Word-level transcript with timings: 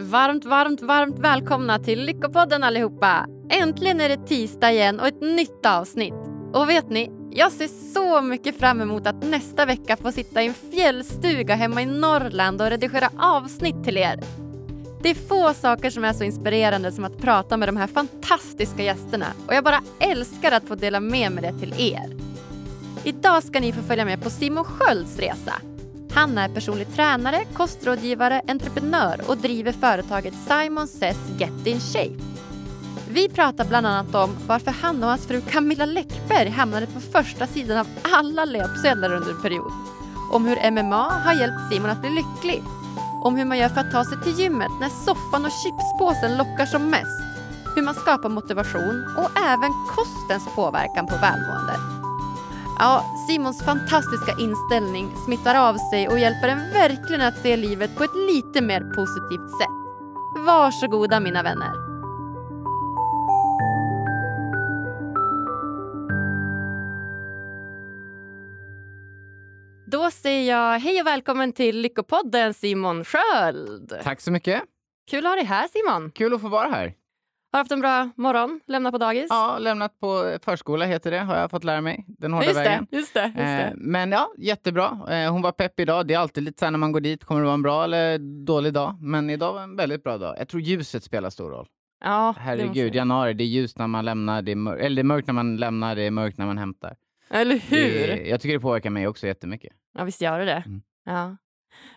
Varmt, 0.00 0.44
varmt, 0.44 0.82
varmt 0.82 1.18
välkomna 1.18 1.78
till 1.78 2.04
Lyckopodden 2.04 2.64
allihopa! 2.64 3.26
Äntligen 3.50 4.00
är 4.00 4.08
det 4.08 4.26
tisdag 4.26 4.72
igen 4.72 5.00
och 5.00 5.06
ett 5.06 5.20
nytt 5.20 5.66
avsnitt. 5.66 6.14
Och 6.52 6.68
vet 6.68 6.90
ni, 6.90 7.10
jag 7.30 7.52
ser 7.52 7.68
så 7.94 8.20
mycket 8.20 8.58
fram 8.58 8.80
emot 8.80 9.06
att 9.06 9.24
nästa 9.24 9.66
vecka 9.66 9.96
få 9.96 10.12
sitta 10.12 10.42
i 10.42 10.46
en 10.46 10.54
fjällstuga 10.54 11.54
hemma 11.54 11.82
i 11.82 11.86
Norrland 11.86 12.62
och 12.62 12.70
redigera 12.70 13.10
avsnitt 13.18 13.84
till 13.84 13.96
er. 13.96 14.20
Det 15.02 15.10
är 15.10 15.14
få 15.14 15.54
saker 15.54 15.90
som 15.90 16.04
är 16.04 16.12
så 16.12 16.24
inspirerande 16.24 16.92
som 16.92 17.04
att 17.04 17.18
prata 17.18 17.56
med 17.56 17.68
de 17.68 17.76
här 17.76 17.86
fantastiska 17.86 18.82
gästerna 18.82 19.26
och 19.46 19.54
jag 19.54 19.64
bara 19.64 19.80
älskar 20.00 20.52
att 20.52 20.68
få 20.68 20.74
dela 20.74 21.00
med 21.00 21.32
mig 21.32 21.42
det 21.42 21.58
till 21.58 21.74
er. 21.92 22.16
Idag 23.04 23.42
ska 23.42 23.60
ni 23.60 23.72
få 23.72 23.82
följa 23.82 24.04
med 24.04 24.22
på 24.22 24.30
Simon 24.30 24.64
Skölds 24.64 25.18
resa. 25.18 25.54
Han 26.18 26.38
är 26.38 26.48
personlig 26.48 26.94
tränare, 26.94 27.44
kostrådgivare, 27.52 28.42
entreprenör 28.48 29.20
och 29.28 29.36
driver 29.36 29.72
företaget 29.72 30.34
Simon 30.34 30.88
Says 30.88 31.16
Get 31.38 31.66
In 31.66 31.80
Shape. 31.80 32.22
Vi 33.08 33.28
pratar 33.28 33.64
bland 33.64 33.86
annat 33.86 34.14
om 34.14 34.36
varför 34.46 34.70
han 34.70 35.02
och 35.02 35.08
hans 35.08 35.26
fru 35.26 35.40
Camilla 35.40 35.84
Läckberg 35.84 36.48
hamnade 36.48 36.86
på 36.86 37.00
första 37.00 37.46
sidan 37.46 37.78
av 37.78 37.86
alla 38.02 38.44
löpsedlar 38.44 39.12
under 39.12 39.30
en 39.30 39.42
period. 39.42 39.72
Om 40.32 40.46
hur 40.46 40.70
MMA 40.70 41.10
har 41.10 41.34
hjälpt 41.34 41.72
Simon 41.72 41.90
att 41.90 42.00
bli 42.00 42.10
lycklig. 42.10 42.62
Om 43.24 43.36
hur 43.36 43.44
man 43.44 43.58
gör 43.58 43.68
för 43.68 43.80
att 43.80 43.92
ta 43.92 44.04
sig 44.04 44.22
till 44.22 44.40
gymmet 44.40 44.72
när 44.80 44.88
soffan 44.88 45.44
och 45.44 45.52
chipspåsen 45.52 46.38
lockar 46.38 46.66
som 46.66 46.90
mest. 46.90 47.22
Hur 47.76 47.82
man 47.82 47.94
skapar 47.94 48.28
motivation 48.28 49.04
och 49.18 49.38
även 49.38 49.72
kostens 49.96 50.54
påverkan 50.54 51.06
på 51.06 51.14
välmående. 51.16 51.97
Ja, 52.80 53.04
Simons 53.28 53.64
fantastiska 53.64 54.32
inställning 54.38 55.16
smittar 55.24 55.68
av 55.68 55.74
sig 55.90 56.08
och 56.08 56.18
hjälper 56.18 56.48
en 56.48 56.58
verkligen 56.58 57.22
att 57.22 57.42
se 57.42 57.56
livet 57.56 57.96
på 57.96 58.04
ett 58.04 58.14
lite 58.14 58.62
mer 58.62 58.80
positivt 58.80 59.50
sätt. 59.50 59.78
Varsågoda 60.46 61.20
mina 61.20 61.42
vänner. 61.42 61.72
Då 69.86 70.10
säger 70.10 70.52
jag 70.52 70.78
hej 70.78 71.00
och 71.00 71.06
välkommen 71.06 71.52
till 71.52 71.80
Lyckopodden 71.80 72.54
Simon 72.54 73.04
Sköld. 73.04 73.92
Tack 74.02 74.20
så 74.20 74.32
mycket. 74.32 74.62
Kul 75.10 75.26
att 75.26 75.30
ha 75.30 75.36
dig 75.36 75.44
här 75.44 75.68
Simon. 75.68 76.10
Kul 76.10 76.34
att 76.34 76.40
få 76.40 76.48
vara 76.48 76.68
här. 76.68 76.94
Har 77.52 77.58
haft 77.58 77.72
en 77.72 77.80
bra 77.80 78.10
morgon? 78.16 78.60
Lämnat 78.66 78.92
på 78.92 78.98
dagis? 78.98 79.26
Ja, 79.30 79.58
lämnat 79.58 80.00
på 80.00 80.38
förskola 80.42 80.84
heter 80.84 81.10
det, 81.10 81.18
har 81.18 81.36
jag 81.36 81.50
fått 81.50 81.64
lära 81.64 81.80
mig. 81.80 82.04
Den 82.08 82.32
hårda 82.32 82.46
just 82.46 82.58
vägen. 82.58 82.86
Det, 82.90 82.96
just 82.96 83.14
det, 83.14 83.24
just 83.24 83.36
det. 83.36 83.42
Eh, 83.64 83.72
men 83.76 84.12
ja, 84.12 84.28
jättebra. 84.38 84.98
Eh, 85.10 85.32
hon 85.32 85.42
var 85.42 85.52
pepp 85.52 85.80
idag. 85.80 86.06
Det 86.06 86.14
är 86.14 86.18
alltid 86.18 86.42
lite 86.44 86.58
så 86.58 86.64
här 86.64 86.70
när 86.70 86.78
man 86.78 86.92
går 86.92 87.00
dit, 87.00 87.24
kommer 87.24 87.40
det 87.40 87.44
vara 87.44 87.54
en 87.54 87.62
bra 87.62 87.84
eller 87.84 88.18
dålig 88.46 88.72
dag? 88.72 88.96
Men 89.00 89.30
idag 89.30 89.52
var 89.52 89.62
en 89.62 89.76
väldigt 89.76 90.02
bra 90.02 90.18
dag. 90.18 90.34
Jag 90.38 90.48
tror 90.48 90.62
ljuset 90.62 91.04
spelar 91.04 91.30
stor 91.30 91.50
roll. 91.50 91.66
Ja, 92.04 92.32
det 92.36 92.40
Herregud, 92.42 92.66
måste- 92.68 92.96
januari, 92.98 93.32
det 93.34 93.44
är 93.44 93.48
ljust 93.48 93.78
när 93.78 93.86
man 93.86 94.04
lämnar, 94.04 94.42
det 94.42 94.52
är 94.52 94.56
mörkt, 94.56 94.82
eller 94.84 94.96
det 94.96 95.02
är 95.02 95.04
mörkt 95.04 95.26
när 95.26 95.34
man 95.34 95.56
lämnar, 95.56 95.96
det 95.96 96.02
är 96.02 96.10
mörkt 96.10 96.38
när 96.38 96.46
man 96.46 96.58
hämtar. 96.58 96.96
Eller 97.30 97.56
hur? 97.58 98.06
Det, 98.06 98.28
jag 98.28 98.40
tycker 98.40 98.54
det 98.54 98.60
påverkar 98.60 98.90
mig 98.90 99.06
också 99.08 99.26
jättemycket. 99.26 99.72
Ja, 99.98 100.04
visst 100.04 100.20
gör 100.20 100.38
det 100.38 100.44
det. 100.44 100.62
Mm. 100.66 100.82
Ja. 101.04 101.36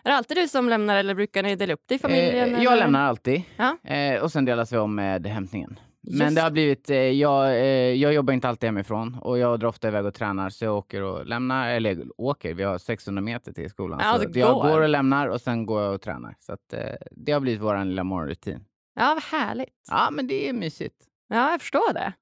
Är 0.04 0.10
det 0.10 0.16
alltid 0.16 0.36
du 0.36 0.48
som 0.48 0.68
lämnar 0.68 0.96
eller 0.96 1.14
brukar 1.14 1.42
ni 1.42 1.56
dela 1.56 1.72
upp 1.74 1.82
det 1.88 1.94
i 1.94 1.98
familjen? 1.98 2.54
Eh, 2.54 2.62
jag 2.62 2.72
eller? 2.72 2.82
lämnar 2.84 3.00
alltid 3.08 3.42
Ja. 3.56 3.76
eh, 3.90 4.22
och 4.22 4.32
sen 4.32 4.44
delas 4.44 4.72
vi 4.72 4.76
om 4.76 4.94
med 4.94 5.26
hämtningen. 5.26 5.78
Just 6.04 6.18
Men 6.18 6.34
det 6.34 6.40
har 6.40 6.50
blivit, 6.50 6.90
eh, 6.90 6.96
jag, 6.96 7.46
eh, 7.50 7.62
jag 7.94 8.12
jobbar 8.14 8.32
inte 8.34 8.48
alltid 8.48 8.66
hemifrån 8.68 9.18
och 9.22 9.38
jag 9.38 9.60
drar 9.60 9.68
ofta 9.68 9.88
iväg 9.88 10.06
och 10.06 10.14
tränar 10.14 10.50
så 10.50 10.64
jag 10.64 10.76
åker 10.76 11.02
och 11.02 11.26
lämnar, 11.26 11.68
eller 11.68 12.04
åker, 12.16 12.54
vi 12.54 12.62
har 12.62 12.78
600 12.78 13.22
meter 13.22 13.52
till 13.52 13.70
skolan. 13.70 14.00
Ja, 14.02 14.18
så 14.18 14.28
det 14.28 14.38
jag 14.40 14.54
går. 14.54 14.62
går 14.70 14.80
och 14.80 14.88
lämnar 14.88 15.26
och 15.26 15.40
sen 15.40 15.66
går 15.66 15.82
jag 15.82 15.94
och 15.94 16.02
tränar. 16.02 16.34
Så 16.40 16.52
att, 16.52 16.72
eh, 16.72 16.80
det 17.10 17.32
har 17.32 17.40
blivit 17.40 17.60
vår 17.60 17.84
lilla 17.84 18.04
morgonrutin. 18.04 18.64
Ja, 18.94 19.14
vad 19.14 19.40
härligt. 19.40 19.68
Ja, 19.90 20.08
men 20.12 20.26
det 20.26 20.48
är 20.48 20.52
mysigt. 20.52 20.96
Ja, 21.28 21.50
jag 21.50 21.60
förstår 21.60 21.92
det. 21.94 22.12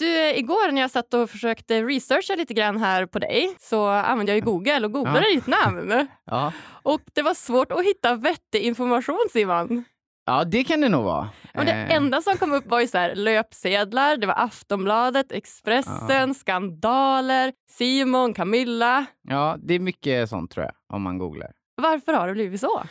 Du, 0.00 0.34
igår 0.34 0.72
när 0.72 0.80
jag 0.80 0.90
satt 0.90 1.14
och 1.14 1.30
försökte 1.30 1.82
researcha 1.82 2.34
lite 2.34 2.54
grann 2.54 2.78
här 2.78 3.06
på 3.06 3.18
dig 3.18 3.54
så 3.60 3.86
använde 3.88 4.32
jag 4.32 4.36
ju 4.38 4.44
Google 4.44 4.84
och 4.84 4.92
googlade 4.92 5.26
Ja. 5.28 5.34
ditt 5.34 5.46
namn. 5.46 6.06
Ja. 6.26 6.52
Och 6.82 7.00
det 7.14 7.22
var 7.22 7.34
svårt 7.34 7.72
att 7.72 7.84
hitta 7.84 8.14
vettig 8.14 8.60
information 8.62 9.18
Simon. 9.32 9.84
ja, 10.26 10.44
det 10.44 10.64
kan 10.64 10.80
det 10.80 10.88
nog 10.88 11.04
vara. 11.04 11.28
Men 11.54 11.66
det 11.66 11.72
Eh, 11.72 11.94
enda 11.94 12.20
som 12.22 12.36
kom 12.36 12.52
upp 12.52 12.66
var 12.66 12.80
ju 12.80 12.86
så 12.88 12.98
här, 12.98 13.14
löpsedlar, 13.14 14.16
det 14.16 14.26
var 14.26 14.34
Aftonbladet, 14.38 15.32
Expressen, 15.32 16.34
skandaler, 16.34 17.52
Simon, 17.70 18.34
Camilla. 18.34 19.06
Ja, 19.28 19.56
det 19.62 19.74
är 19.74 19.78
mycket 19.78 20.28
sånt 20.28 20.50
tror 20.50 20.64
jag, 20.64 20.74
om 20.96 21.02
man 21.02 21.18
googlar. 21.18 21.50
Varför 21.76 22.12
har 22.12 22.26
det 22.28 22.32
blivit 22.32 22.60
så? 22.60 22.82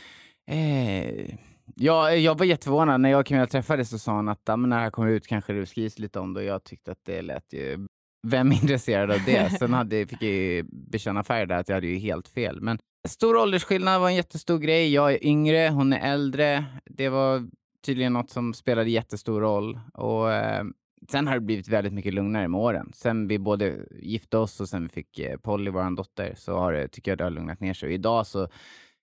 Eh, 0.52 1.36
ja, 1.76 2.12
jag 2.14 2.38
var 2.38 2.46
jätteförvånad. 2.46 3.02
När 3.02 3.10
jag 3.10 3.20
och 3.20 3.26
Camilla 3.26 3.48
träffades 3.48 3.90
så 3.90 4.00
sa 4.00 4.12
hon 4.16 4.30
att 4.30 4.42
"Ja, 4.46 4.56
men 4.56 4.70
när 4.70 4.78
det 4.78 4.84
här 4.84 4.92
kommer 4.92 5.10
ut 5.10 5.28
kanske 5.28 5.54
det 5.54 5.66
skrivs 5.66 6.00
lite 6.00 6.20
om 6.20 6.34
det 6.34 6.40
och 6.40 6.46
jag 6.46 6.64
tyckte 6.64 6.92
att 6.92 7.06
det 7.06 7.22
lät 7.22 7.54
ju... 7.54 7.88
Vem 8.28 8.52
är 8.52 8.56
intresserad 8.56 9.12
av 9.12 9.18
det? 9.26 9.50
Sen 9.60 9.74
hade, 9.74 10.06
fick 10.08 10.22
jag 10.22 10.32
ju 10.32 10.64
bekänna 10.72 11.24
färg 11.24 11.48
där 11.48 11.58
att 11.60 11.70
jag 11.70 11.76
hade 11.76 11.88
ju 11.88 11.98
helt 11.98 12.28
fel. 12.28 12.62
Men 12.62 12.80
stor 13.08 13.36
åldersskillnad 13.36 14.02
var 14.02 14.10
en 14.10 14.16
jättestor 14.16 14.58
grej. 14.58 14.94
Jag 14.94 15.14
är 15.14 15.26
yngre, 15.26 15.70
hon 15.70 15.94
är 15.94 16.14
äldre. 16.14 16.66
Det 16.86 17.10
var 17.10 17.50
tydligen 17.86 18.14
något 18.14 18.30
som 18.30 18.54
spelade 18.54 18.90
jättestor 18.90 19.42
roll. 19.42 19.80
Och, 19.94 20.32
eh, 20.34 20.64
sen 21.12 21.28
har 21.28 21.34
det 21.34 21.40
blivit 21.42 21.68
väldigt 21.68 21.94
mycket 21.94 22.14
lugnare 22.14 22.48
med 22.48 22.62
åren. 22.62 22.92
Sen 22.96 23.28
vi 23.28 23.40
både 23.40 23.76
gifte 24.02 24.38
oss 24.38 24.60
och 24.62 24.70
sen 24.70 24.84
vi 24.84 24.90
fick 24.90 25.20
eh, 25.20 25.38
Polly, 25.38 25.72
vår 25.72 25.96
dotter, 25.96 26.34
så 26.38 26.58
har 26.58 26.74
det, 26.74 26.88
tycker 26.88 27.12
jag 27.12 27.18
det 27.18 27.24
har 27.24 27.32
lugnat 27.32 27.60
ner 27.60 27.74
sig. 27.74 27.88
Och 27.88 27.94
idag 27.94 28.28
så 28.28 28.48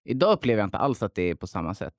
Idag 0.08 0.32
upplever 0.32 0.60
jag 0.60 0.66
inte 0.66 0.78
alls 0.78 1.02
att 1.02 1.14
det 1.14 1.22
är 1.30 1.34
på 1.34 1.46
samma 1.46 1.74
sätt. 1.74 1.94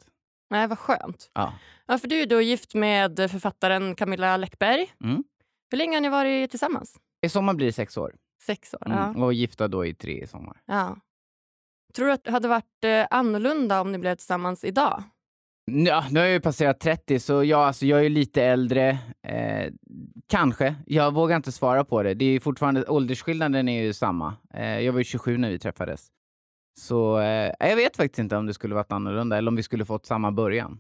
Nej, 0.50 0.68
vad 0.68 0.80
skönt. 0.80 1.32
Ja. 1.34 1.54
Ja, 1.86 1.98
för 1.98 2.08
du 2.08 2.22
är 2.22 2.26
då 2.26 2.42
gift 2.42 2.76
med 2.76 3.32
författaren 3.32 3.96
Camilla 3.96 4.38
Läckberg. 4.38 4.92
Mm. 5.04 5.24
Hur 5.72 5.78
länge 5.78 5.96
har 5.96 6.02
ni 6.02 6.10
varit 6.10 6.50
tillsammans? 6.50 6.98
I 7.26 7.30
sommar 7.30 7.54
blir 7.54 7.68
det 7.68 7.74
sex 7.74 7.98
år. 7.98 8.16
Sex 8.44 8.74
år. 8.74 8.88
Mm. 8.88 8.98
Ja. 9.16 9.26
Och 9.26 9.34
gifta 9.34 9.68
då 9.68 9.86
i 9.86 9.94
tre 9.96 10.24
i 10.24 10.28
sommar. 10.28 10.62
ja. 10.66 10.98
Tror 11.96 12.06
du 12.08 12.12
att 12.14 12.24
det 12.24 12.32
hade 12.32 12.48
varit 12.48 12.84
eh, 12.84 13.06
annorlunda 13.10 13.82
om 13.82 13.92
ni 13.92 13.98
blev 13.98 14.16
tillsammans 14.16 14.64
idag? 14.64 15.04
Ja, 15.72 16.06
nu 16.12 16.20
har 16.20 16.26
jag 16.28 16.34
ju 16.34 16.40
passerat 16.40 16.80
30, 16.80 17.20
så 17.20 17.44
jag, 17.44 17.60
alltså, 17.60 17.86
jag 17.86 18.06
är 18.06 18.10
lite 18.10 18.44
äldre. 18.44 18.98
Eh, 19.28 19.74
kanske. 20.28 20.76
Jag 20.86 21.14
vågar 21.14 21.36
inte 21.36 21.52
svara 21.52 21.84
på 21.86 22.04
det. 22.04 22.14
Det 22.14 22.26
är 22.26 22.30
ju 22.30 22.40
fortfarande, 22.40 22.86
åldersskillnaden 22.86 23.70
är 23.70 23.84
ju 23.84 23.94
samma. 23.94 24.36
Eh, 24.54 24.80
jag 24.80 24.94
var 24.94 25.00
ju 25.00 25.04
27 25.04 25.38
när 25.38 25.50
vi 25.50 25.60
träffades. 25.60 26.08
Så 26.80 27.20
eh, 27.20 27.52
jag 27.60 27.76
vet 27.76 27.98
faktiskt 27.98 28.20
inte 28.20 28.36
om 28.38 28.46
det 28.46 28.54
skulle 28.54 28.76
varit 28.76 28.92
annorlunda 28.92 29.38
eller 29.38 29.50
om 29.52 29.56
vi 29.56 29.64
skulle 29.64 29.86
fått 29.86 30.06
samma 30.06 30.32
början. 30.32 30.80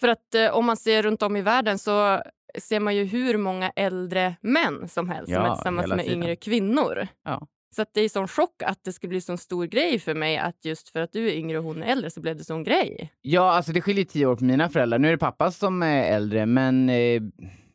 För 0.00 0.08
att 0.08 0.34
eh, 0.34 0.56
om 0.56 0.64
man 0.66 0.76
ser 0.76 1.02
runt 1.02 1.22
om 1.22 1.36
i 1.36 1.42
världen 1.42 1.78
så 1.78 2.22
ser 2.58 2.80
man 2.80 2.96
ju 2.96 3.04
hur 3.04 3.36
många 3.38 3.70
äldre 3.76 4.36
män 4.40 4.88
som 4.88 5.08
helst 5.08 5.32
som 5.32 5.42
Ja, 5.42 5.50
är 5.50 5.54
tillsammans 5.54 5.88
med 5.88 5.98
tiden. 6.04 6.22
yngre 6.22 6.36
kvinnor. 6.36 7.06
Ja. 7.24 7.46
Så 7.76 7.82
att 7.82 7.88
det 7.94 8.00
är 8.00 8.08
sån 8.08 8.28
chock 8.28 8.62
att 8.62 8.78
det 8.84 8.92
skulle 8.92 9.08
bli 9.08 9.20
sån 9.20 9.38
stor 9.38 9.64
grej 9.66 9.98
för 9.98 10.14
mig 10.14 10.38
att 10.38 10.64
just 10.64 10.88
för 10.88 11.00
att 11.00 11.12
du 11.12 11.28
är 11.28 11.32
yngre 11.34 11.58
och 11.58 11.64
hon 11.64 11.82
är 11.82 11.86
äldre 11.86 12.10
så 12.10 12.20
blev 12.20 12.36
det 12.36 12.44
sån 12.44 12.64
grej. 12.64 13.12
Ja, 13.22 13.52
alltså 13.52 13.72
det 13.72 13.80
skiljer 13.80 14.04
tio 14.04 14.26
år 14.26 14.36
på 14.36 14.44
mina 14.44 14.68
föräldrar. 14.68 14.98
Nu 14.98 15.08
är 15.08 15.12
det 15.12 15.18
pappa 15.18 15.50
som 15.50 15.82
är 15.82 16.02
äldre, 16.04 16.46
men 16.46 16.88
eh, 16.88 17.22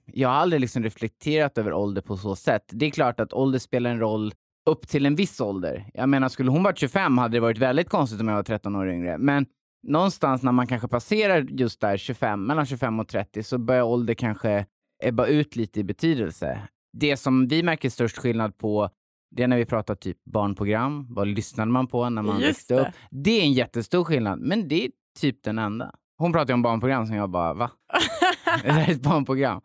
jag 0.05 0.29
har 0.29 0.35
aldrig 0.35 0.59
liksom 0.61 0.83
reflekterat 0.83 1.57
över 1.57 1.73
ålder 1.73 2.01
på 2.01 2.17
så 2.17 2.35
sätt. 2.35 2.63
Det 2.71 2.85
är 2.85 2.89
klart 2.89 3.19
att 3.19 3.33
ålder 3.33 3.59
spelar 3.59 3.89
en 3.89 3.99
roll 3.99 4.33
upp 4.69 4.87
till 4.87 5.05
en 5.05 5.15
viss 5.15 5.41
ålder. 5.41 5.89
Jag 5.93 6.09
menar, 6.09 6.29
skulle 6.29 6.51
hon 6.51 6.63
varit 6.63 6.77
25 6.77 7.17
hade 7.17 7.37
det 7.37 7.39
varit 7.39 7.57
väldigt 7.57 7.89
konstigt 7.89 8.21
om 8.21 8.27
jag 8.27 8.35
var 8.35 8.43
13 8.43 8.75
år 8.75 8.89
yngre. 8.89 9.17
Men 9.17 9.45
någonstans 9.87 10.43
när 10.43 10.51
man 10.51 10.67
kanske 10.67 10.87
passerar 10.87 11.41
just 11.49 11.81
där 11.81 11.97
25, 11.97 12.45
mellan 12.45 12.65
25 12.65 12.99
och 12.99 13.07
30 13.07 13.43
så 13.43 13.57
börjar 13.57 13.83
ålder 13.83 14.13
kanske 14.13 14.65
ebba 15.03 15.25
ut 15.25 15.55
lite 15.55 15.79
i 15.79 15.83
betydelse. 15.83 16.61
Det 16.97 17.17
som 17.17 17.47
vi 17.47 17.63
märker 17.63 17.89
störst 17.89 18.17
skillnad 18.17 18.57
på 18.57 18.89
det 19.35 19.43
är 19.43 19.47
när 19.47 19.57
vi 19.57 19.65
pratar 19.65 19.95
typ 19.95 20.17
barnprogram. 20.25 21.07
Vad 21.09 21.27
lyssnade 21.27 21.71
man 21.71 21.87
på 21.87 22.09
när 22.09 22.21
man 22.21 22.39
Just 22.39 22.49
växte 22.49 22.75
det. 22.75 22.81
upp? 22.81 22.87
Det 23.11 23.39
är 23.39 23.43
en 23.43 23.53
jättestor 23.53 24.03
skillnad, 24.03 24.39
men 24.39 24.67
det 24.67 24.85
är 24.85 24.91
typ 25.19 25.43
den 25.43 25.59
enda. 25.59 25.91
Hon 26.17 26.33
pratar 26.33 26.53
om 26.53 26.61
barnprogram 26.61 27.05
som 27.07 27.15
jag 27.15 27.29
bara, 27.29 27.53
va? 27.53 27.71
Det 28.63 28.71
här 28.71 28.89
är 28.89 28.91
ett 28.91 29.01
barnprogram. 29.01 29.61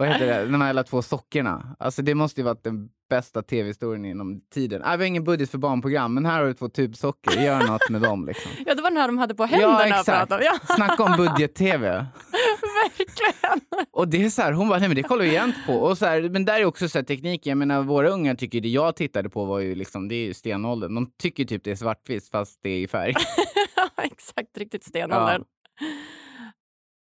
Vad 0.00 0.08
heter 0.08 0.26
det? 0.26 0.44
De 0.52 0.60
här 0.60 0.70
alla 0.70 0.84
två 0.84 1.02
sockorna. 1.02 1.76
Alltså 1.78 2.02
det 2.02 2.14
måste 2.14 2.40
ju 2.40 2.44
varit 2.44 2.64
den 2.64 2.88
bästa 3.10 3.42
tv-historien 3.42 4.04
inom 4.04 4.40
tiden. 4.54 4.82
Ah, 4.84 4.96
vi 4.96 5.04
har 5.04 5.06
ingen 5.06 5.24
budget 5.24 5.50
för 5.50 5.58
barnprogram, 5.58 6.14
men 6.14 6.26
här 6.26 6.38
har 6.40 6.46
du 6.46 6.54
två 6.54 6.68
tubsockor. 6.68 7.34
Gör 7.34 7.66
något 7.66 7.90
med 7.90 8.02
dem 8.02 8.26
liksom. 8.26 8.50
Ja, 8.66 8.74
det 8.74 8.82
var 8.82 8.90
den 8.90 8.96
här 8.96 9.06
de 9.08 9.18
hade 9.18 9.34
på 9.34 9.44
händerna. 9.44 9.88
Ja, 9.88 10.00
exakt. 10.00 10.32
om. 10.32 10.38
Ja, 10.42 10.58
Snacka 10.76 11.02
om 11.02 11.16
budget-tv. 11.16 11.88
verkligen. 12.82 13.60
Och 13.90 14.08
det 14.08 14.24
är 14.24 14.30
så 14.30 14.42
här, 14.42 14.52
hon 14.52 14.68
bara, 14.68 14.78
nej 14.78 14.88
men 14.88 14.96
det 14.96 15.02
kollar 15.02 15.24
vi 15.24 15.32
jämt 15.32 15.56
på. 15.66 15.72
Och 15.74 15.98
så 15.98 16.06
här, 16.06 16.28
men 16.28 16.44
där 16.44 16.60
är 16.60 16.64
också 16.64 16.88
så 16.88 16.98
här 16.98 17.04
tekniken, 17.04 17.50
jag 17.50 17.58
menar 17.58 17.82
våra 17.82 18.08
unga 18.08 18.34
tycker 18.34 18.60
det 18.60 18.68
jag 18.68 18.96
tittade 18.96 19.30
på 19.30 19.44
var 19.44 19.58
ju 19.58 19.74
liksom, 19.74 20.08
det 20.08 20.14
är 20.14 20.26
ju 20.26 20.34
stenåldern. 20.34 20.94
De 20.94 21.10
tycker 21.18 21.44
typ 21.44 21.64
det 21.64 21.70
är 21.70 21.76
svartvitt 21.76 22.28
fast 22.30 22.60
det 22.62 22.70
är 22.70 22.78
i 22.78 22.88
färg. 22.88 23.14
Ja, 23.76 23.88
Exakt, 24.04 24.58
riktigt 24.58 24.84
stenåldern. 24.84 25.44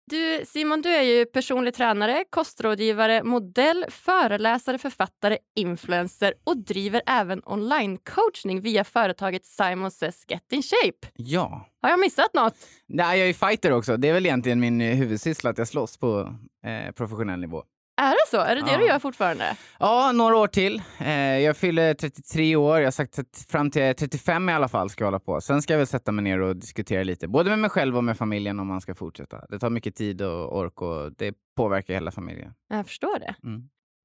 Du 0.10 0.42
Simon, 0.46 0.82
du 0.82 0.90
är 0.90 1.02
ju 1.02 1.26
personlig 1.26 1.74
tränare, 1.74 2.24
kostrådgivare, 2.30 3.24
modell, 3.24 3.86
föreläsare, 3.90 4.78
författare, 4.78 5.38
influencer 5.56 6.34
och 6.44 6.58
driver 6.58 7.02
även 7.08 7.42
online-coachning 7.46 8.62
via 8.62 8.84
företaget 8.84 9.46
Simon 9.46 9.92
Says 9.92 10.24
Get 10.28 10.52
In 10.52 10.62
Shape. 10.64 11.08
Ja. 11.16 11.66
Har 11.82 11.90
jag 11.90 12.00
missat 12.00 12.34
något? 12.34 12.54
Nej, 12.88 13.20
jag 13.20 13.30
är 13.30 13.34
fighter 13.34 13.72
också. 13.72 13.98
Det 13.98 14.10
är 14.10 14.14
väl 14.14 14.26
egentligen 14.26 14.60
min 14.60 14.82
huvudsyssla 14.82 15.50
att 15.50 15.58
jag 15.58 15.68
slåss 15.68 15.98
på 15.98 16.36
eh, 16.66 16.92
professionell 16.92 17.40
nivå. 17.40 17.64
Är 17.98 18.12
det 18.12 18.30
så? 18.32 18.38
Är 18.38 18.56
det 18.56 18.62
det 18.62 18.72
Ja. 18.72 18.78
du 18.78 18.86
gör 18.88 19.00
fortfarande? 19.00 19.58
Ja, 19.80 20.12
några 20.12 20.38
år 20.38 20.48
till. 20.48 20.82
Eh, 21.00 21.10
jag 21.40 21.58
fyller 21.58 21.94
33 21.94 22.56
år. 22.56 22.78
Jag 22.80 22.86
har 22.86 22.92
sagt 22.92 23.20
att 23.20 23.46
fram 23.50 23.72
till 23.72 23.96
35 23.96 24.50
i 24.50 24.54
alla 24.54 24.68
fall 24.68 24.90
ska 24.90 25.04
jag 25.04 25.08
hålla 25.08 25.20
på. 25.20 25.42
Sen 25.42 25.62
ska 25.62 25.74
jag 25.74 25.78
väl 25.78 25.88
sätta 25.88 26.12
mig 26.12 26.24
ner 26.24 26.40
och 26.42 26.56
diskutera 26.56 27.04
lite, 27.04 27.28
både 27.28 27.50
med 27.50 27.60
mig 27.60 27.70
själv 27.70 27.98
och 27.98 28.04
med 28.04 28.18
familjen 28.18 28.60
om 28.60 28.68
man 28.68 28.82
ska 28.82 28.96
fortsätta. 28.96 29.46
Det 29.50 29.60
tar 29.60 29.70
mycket 29.70 29.96
tid 29.96 30.22
och 30.22 30.58
ork 30.58 30.82
och 30.82 31.12
det 31.18 31.34
påverkar 31.58 31.94
hela 31.94 32.12
familjen. 32.12 32.54
Jag 32.70 32.86
förstår 32.86 33.20
det. 33.20 33.36
Mm. 33.44 33.62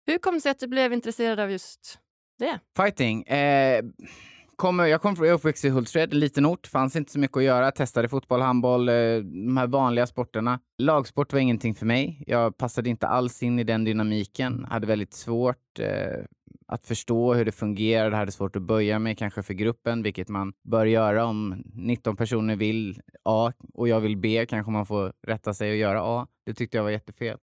Hur 0.06 0.18
kom 0.18 0.34
det 0.34 0.40
sig 0.40 0.50
att 0.50 0.58
du 0.60 0.66
blev 0.68 0.92
intresserad 0.92 1.40
av 1.40 1.50
just 1.50 1.98
det? 2.38 2.58
Fighting. 2.76 3.22
Eh, 3.22 3.82
kommer, 4.62 4.86
jag 4.86 5.02
kom 5.02 5.16
från, 5.16 5.26
jag 5.26 5.32
är 5.32 5.38
uppväxt 5.38 5.64
i 5.64 5.68
Hultsfred, 5.68 6.12
en 6.12 6.20
liten 6.20 6.46
ort. 6.46 6.66
Fanns 6.66 6.96
inte 6.96 7.12
så 7.12 7.18
mycket 7.18 7.36
att 7.36 7.42
göra. 7.42 7.70
Testade 7.70 8.08
fotboll, 8.08 8.40
handboll, 8.40 8.88
eh, 8.88 8.94
de 8.94 9.56
här 9.56 9.66
vanliga 9.66 10.06
sporterna. 10.06 10.60
Lagsport 10.78 11.32
var 11.32 11.40
ingenting 11.40 11.74
för 11.74 11.86
mig. 11.86 12.24
Jag 12.26 12.56
passade 12.56 12.90
inte 12.90 13.06
alls 13.06 13.42
in 13.42 13.58
i 13.58 13.64
den 13.64 13.84
dynamiken. 13.84 14.64
Hade 14.64 14.86
väldigt 14.86 15.14
svårt 15.14 15.78
eh, 15.78 16.24
att 16.66 16.86
förstå 16.86 17.34
hur 17.34 17.44
det 17.44 17.52
fungerade. 17.52 18.16
Hade 18.16 18.32
svårt 18.32 18.56
att 18.56 18.62
böja 18.62 18.98
mig 18.98 19.16
kanske 19.16 19.42
för 19.42 19.54
gruppen, 19.54 20.02
vilket 20.02 20.28
man 20.28 20.52
bör 20.64 20.86
göra 20.86 21.24
om 21.24 21.62
19 21.74 22.16
personer 22.16 22.56
vill 22.56 23.00
A 23.24 23.52
och 23.74 23.88
jag 23.88 24.00
vill 24.00 24.16
B. 24.16 24.46
Kanske 24.48 24.72
man 24.72 24.86
får 24.86 25.12
rätta 25.26 25.54
sig 25.54 25.70
och 25.70 25.76
göra 25.76 26.02
A. 26.02 26.26
Det 26.46 26.54
tyckte 26.54 26.76
jag 26.76 26.84
var 26.84 26.90
jättefel. 26.90 27.38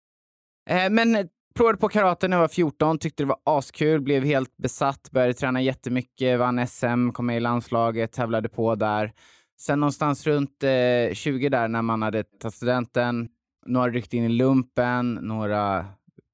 Eh, 0.71 0.91
men 0.91 1.29
provade 1.55 1.79
på 1.79 1.89
karate 1.89 2.29
när 2.29 2.37
jag 2.37 2.41
var 2.41 2.49
14, 2.49 2.99
tyckte 2.99 3.23
det 3.23 3.27
var 3.27 3.39
askul, 3.45 4.01
blev 4.01 4.25
helt 4.25 4.57
besatt, 4.57 5.11
började 5.11 5.35
träna 5.35 5.61
jättemycket, 5.63 6.39
vann 6.39 6.67
SM, 6.67 7.11
kom 7.11 7.27
med 7.27 7.37
i 7.37 7.41
landslaget, 7.41 8.13
tävlade 8.13 8.49
på 8.49 8.75
där. 8.75 9.13
Sen 9.61 9.81
någonstans 9.81 10.27
runt 10.27 10.65
eh, 10.65 11.15
20 11.15 11.49
där 11.49 11.69
när 11.69 11.83
man 11.83 12.03
hade 12.03 12.25
tagit 12.25 12.55
studenten, 12.55 13.29
några 13.67 13.91
ryckte 13.91 14.17
in 14.17 14.25
i 14.25 14.29
lumpen, 14.29 15.15
några 15.15 15.87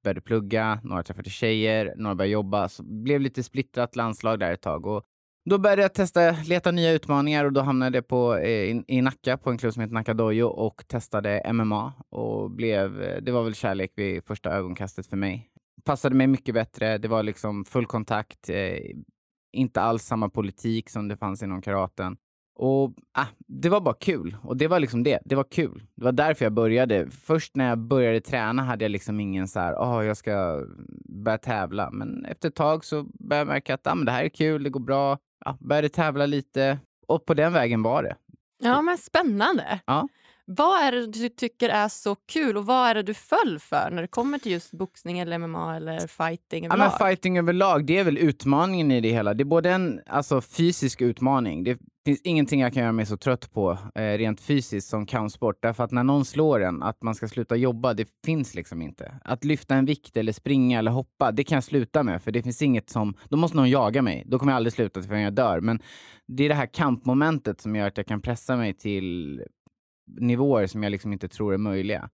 började 0.05 0.21
plugga, 0.21 0.81
några 0.83 1.03
träffade 1.03 1.31
tjejer, 1.31 1.95
några 1.97 2.15
började 2.15 2.33
jobba. 2.33 2.69
Så 2.69 2.83
blev 2.83 3.21
lite 3.21 3.43
splittrat 3.43 3.97
landslag 3.97 4.39
där 4.39 4.53
ett 4.53 4.63
tag. 4.63 4.87
Och 4.87 5.05
då 5.45 5.59
började 5.59 5.83
jag 5.83 5.95
testa, 5.95 6.31
leta 6.31 6.71
nya 6.71 6.93
utmaningar 6.93 7.45
och 7.45 7.53
då 7.53 7.61
hamnade 7.61 7.99
jag 7.99 8.09
på, 8.09 8.37
eh, 8.37 8.49
i, 8.49 8.85
i 8.89 9.03
Nacka 9.03 9.37
på 9.37 9.51
en 9.51 9.59
klubb 9.59 9.73
som 9.73 9.81
heter 9.81 9.95
Nacka 9.95 10.15
Dojo 10.15 10.47
och 10.47 10.85
testade 10.89 11.53
MMA. 11.53 11.93
Och 12.09 12.51
blev, 12.51 13.03
eh, 13.03 13.23
det 13.23 13.33
var 13.33 13.43
väl 13.43 13.55
kärlek 13.55 13.93
vid 13.97 14.25
första 14.25 14.51
ögonkastet 14.51 15.07
för 15.07 15.17
mig. 15.17 15.51
Passade 15.85 16.15
mig 16.15 16.27
mycket 16.27 16.55
bättre, 16.55 16.99
det 16.99 17.09
var 17.09 17.23
liksom 17.23 17.65
full 17.65 17.87
kontakt, 17.87 18.51
eh, 18.51 18.79
inte 19.53 19.81
alls 19.81 20.05
samma 20.05 20.29
politik 20.29 20.91
som 20.91 21.09
det 21.09 21.17
fanns 21.17 21.43
inom 21.43 21.63
karaten. 21.63 22.17
Och 22.57 22.93
ah, 23.13 23.27
det 23.47 23.69
var 23.69 23.81
bara 23.81 23.95
kul. 23.95 24.37
Och 24.43 24.57
det 24.57 24.69
var 24.69 24.81
liksom 24.81 25.03
det. 25.03 25.19
Det 25.25 25.35
var 25.35 25.45
kul. 25.45 25.83
Det 25.95 26.05
var 26.05 26.13
därför 26.13 26.45
jag 26.45 26.53
började. 26.53 27.11
Först 27.11 27.57
när 27.57 27.69
jag 27.69 27.79
började 27.79 28.21
träna 28.21 28.63
hade 28.63 28.85
jag 28.85 28.91
liksom 28.91 29.21
ingen 29.21 29.49
så 29.49 29.61
här, 29.61 29.75
oh, 29.75 30.05
jag 30.05 30.17
ska 30.17 30.65
börja 31.25 31.39
tävla. 31.39 31.91
Men 31.91 32.25
efter 32.25 32.49
ett 32.49 32.55
tag 32.55 32.85
så 32.85 33.03
började 33.03 33.41
jag 33.41 33.55
märka 33.55 33.75
att 33.75 33.87
ah, 33.87 33.95
men 33.95 34.07
det 34.07 34.13
här 34.13 34.25
är 34.25 34.29
kul, 34.29 34.63
det 34.63 34.71
går 34.71 34.81
bra. 34.81 35.19
Ja, 35.45 35.57
började 35.61 35.89
tävla 35.89 36.27
lite. 36.27 36.79
Och 37.07 37.27
på 37.27 37.35
den 37.35 37.53
vägen 37.53 37.83
var 37.83 38.03
det. 38.03 38.17
Ja, 38.63 38.83
men 38.83 38.99
spännande. 38.99 39.81
Ja. 39.87 40.09
Vad 40.47 40.83
är 40.83 40.93
det 40.93 41.07
du 41.07 41.29
tycker 41.29 41.69
är 41.69 41.89
så 41.89 42.15
kul 42.15 42.57
och 42.57 42.67
vad 42.67 42.89
är 42.89 42.95
det 42.95 43.03
du 43.03 43.15
föll 43.15 43.59
för 43.59 43.91
när 43.91 44.03
det 44.03 44.09
kommer 44.09 44.39
till 44.39 44.53
just 44.53 44.73
boxning 44.73 45.19
eller 45.19 45.39
MMA 45.39 45.77
eller 45.77 46.07
fighting 46.07 46.65
Ja, 46.65 46.71
överlag? 46.71 46.91
men 47.01 47.09
fighting 47.09 47.39
överlag, 47.39 47.87
det 47.87 47.99
är 47.99 48.05
väl 48.05 48.19
utmaningen 48.19 48.91
i 48.91 49.01
det 49.01 49.13
hela. 49.13 49.35
Det 49.35 49.43
är 49.43 49.45
både 49.45 49.71
en 49.71 50.01
alltså, 50.07 50.41
fysisk 50.41 51.01
utmaning. 51.01 51.65
Det 51.65 51.79
finns 52.05 52.21
ingenting 52.25 52.61
jag 52.61 52.73
kan 52.73 52.83
göra 52.83 52.93
mig 52.93 53.07
så 53.07 53.17
trött 53.17 53.53
på 53.53 53.79
eh, 53.95 54.03
rent 54.03 54.41
fysiskt 54.41 54.89
som 54.89 55.07
kampsport. 55.07 55.59
Därför 55.63 55.85
att 55.85 55.91
när 55.91 56.05
någon 56.05 56.25
slår 56.25 56.63
en, 56.63 56.83
att 56.83 57.03
man 57.03 57.15
ska 57.15 57.29
sluta 57.29 57.57
jobba, 57.57 57.95
det 57.95 58.09
finns 58.25 58.55
liksom 58.55 58.83
inte. 58.83 59.15
Att 59.25 59.45
lyfta 59.45 59.75
en 59.75 59.85
vikt 59.87 60.17
eller 60.17 60.33
springa 60.33 60.79
eller 60.79 60.91
hoppa, 60.91 61.33
det 61.33 61.45
kan 61.45 61.57
jag 61.57 61.65
sluta 61.65 62.03
med. 62.03 62.23
För 62.23 62.31
det 62.33 62.43
finns 62.43 62.63
inget 62.63 62.91
som, 62.91 63.15
då 63.29 63.37
måste 63.37 63.57
någon 63.57 63.71
jaga 63.71 64.03
mig. 64.03 64.25
Då 64.27 64.39
kommer 64.39 64.53
jag 64.53 64.57
aldrig 64.57 64.73
sluta 64.73 65.03
förrän 65.03 65.21
jag 65.21 65.35
dör. 65.35 65.61
Men 65.61 65.83
det 66.27 66.45
är 66.45 66.49
det 66.49 66.55
här 66.55 66.67
kampmomentet 66.75 67.61
som 67.61 67.77
gör 67.77 67.87
att 67.87 67.97
jag 67.97 68.07
kan 68.07 68.21
pressa 68.23 68.57
mig 68.57 68.75
till 68.75 69.43
nivåer 70.07 70.67
som 70.67 70.83
jag 70.83 70.91
liksom 70.91 71.13
inte 71.13 71.29
tror 71.29 71.55
är 71.55 71.59
möjliga. 71.59 72.11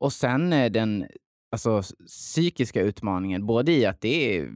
Och 0.00 0.12
sen 0.12 0.52
eh, 0.52 0.70
den 0.70 1.06
alltså, 1.52 1.82
psykiska 2.06 2.82
utmaningen, 2.82 3.46
både 3.46 3.72
i 3.72 3.86
att 3.86 4.00
det 4.00 4.38
är 4.38 4.52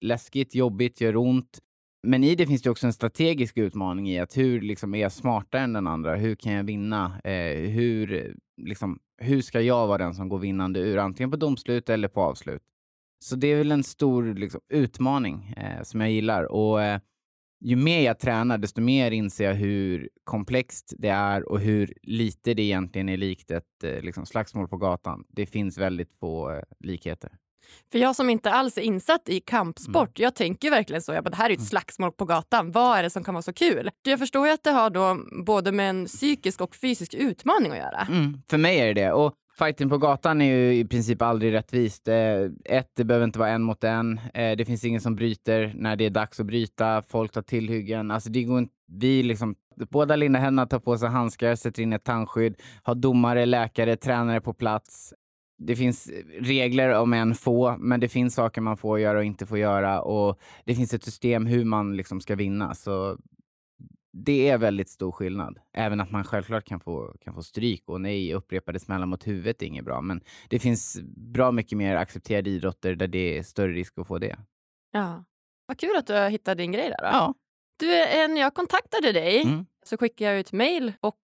läskigt, 0.00 0.54
jobbigt, 0.54 1.00
gör 1.00 1.16
ont, 1.16 1.60
men 2.02 2.24
i 2.24 2.34
det 2.34 2.46
finns 2.46 2.62
det 2.62 2.70
också 2.70 2.86
en 2.86 2.92
strategisk 2.92 3.58
utmaning 3.58 4.10
i 4.10 4.18
att 4.18 4.36
hur 4.36 4.60
liksom, 4.60 4.94
är 4.94 4.98
jag 4.98 5.12
smartare 5.12 5.62
än 5.62 5.72
den 5.72 5.86
andra? 5.86 6.16
Hur 6.16 6.34
kan 6.34 6.52
jag 6.52 6.64
vinna? 6.64 7.20
Eh, 7.24 7.70
hur, 7.70 8.36
liksom, 8.62 8.98
hur 9.18 9.40
ska 9.40 9.60
jag 9.60 9.86
vara 9.86 9.98
den 9.98 10.14
som 10.14 10.28
går 10.28 10.38
vinnande 10.38 10.80
ur, 10.80 10.98
antingen 10.98 11.30
på 11.30 11.36
domslut 11.36 11.88
eller 11.88 12.08
på 12.08 12.20
avslut? 12.22 12.62
Så 13.24 13.36
det 13.36 13.46
är 13.46 13.56
väl 13.56 13.72
en 13.72 13.84
stor 13.84 14.34
liksom, 14.34 14.60
utmaning 14.68 15.54
eh, 15.56 15.82
som 15.82 16.00
jag 16.00 16.10
gillar. 16.10 16.44
Och 16.44 16.82
eh, 16.82 17.00
ju 17.60 17.76
mer 17.76 18.00
jag 18.00 18.18
tränar, 18.18 18.58
desto 18.58 18.80
mer 18.80 19.10
inser 19.10 19.44
jag 19.44 19.54
hur 19.54 20.08
komplext 20.24 20.94
det 20.98 21.08
är 21.08 21.48
och 21.48 21.60
hur 21.60 21.92
lite 22.02 22.54
det 22.54 22.62
egentligen 22.62 23.08
är 23.08 23.16
likt 23.16 23.50
ett 23.50 23.84
eh, 23.84 24.00
liksom, 24.00 24.26
slagsmål 24.26 24.68
på 24.68 24.76
gatan. 24.76 25.24
Det 25.28 25.46
finns 25.46 25.78
väldigt 25.78 26.12
få 26.20 26.50
eh, 26.50 26.62
likheter. 26.80 27.30
För 27.92 27.98
jag 27.98 28.16
som 28.16 28.30
inte 28.30 28.50
alls 28.50 28.78
är 28.78 28.82
insatt 28.82 29.28
i 29.28 29.40
kampsport, 29.40 30.18
Mm. 30.18 30.24
jag 30.24 30.34
tänker 30.34 30.70
verkligen 30.70 31.02
så. 31.02 31.12
Jag 31.12 31.24
bara, 31.24 31.30
det 31.30 31.36
här 31.36 31.50
är 31.50 31.54
ett 31.54 31.66
slagsmål 31.66 32.12
på 32.12 32.24
gatan. 32.24 32.72
Vad 32.72 32.98
är 32.98 33.02
det 33.02 33.10
som 33.10 33.24
kan 33.24 33.34
vara 33.34 33.42
så 33.42 33.52
kul? 33.52 33.90
Jag 34.02 34.18
förstår 34.18 34.46
ju 34.46 34.52
att 34.52 34.62
det 34.62 34.70
har 34.70 34.90
då 34.90 35.18
både 35.44 35.72
med 35.72 35.90
en 35.90 36.06
psykisk 36.06 36.60
och 36.60 36.74
fysisk 36.76 37.14
utmaning 37.14 37.72
att 37.72 37.78
göra. 37.78 38.06
Mm, 38.10 38.42
för 38.50 38.58
mig 38.58 38.78
är 38.78 38.86
det 38.94 39.02
det. 39.02 39.12
Och 39.12 39.34
fighting 39.64 39.88
på 39.88 39.98
gatan 39.98 40.40
är 40.40 40.56
ju 40.56 40.74
i 40.74 40.84
princip 40.84 41.22
aldrig 41.22 41.52
rättvist. 41.52 42.08
Eh, 42.08 42.42
ett, 42.64 42.90
det 42.96 43.04
behöver 43.04 43.24
inte 43.24 43.38
vara 43.38 43.50
en 43.50 43.62
mot 43.62 43.84
en. 43.84 44.20
Eh, 44.34 44.56
det 44.56 44.64
finns 44.64 44.84
ingen 44.84 45.00
som 45.00 45.16
bryter 45.16 45.72
när 45.76 45.96
det 45.96 46.06
är 46.06 46.10
dags 46.10 46.40
att 46.40 46.46
bryta. 46.46 47.02
Folk 47.02 47.32
tar 47.32 47.42
tillhyggen. 47.42 48.10
Alltså 48.10 48.30
det 48.30 48.42
går 48.42 48.58
inte, 48.58 48.74
vi 48.86 49.22
liksom, 49.22 49.54
båda 49.90 50.16
linda 50.16 50.38
Henna 50.38 50.66
tar 50.66 50.78
på 50.78 50.98
sig 50.98 51.08
handskar, 51.08 51.54
sätter 51.54 51.82
in 51.82 51.92
ett 51.92 52.04
tandskydd, 52.04 52.54
har 52.82 52.94
domare, 52.94 53.46
läkare, 53.46 53.96
tränare 53.96 54.40
på 54.40 54.54
plats. 54.54 55.14
Det 55.58 55.76
finns 55.76 56.10
regler 56.40 56.98
om 56.98 57.12
en 57.12 57.34
få, 57.34 57.76
men 57.78 58.00
det 58.00 58.08
finns 58.08 58.34
saker 58.34 58.60
man 58.60 58.76
får 58.76 59.00
göra 59.00 59.18
och 59.18 59.24
inte 59.24 59.46
får 59.46 59.58
göra. 59.58 60.02
Och 60.02 60.38
det 60.64 60.74
finns 60.74 60.94
ett 60.94 61.04
system 61.04 61.46
hur 61.46 61.64
man 61.64 61.96
liksom 61.96 62.20
ska 62.20 62.36
vinna. 62.36 62.74
Så 62.74 63.18
det 64.12 64.48
är 64.48 64.58
väldigt 64.58 64.88
stor 64.88 65.12
skillnad. 65.12 65.58
Även 65.76 66.00
att 66.00 66.10
man 66.10 66.24
självklart 66.24 66.64
kan 66.64 66.80
få, 66.80 67.14
kan 67.20 67.34
få 67.34 67.42
stryk 67.42 67.82
och 67.86 68.00
nej, 68.00 68.34
upprepade 68.34 68.80
smällar 68.80 69.06
mot 69.06 69.26
huvudet 69.26 69.62
är 69.62 69.66
inget 69.66 69.84
bra. 69.84 70.00
Men 70.00 70.20
det 70.48 70.58
finns 70.58 70.98
bra 71.16 71.52
mycket 71.52 71.78
mer 71.78 71.96
accepterade 71.96 72.50
idrotter 72.50 72.94
där 72.94 73.08
det 73.08 73.38
är 73.38 73.42
större 73.42 73.72
risk 73.72 73.98
att 73.98 74.06
få 74.06 74.18
det. 74.18 74.38
Ja. 74.92 75.24
Vad 75.66 75.78
kul 75.78 75.96
att 75.96 76.06
du 76.06 76.12
har 76.12 76.30
hittat 76.30 76.58
din 76.58 76.72
grej 76.72 76.88
där. 76.88 76.98
Då. 77.02 77.06
Ja. 77.06 77.34
Du, 77.78 77.86
när 78.34 78.40
jag 78.40 78.54
kontaktade 78.54 79.12
dig 79.12 79.42
Mm. 79.42 79.66
så 79.86 79.96
skickade 79.96 80.30
jag 80.30 80.40
ut 80.40 80.52
mejl 80.52 80.92
och 81.00 81.18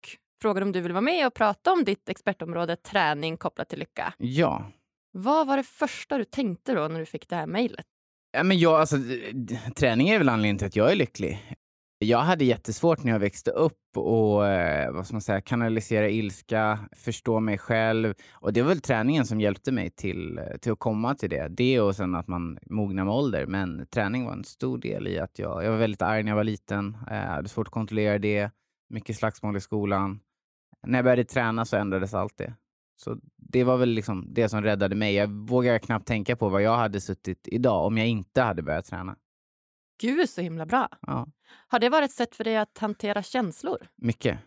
frågade 0.41 0.65
om 0.65 0.71
du 0.71 0.81
ville 0.81 0.93
vara 0.93 1.01
med 1.01 1.27
och 1.27 1.33
prata 1.33 1.71
om 1.73 1.83
ditt 1.83 2.09
expertområde 2.09 2.75
träning 2.75 3.37
kopplat 3.37 3.69
till 3.69 3.79
lycka. 3.79 4.13
Ja. 4.17 4.71
Vad 5.11 5.47
var 5.47 5.57
det 5.57 5.63
första 5.63 6.17
du 6.17 6.23
tänkte 6.23 6.73
då 6.73 6.87
när 6.87 6.99
du 6.99 7.05
fick 7.05 7.29
det 7.29 7.35
här 7.35 7.47
mejlet? 7.47 7.85
Ja, 8.31 8.43
men 8.43 8.59
jag, 8.59 8.73
alltså, 8.79 8.95
träning 9.75 10.09
är 10.09 10.17
väl 10.17 10.29
anledningen 10.29 10.57
till 10.57 10.67
att 10.67 10.75
jag 10.75 10.91
är 10.91 10.95
lycklig. 10.95 11.55
Jag 12.03 12.19
hade 12.19 12.45
jättesvårt 12.45 13.03
när 13.03 13.11
jag 13.11 13.19
växte 13.19 13.51
upp 13.51 13.97
och 13.97 14.47
eh, 14.47 14.91
vad 14.91 15.05
ska 15.05 15.13
man 15.13 15.21
säga, 15.21 15.41
kanalisera 15.41 16.09
ilska, 16.09 16.79
förstå 16.91 17.39
mig 17.39 17.57
själv. 17.57 18.13
Och 18.33 18.53
det 18.53 18.61
var 18.61 18.69
väl 18.69 18.81
träningen 18.81 19.25
som 19.25 19.41
hjälpte 19.41 19.71
mig 19.71 19.89
till, 19.89 20.37
eh, 20.37 20.57
till 20.61 20.71
att 20.71 20.79
komma 20.79 21.15
till 21.15 21.29
det. 21.29 21.47
Det 21.47 21.81
och 21.81 21.95
sen 21.95 22.15
att 22.15 22.27
man 22.27 22.59
mognar 22.69 23.05
med 23.05 23.13
ålder. 23.13 23.45
Men 23.45 23.87
träning 23.87 24.25
var 24.25 24.33
en 24.33 24.43
stor 24.43 24.77
del 24.77 25.07
i 25.07 25.19
att 25.19 25.39
jag, 25.39 25.63
jag 25.63 25.71
var 25.71 25.77
väldigt 25.77 26.01
arg 26.01 26.23
när 26.23 26.31
jag 26.31 26.35
var 26.35 26.43
liten. 26.43 26.97
Eh, 27.11 27.17
jag 27.17 27.27
hade 27.27 27.49
svårt 27.49 27.67
att 27.67 27.73
kontrollera 27.73 28.19
det. 28.19 28.51
Mycket 28.89 29.15
slagsmål 29.15 29.57
i 29.57 29.61
skolan. 29.61 30.19
När 30.87 30.97
jag 30.97 31.05
började 31.05 31.25
träna 31.25 31.65
så 31.65 31.77
ändrades 31.77 32.13
allt 32.13 32.37
det. 32.37 32.53
Så 32.95 33.17
det 33.37 33.63
var 33.63 33.77
väl 33.77 33.89
liksom 33.89 34.33
det 34.33 34.49
som 34.49 34.61
räddade 34.61 34.95
mig. 34.95 35.13
Jag 35.13 35.27
vågar 35.27 35.79
knappt 35.79 36.07
tänka 36.07 36.35
på 36.35 36.49
vad 36.49 36.61
jag 36.61 36.77
hade 36.77 37.01
suttit 37.01 37.47
idag 37.47 37.85
om 37.85 37.97
jag 37.97 38.07
inte 38.07 38.41
hade 38.41 38.61
börjat 38.61 38.85
träna. 38.85 39.15
Gud, 40.01 40.29
så 40.29 40.41
himla 40.41 40.65
bra. 40.65 40.89
Ja, 41.07 41.27
Har 41.67 41.79
det 41.79 41.89
varit 41.89 42.09
ett 42.09 42.15
sätt 42.15 42.35
för 42.35 42.43
dig 42.43 42.57
att 42.57 42.77
hantera 42.77 43.23
känslor? 43.23 43.77
mycket. 43.95 44.37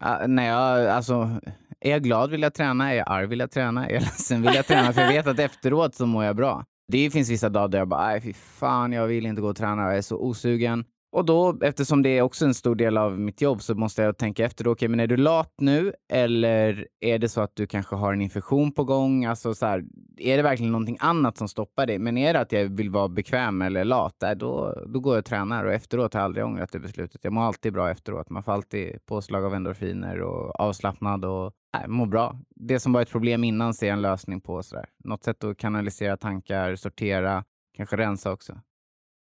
Ja, 0.00 0.26
när 0.26 0.46
jag, 0.46 0.86
alltså, 0.86 1.40
är 1.80 1.90
jag 1.90 2.02
glad 2.02 2.30
vill 2.30 2.42
jag 2.42 2.54
träna, 2.54 2.92
är 2.92 2.96
jag 2.96 3.10
arg 3.10 3.26
vill 3.26 3.40
jag 3.40 3.50
träna, 3.50 3.86
är 3.88 3.92
jag 3.94 4.02
ledsen 4.02 4.42
vill 4.42 4.54
jag 4.54 4.66
träna. 4.66 4.92
För 4.92 5.00
jag 5.00 5.08
vet 5.08 5.26
att 5.26 5.38
efteråt 5.50 5.94
så 5.94 6.06
mår 6.06 6.24
jag 6.24 6.36
bra. 6.36 6.64
Det 6.88 7.10
finns 7.10 7.30
vissa 7.30 7.48
dagar 7.48 7.68
där 7.68 7.78
jag 7.78 7.88
bara, 7.88 8.06
nej 8.06 8.20
fy 8.20 8.32
fan, 8.32 8.92
jag 8.92 9.06
vill 9.06 9.26
inte 9.26 9.42
gå 9.42 9.48
och 9.48 9.56
träna, 9.56 9.82
jag 9.82 9.96
är 9.96 10.02
så 10.02 10.16
osugen. 10.18 10.84
Och 11.16 11.24
då, 11.24 11.58
eftersom 11.62 12.02
det 12.02 12.08
är 12.08 12.22
också 12.22 12.44
en 12.44 12.54
stor 12.54 12.74
del 12.74 12.96
av 12.96 13.20
mitt 13.20 13.40
jobb, 13.40 13.62
så 13.62 13.74
måste 13.74 14.02
jag 14.02 14.18
tänka 14.18 14.44
efter. 14.44 14.64
Okej, 14.64 14.72
okay, 14.72 14.88
men 14.88 15.00
är 15.00 15.06
du 15.06 15.16
lat 15.16 15.54
nu 15.58 15.92
eller 16.12 16.86
är 17.00 17.18
det 17.18 17.28
så 17.28 17.40
att 17.40 17.56
du 17.56 17.66
kanske 17.66 17.96
har 17.96 18.12
en 18.12 18.20
infektion 18.20 18.72
på 18.72 18.84
gång? 18.84 19.24
Alltså, 19.24 19.54
så 19.54 19.66
här, 19.66 19.84
är 20.16 20.36
det 20.36 20.42
verkligen 20.42 20.72
någonting 20.72 20.96
annat 21.00 21.36
som 21.36 21.48
stoppar 21.48 21.86
dig? 21.86 21.98
Men 21.98 22.18
är 22.18 22.32
det 22.32 22.40
att 22.40 22.52
jag 22.52 22.64
vill 22.64 22.90
vara 22.90 23.08
bekväm 23.08 23.62
eller 23.62 23.84
lat, 23.84 24.24
då, 24.36 24.74
då 24.86 25.00
går 25.00 25.14
jag 25.14 25.18
och 25.18 25.24
tränar 25.24 25.64
och 25.64 25.72
efteråt 25.72 26.14
har 26.14 26.20
jag 26.20 26.24
aldrig 26.24 26.44
ångrat 26.44 26.72
det 26.72 26.78
beslutet. 26.78 27.24
Jag 27.24 27.32
mår 27.32 27.42
alltid 27.42 27.72
bra 27.72 27.90
efteråt. 27.90 28.30
Man 28.30 28.42
får 28.42 28.52
alltid 28.52 29.06
påslag 29.06 29.44
av 29.44 29.54
endorfiner 29.54 30.20
och 30.20 30.60
avslappnad 30.60 31.24
och 31.24 31.52
nej, 31.78 31.88
mår 31.88 32.06
bra. 32.06 32.40
Det 32.56 32.80
som 32.80 32.92
var 32.92 33.02
ett 33.02 33.10
problem 33.10 33.44
innan 33.44 33.74
ser 33.74 33.86
jag 33.86 33.94
en 33.94 34.02
lösning 34.02 34.40
på. 34.40 34.62
Så 34.62 34.76
där. 34.76 34.88
Något 35.04 35.24
sätt 35.24 35.44
att 35.44 35.58
kanalisera 35.58 36.16
tankar, 36.16 36.76
sortera, 36.76 37.44
kanske 37.76 37.96
rensa 37.96 38.32
också. 38.32 38.60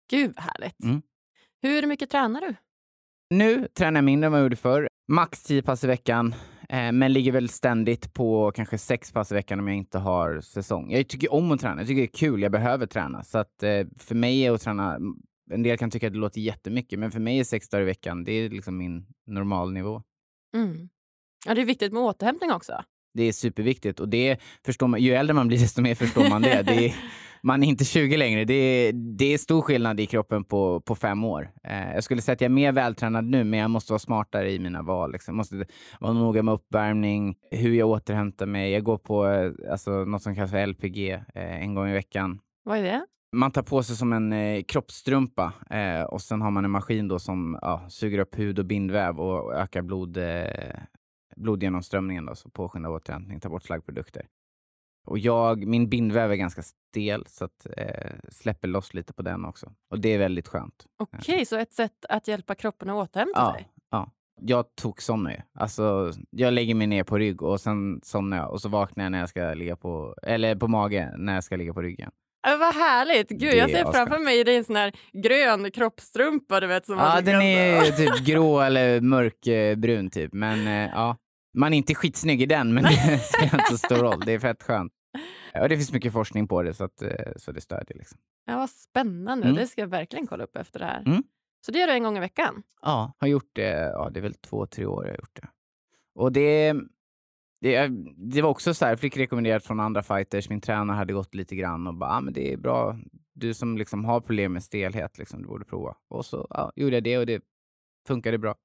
Gud 0.10 0.34
härligt. 0.38 0.84
Mm. 0.84 1.02
Hur 1.65 1.88
mycket 1.88 2.10
tränar 2.10 2.41
du? 2.41 2.55
Nu 3.29 3.67
tränar 3.67 3.98
jag 3.98 4.03
mindre 4.03 4.25
än 4.25 4.31
vad 4.31 4.39
jag 4.39 4.45
gjorde 4.45 4.55
förr. 4.55 4.88
Max 5.07 5.43
10 5.43 5.62
pass 5.62 5.84
i 5.84 5.88
veckan, 5.88 6.36
eh, 6.69 6.91
men 6.91 7.13
ligger 7.13 7.31
väl 7.31 7.50
ständigt 7.50 8.13
på 8.13 8.51
kanske 8.51 8.77
6 8.77 9.12
pass 9.12 9.31
i 9.31 9.36
veckan 9.36 9.60
om 9.60 9.67
jag 9.67 9.77
inte 9.77 9.98
har 9.98 10.41
säsong. 10.41 10.91
Jag 10.91 11.07
tycker 11.07 11.34
om 11.34 11.51
att 11.51 11.60
träna. 11.62 11.81
Jag 11.81 11.88
tycker 11.88 12.01
det 12.01 12.07
är 12.07 12.17
kul. 12.17 12.41
Jag 12.41 12.51
behöver 12.51 12.86
träna. 12.86 13.24
Så 13.24 13.38
att, 13.38 13.63
eh, 13.63 13.88
för 13.98 14.15
mig 14.15 14.45
är 14.45 14.51
att 14.51 14.62
träna... 14.62 14.98
En 15.51 15.63
del 15.63 15.77
kan 15.77 15.91
tycka 15.91 16.07
att 16.07 16.13
det 16.13 16.19
låter 16.19 16.41
jättemycket, 16.41 17.00
men 17.00 17.12
för 17.12 17.19
mig 17.19 17.39
är 17.39 17.43
sex 17.43 17.69
dagar 17.69 17.81
i 17.81 17.86
veckan 17.86 18.24
det 18.24 18.31
är 18.31 18.50
liksom 18.50 18.77
min 18.77 19.05
normalnivå. 19.27 20.01
Mm. 20.55 20.89
Ja, 21.45 21.53
det 21.53 21.62
är 21.62 21.65
viktigt 21.65 21.93
med 21.93 22.01
återhämtning 22.01 22.51
också. 22.51 22.84
Det 23.15 23.24
är 23.24 23.31
superviktigt 23.31 24.00
och 24.00 24.10
det 24.10 24.38
förstår 24.65 24.88
man, 24.88 25.01
ju 25.01 25.13
äldre 25.13 25.34
man 25.34 25.48
blir 25.48 25.57
desto 25.60 25.81
mer 25.81 25.95
förstår 25.95 26.29
man 26.29 26.41
det. 26.41 26.63
det 26.63 26.86
är, 26.86 26.95
man 27.41 27.63
är 27.63 27.67
inte 27.67 27.86
20 27.86 28.17
längre. 28.17 28.45
Det 28.45 28.53
är, 28.53 28.93
det 28.93 29.34
är 29.34 29.38
stor 29.38 29.62
skillnad 29.62 30.00
i 30.00 30.05
kroppen 30.05 30.43
på, 30.43 30.81
på 30.81 30.95
fem 30.95 31.24
år. 31.24 31.50
Eh, 31.63 31.93
jag 31.93 32.03
skulle 32.03 32.22
säga 32.22 32.34
att 32.34 32.41
jag 32.41 32.50
är 32.50 32.53
mer 32.53 32.72
vältränad 32.72 33.25
nu, 33.25 33.43
men 33.43 33.60
jag 33.60 33.69
måste 33.69 33.91
vara 33.91 34.00
smartare 34.00 34.51
i 34.51 34.60
mina 34.60 34.81
val. 34.81 35.12
Liksom. 35.12 35.34
Jag 35.34 35.38
måste 35.38 35.65
vara 36.00 36.13
noga 36.13 36.43
med 36.43 36.53
uppvärmning, 36.53 37.36
hur 37.51 37.74
jag 37.74 37.89
återhämtar 37.89 38.45
mig. 38.45 38.72
Jag 38.72 38.84
går 38.84 38.98
på 38.98 39.27
eh, 39.27 39.51
alltså, 39.72 39.91
något 39.91 40.22
som 40.22 40.36
kallas 40.36 40.51
för 40.51 40.67
LPG 40.67 41.10
eh, 41.12 41.63
en 41.63 41.75
gång 41.75 41.89
i 41.89 41.93
veckan. 41.93 42.39
Vad 42.63 42.77
är 42.77 42.84
det? 42.84 43.05
Man 43.36 43.51
tar 43.51 43.63
på 43.63 43.84
sig 43.84 43.95
som 43.95 44.13
en 44.13 44.34
eh, 44.34 44.63
kroppsstrumpa 44.63 45.53
eh, 45.69 46.01
och 46.01 46.22
sen 46.22 46.41
har 46.41 46.51
man 46.51 46.65
en 46.65 46.72
maskin 46.72 47.07
då 47.07 47.19
som 47.19 47.60
ja, 47.62 47.86
suger 47.89 48.19
upp 48.19 48.39
hud 48.39 48.60
och 48.60 48.65
bindväv 48.65 49.19
och 49.19 49.53
ökar 49.53 49.81
blod, 49.81 50.17
eh, 50.17 50.43
blodgenomströmningen, 51.36 52.25
då, 52.25 52.36
så 52.36 52.50
påskyndar 52.50 52.89
återhämtning, 52.89 53.39
tar 53.39 53.50
bort 53.50 53.63
slaggprodukter. 53.63 54.27
Och 55.06 55.20
jag, 55.20 55.65
min 55.68 55.89
bindväv 55.89 56.32
är 56.32 56.36
ganska 56.36 56.62
stel 56.62 57.25
så 57.27 57.46
att, 57.46 57.68
eh, 57.77 58.12
släpper 58.30 58.68
loss 58.68 58.94
lite 58.94 59.13
på 59.13 59.22
den 59.22 59.46
också. 59.46 59.72
Och 59.89 60.00
det 60.00 60.10
är 60.10 60.20
väldigt 60.20 60.48
skönt. 60.48 60.86
Okej, 60.98 61.20
okay, 61.20 61.46
så 61.46 61.58
ett 61.58 61.74
sätt 61.74 62.06
att 62.10 62.27
hjälpa 62.27 62.56
kroppen 62.56 62.89
att 62.89 62.96
återhämta 62.96 63.39
ja, 63.39 63.54
sig? 63.54 63.68
Ja. 63.89 64.12
Jag 64.42 64.75
tog 64.75 65.01
somnar 65.01 65.32
ju. 65.32 65.38
Alltså, 65.54 66.12
jag 66.30 66.54
lägger 66.54 66.75
mig 66.75 66.88
ner 66.88 67.04
på 67.04 67.18
rygg 67.18 67.42
och 67.42 67.62
sen 67.62 68.00
somnar 68.04 68.38
jag 68.38 68.51
och 68.51 68.62
så 68.62 68.70
vaknar 68.70 69.04
jag 69.04 69.12
när 69.12 69.20
jag 69.20 69.30
ska 69.30 69.54
ligga 69.54 69.75
på, 69.75 70.15
eller 70.24 70.56
på 70.56 70.68
mage 70.68 71.13
när 71.18 71.34
jag 71.34 71.44
ska 71.44 71.56
ligga 71.56 71.74
på 71.74 71.82
ryggen. 71.82 72.12
Äh, 72.48 72.58
vad 72.58 72.75
härligt! 72.75 73.30
Gud, 73.30 73.54
jag 73.54 73.70
ser 73.70 73.92
framför 73.92 74.20
mig 74.20 74.44
det 74.44 74.54
är 74.54 74.58
en 74.58 74.63
sån 74.63 74.75
här 74.75 74.94
grön 75.13 75.72
kroppstrumpa 75.72 76.60
du 76.60 76.68
vet. 76.68 76.86
Som 76.86 76.98
ja, 76.98 77.22
den 77.22 77.42
är 77.42 77.92
typ 77.92 78.25
grå 78.25 78.62
eller 78.62 79.01
mörkbrun 79.01 80.10
typ. 80.10 80.34
Men 80.34 80.68
eh, 80.68 80.92
ja, 80.94 81.18
man 81.55 81.74
är 81.74 81.77
inte 81.77 81.95
skitsnygg 81.95 82.41
i 82.41 82.45
den, 82.45 82.74
men 82.74 82.83
det 82.83 83.19
spelar 83.24 83.59
inte 83.59 83.71
så 83.71 83.77
stor 83.77 83.95
roll. 83.95 84.24
Det 84.25 84.33
är 84.33 84.39
fett 84.39 84.63
skönt. 84.63 84.93
Och 85.62 85.69
det 85.69 85.77
finns 85.77 85.93
mycket 85.93 86.13
forskning 86.13 86.47
på 86.47 86.63
det, 86.63 86.74
så, 86.74 86.83
att, 86.83 87.01
eh, 87.01 87.31
så 87.35 87.51
det 87.51 87.62
stödjer. 87.62 87.97
Liksom. 87.97 88.17
Ja, 88.45 88.57
vad 88.57 88.69
spännande. 88.69 89.47
Mm. 89.47 89.55
Det 89.55 89.67
ska 89.67 89.81
jag 89.81 89.88
verkligen 89.88 90.27
kolla 90.27 90.43
upp 90.43 90.57
efter 90.57 90.79
det 90.79 90.85
här. 90.85 91.03
Mm. 91.05 91.24
Så 91.65 91.71
det 91.71 91.79
gör 91.79 91.88
du 91.88 91.93
en 91.93 92.03
gång 92.03 92.17
i 92.17 92.19
veckan? 92.19 92.63
Ja, 92.81 93.13
har 93.17 93.27
gjort 93.27 93.50
det. 93.53 93.91
Ja, 93.93 94.09
det 94.09 94.19
är 94.19 94.21
väl 94.21 94.33
två, 94.33 94.65
tre 94.65 94.85
år 94.85 95.05
jag 95.05 95.12
har 95.12 95.17
gjort 95.17 95.35
det. 95.35 95.47
Och 96.15 96.31
det, 96.31 96.74
det, 97.62 97.91
det 98.17 98.41
var 98.41 98.50
också 98.50 98.74
så 98.74 98.85
här, 98.85 98.91
jag 98.91 99.00
fick 99.00 99.17
rekommenderat 99.17 99.65
från 99.65 99.79
andra 99.79 100.03
fighters. 100.03 100.50
Min 100.50 100.62
tränare 100.62 100.95
hade 100.95 101.13
gått 101.13 101.35
lite 101.35 101.55
grann 101.55 101.88
och 101.88 101.93
bara, 101.93 102.09
ah, 102.09 102.21
men 102.21 102.33
det 102.33 102.53
är 102.53 102.57
bra. 102.57 103.00
Du 103.33 103.53
som 103.53 103.77
liksom 103.77 104.05
har 104.05 104.21
problem 104.21 104.53
med 104.53 104.63
stelhet, 104.63 105.17
liksom, 105.17 105.41
du 105.41 105.47
borde 105.47 105.65
prova. 105.65 105.95
Och 106.09 106.25
så 106.25 106.47
ja, 106.50 106.71
gjorde 106.75 106.95
jag 106.95 107.03
det 107.03 107.17
och 107.17 107.25
det 107.25 107.43
funkade 108.07 108.38
bra 108.38 108.55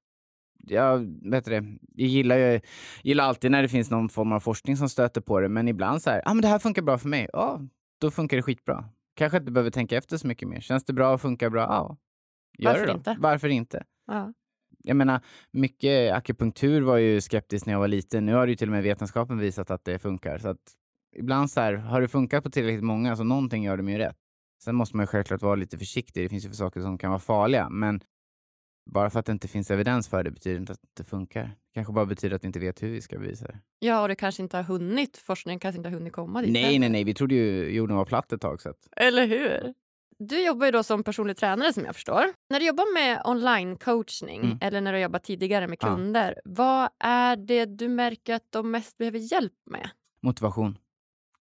jag, 0.67 1.21
vet 1.31 1.45
det, 1.45 1.55
jag 1.95 2.09
gillar, 2.09 2.37
ju, 2.37 2.61
gillar 3.03 3.25
alltid 3.25 3.51
när 3.51 3.63
det 3.63 3.69
finns 3.69 3.91
någon 3.91 4.09
form 4.09 4.33
av 4.33 4.41
forskning 4.41 4.77
som 4.77 4.89
stöter 4.89 5.21
på 5.21 5.41
det, 5.41 5.49
men 5.49 5.69
ibland 5.69 6.03
så 6.03 6.11
här, 6.11 6.23
ah, 6.25 6.35
men 6.35 6.43
det 6.43 6.49
här 6.49 6.59
funkar 6.59 6.83
bra 6.83 6.99
för 6.99 7.09
mig. 7.09 7.29
Ja, 7.33 7.61
då 8.01 8.11
funkar 8.11 8.37
det 8.37 8.43
skitbra. 8.43 8.85
Kanske 9.17 9.39
inte 9.39 9.53
behöver 9.53 9.71
tänka 9.71 9.97
efter 9.97 10.17
så 10.17 10.27
mycket 10.27 10.49
mer. 10.49 10.61
Känns 10.61 10.85
det 10.85 10.93
bra 10.93 11.15
och 11.15 11.21
funkar 11.21 11.51
bra? 11.51 11.61
Ja, 11.61 11.97
gör 12.59 12.71
Varför 12.71 12.87
det 12.87 12.93
då. 12.93 12.99
inte? 12.99 13.17
Varför 13.21 13.49
inte? 13.49 13.85
Ja. 14.07 14.33
Jag 14.83 14.97
menar, 14.97 15.21
mycket 15.53 16.13
akupunktur 16.13 16.83
var 16.83 16.97
ju 16.97 17.21
skeptiskt 17.21 17.67
när 17.67 17.73
jag 17.73 17.81
var 17.81 17.89
liten. 17.89 18.27
Nu 18.27 18.35
har 18.35 18.47
ju 18.47 18.57
till 18.57 18.69
och 18.69 18.73
med 18.73 18.83
vetenskapen 18.83 19.39
visat 19.39 19.71
att 19.71 19.85
det 19.85 19.99
funkar. 19.99 20.39
Så 20.39 20.49
att 20.49 20.59
ibland 21.17 21.51
så 21.51 21.61
här, 21.61 21.75
har 21.75 22.01
det 22.01 22.09
funkat 22.09 22.45
på 22.45 22.51
tillräckligt 22.51 22.85
många 22.85 23.17
så 23.17 23.25
någonting 23.25 23.65
gör 23.65 23.77
de 23.77 23.89
ju 23.89 23.99
rätt. 23.99 24.17
Sen 24.65 24.75
måste 24.75 24.97
man 24.97 25.03
ju 25.03 25.07
självklart 25.07 25.43
vara 25.43 25.55
lite 25.55 25.79
försiktig. 25.79 26.25
Det 26.25 26.29
finns 26.29 26.45
ju 26.45 26.49
för 26.49 26.57
saker 26.57 26.81
som 26.81 26.99
kan 26.99 27.11
vara 27.11 27.21
farliga. 27.21 27.69
Men 27.69 28.01
bara 28.91 29.11
för 29.11 29.21
att 29.21 29.27
det 29.27 29.33
inte 29.33 29.49
finns 29.49 29.71
evidens 29.71 30.09
för 30.09 30.25
det 30.25 30.31
betyder 30.31 30.61
inte 30.61 30.73
att 30.73 30.81
det 30.97 31.05
funkar. 31.05 31.43
Det 31.43 31.75
kanske 31.75 31.93
bara 31.93 32.07
betyder 32.07 32.37
att 32.37 32.45
vi 32.45 32.47
inte 32.47 32.59
vet 32.59 32.83
hur 32.83 32.89
vi 32.89 33.01
ska 33.01 33.19
bevisa 33.19 33.47
det. 33.47 33.59
Ja, 33.79 34.03
och 34.03 34.09
det 34.09 34.15
kanske 34.15 34.43
inte 34.43 34.57
har 34.57 34.65
hunnit. 34.65 35.17
Forskningen 35.17 35.61
kanske 35.61 35.77
inte 35.77 35.89
har 35.89 35.95
hunnit 35.95 36.13
komma 36.13 36.43
dit. 36.43 36.53
Nej, 36.53 36.79
nej, 36.79 36.89
nej. 36.89 37.05
Vi 37.05 37.15
trodde 37.15 37.35
ju 37.35 37.71
jorden 37.71 37.97
var 37.97 38.05
platt 38.05 38.33
ett 38.33 38.41
tag. 38.41 38.61
Så 38.61 38.69
att... 38.69 38.89
Eller 38.97 39.27
hur? 39.27 39.75
Du 40.19 40.45
jobbar 40.45 40.67
ju 40.67 40.73
då 40.73 40.83
som 40.83 41.05
personlig 41.05 41.37
tränare 41.37 41.73
som 41.73 41.85
jag 41.85 41.95
förstår. 41.95 42.25
När 42.51 42.61
du 42.61 42.67
jobbar 42.67 42.95
med 42.95 43.23
online-coachning 43.25 44.41
mm. 44.45 44.59
eller 44.61 44.81
när 44.81 44.93
du 44.93 44.99
jobbar 44.99 45.19
tidigare 45.19 45.69
med 45.69 45.79
kunder, 45.79 46.35
ja. 46.37 46.41
vad 46.45 46.89
är 46.99 47.37
det 47.37 47.65
du 47.65 47.89
märker 47.89 48.35
att 48.35 48.47
de 48.51 48.71
mest 48.71 48.99
behöver 48.99 49.33
hjälp 49.33 49.53
med? 49.71 49.91
Motivation. 50.23 50.79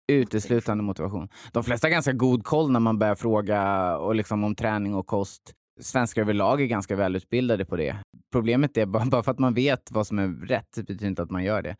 Uteslutande 0.09 0.85
motivation. 0.85 1.29
De 1.53 1.65
flesta 1.65 1.87
har 1.87 1.91
ganska 1.91 2.13
god 2.13 2.45
koll 2.45 2.71
när 2.71 2.81
man 2.81 2.99
börjar 2.99 3.15
fråga 3.15 3.97
och 3.99 4.15
liksom 4.15 4.45
om 4.45 4.55
träning 4.55 4.95
och 4.95 5.07
kost 5.07 5.55
svenskar 5.81 6.23
överlag 6.23 6.63
är 6.63 6.67
ganska 6.67 6.97
välutbildade 6.97 7.65
på 7.65 7.77
det. 7.77 7.97
Problemet 8.33 8.77
är 8.77 8.87
bara, 8.87 9.05
bara 9.11 9.23
för 9.23 9.33
att 9.33 9.39
man 9.39 9.55
vet 9.55 9.91
vad 9.93 10.07
som 10.07 10.19
är 10.19 10.29
rätt 10.29 10.77
betyder 10.77 11.07
inte 11.07 11.23
att 11.23 11.31
man 11.31 11.45
gör 11.45 11.63
det. 11.63 11.77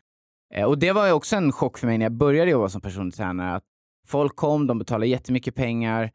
Eh, 0.55 0.65
och 0.65 0.79
det 0.79 0.93
var 0.93 1.13
också 1.13 1.37
en 1.37 1.53
chock 1.53 1.79
för 1.79 1.87
mig 1.87 1.99
när 1.99 2.05
jag 2.05 2.13
började 2.13 2.51
jobba 2.51 2.69
som 2.69 2.81
personlig 2.81 3.15
tränare. 3.15 3.55
Att 3.55 3.65
folk 4.07 4.37
kom, 4.37 4.67
de 4.67 4.79
betalade 4.79 5.07
jättemycket 5.07 5.55
pengar, 5.55 6.11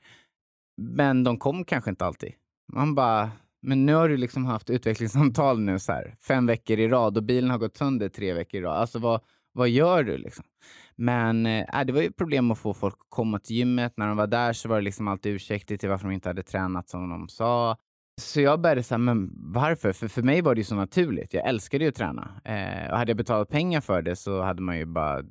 men 0.81 1.23
de 1.23 1.37
kom 1.37 1.65
kanske 1.65 1.89
inte 1.89 2.05
alltid. 2.05 2.33
Man 2.73 2.95
bara, 2.95 3.31
men 3.61 3.85
nu 3.85 3.93
har 3.93 4.09
du 4.09 4.17
liksom 4.17 4.45
haft 4.45 4.69
utvecklingssamtal 4.69 5.59
nu 5.59 5.79
så 5.79 5.91
här, 5.91 6.15
fem 6.27 6.45
veckor 6.45 6.79
i 6.79 6.87
rad 6.87 7.17
och 7.17 7.23
bilen 7.23 7.49
har 7.49 7.57
gått 7.57 7.77
sönder 7.77 8.09
tre 8.09 8.33
veckor 8.33 8.61
i 8.61 8.63
rad. 8.63 8.77
Alltså 8.77 8.99
vad, 8.99 9.21
vad 9.53 9.69
gör 9.69 10.03
du 10.03 10.17
liksom? 10.17 10.45
Men 10.95 11.45
eh, 11.45 11.79
äh, 11.79 11.85
det 11.85 11.93
var 11.93 12.01
ju 12.01 12.11
problem 12.11 12.51
att 12.51 12.57
få 12.57 12.73
folk 12.73 12.93
att 12.93 13.09
komma 13.09 13.39
till 13.39 13.55
gymmet. 13.55 13.93
När 13.97 14.07
de 14.07 14.17
var 14.17 14.27
där 14.27 14.53
så 14.53 14.69
var 14.69 14.75
det 14.75 14.81
liksom 14.81 15.07
alltid 15.07 15.33
ursäkter 15.33 15.77
till 15.77 15.89
varför 15.89 16.07
de 16.07 16.13
inte 16.13 16.29
hade 16.29 16.43
tränat 16.43 16.89
som 16.89 17.09
de 17.09 17.29
sa. 17.29 17.77
Så 18.21 18.41
jag 18.41 18.61
började 18.61 18.83
säga, 18.83 18.97
men 18.97 19.29
varför? 19.33 19.93
För 19.93 20.07
för 20.07 20.21
mig 20.21 20.41
var 20.41 20.55
det 20.55 20.59
ju 20.59 20.65
så 20.65 20.75
naturligt. 20.75 21.33
Jag 21.33 21.47
älskade 21.47 21.83
ju 21.83 21.89
att 21.89 21.95
träna. 21.95 22.41
Eh, 22.45 22.91
och 22.91 22.97
hade 22.97 23.09
jag 23.09 23.17
betalat 23.17 23.49
pengar 23.49 23.81
för 23.81 24.01
det 24.01 24.15
så 24.15 24.41
hade 24.41 24.61
man 24.61 24.77
ju 24.77 24.85
bara 24.85 25.23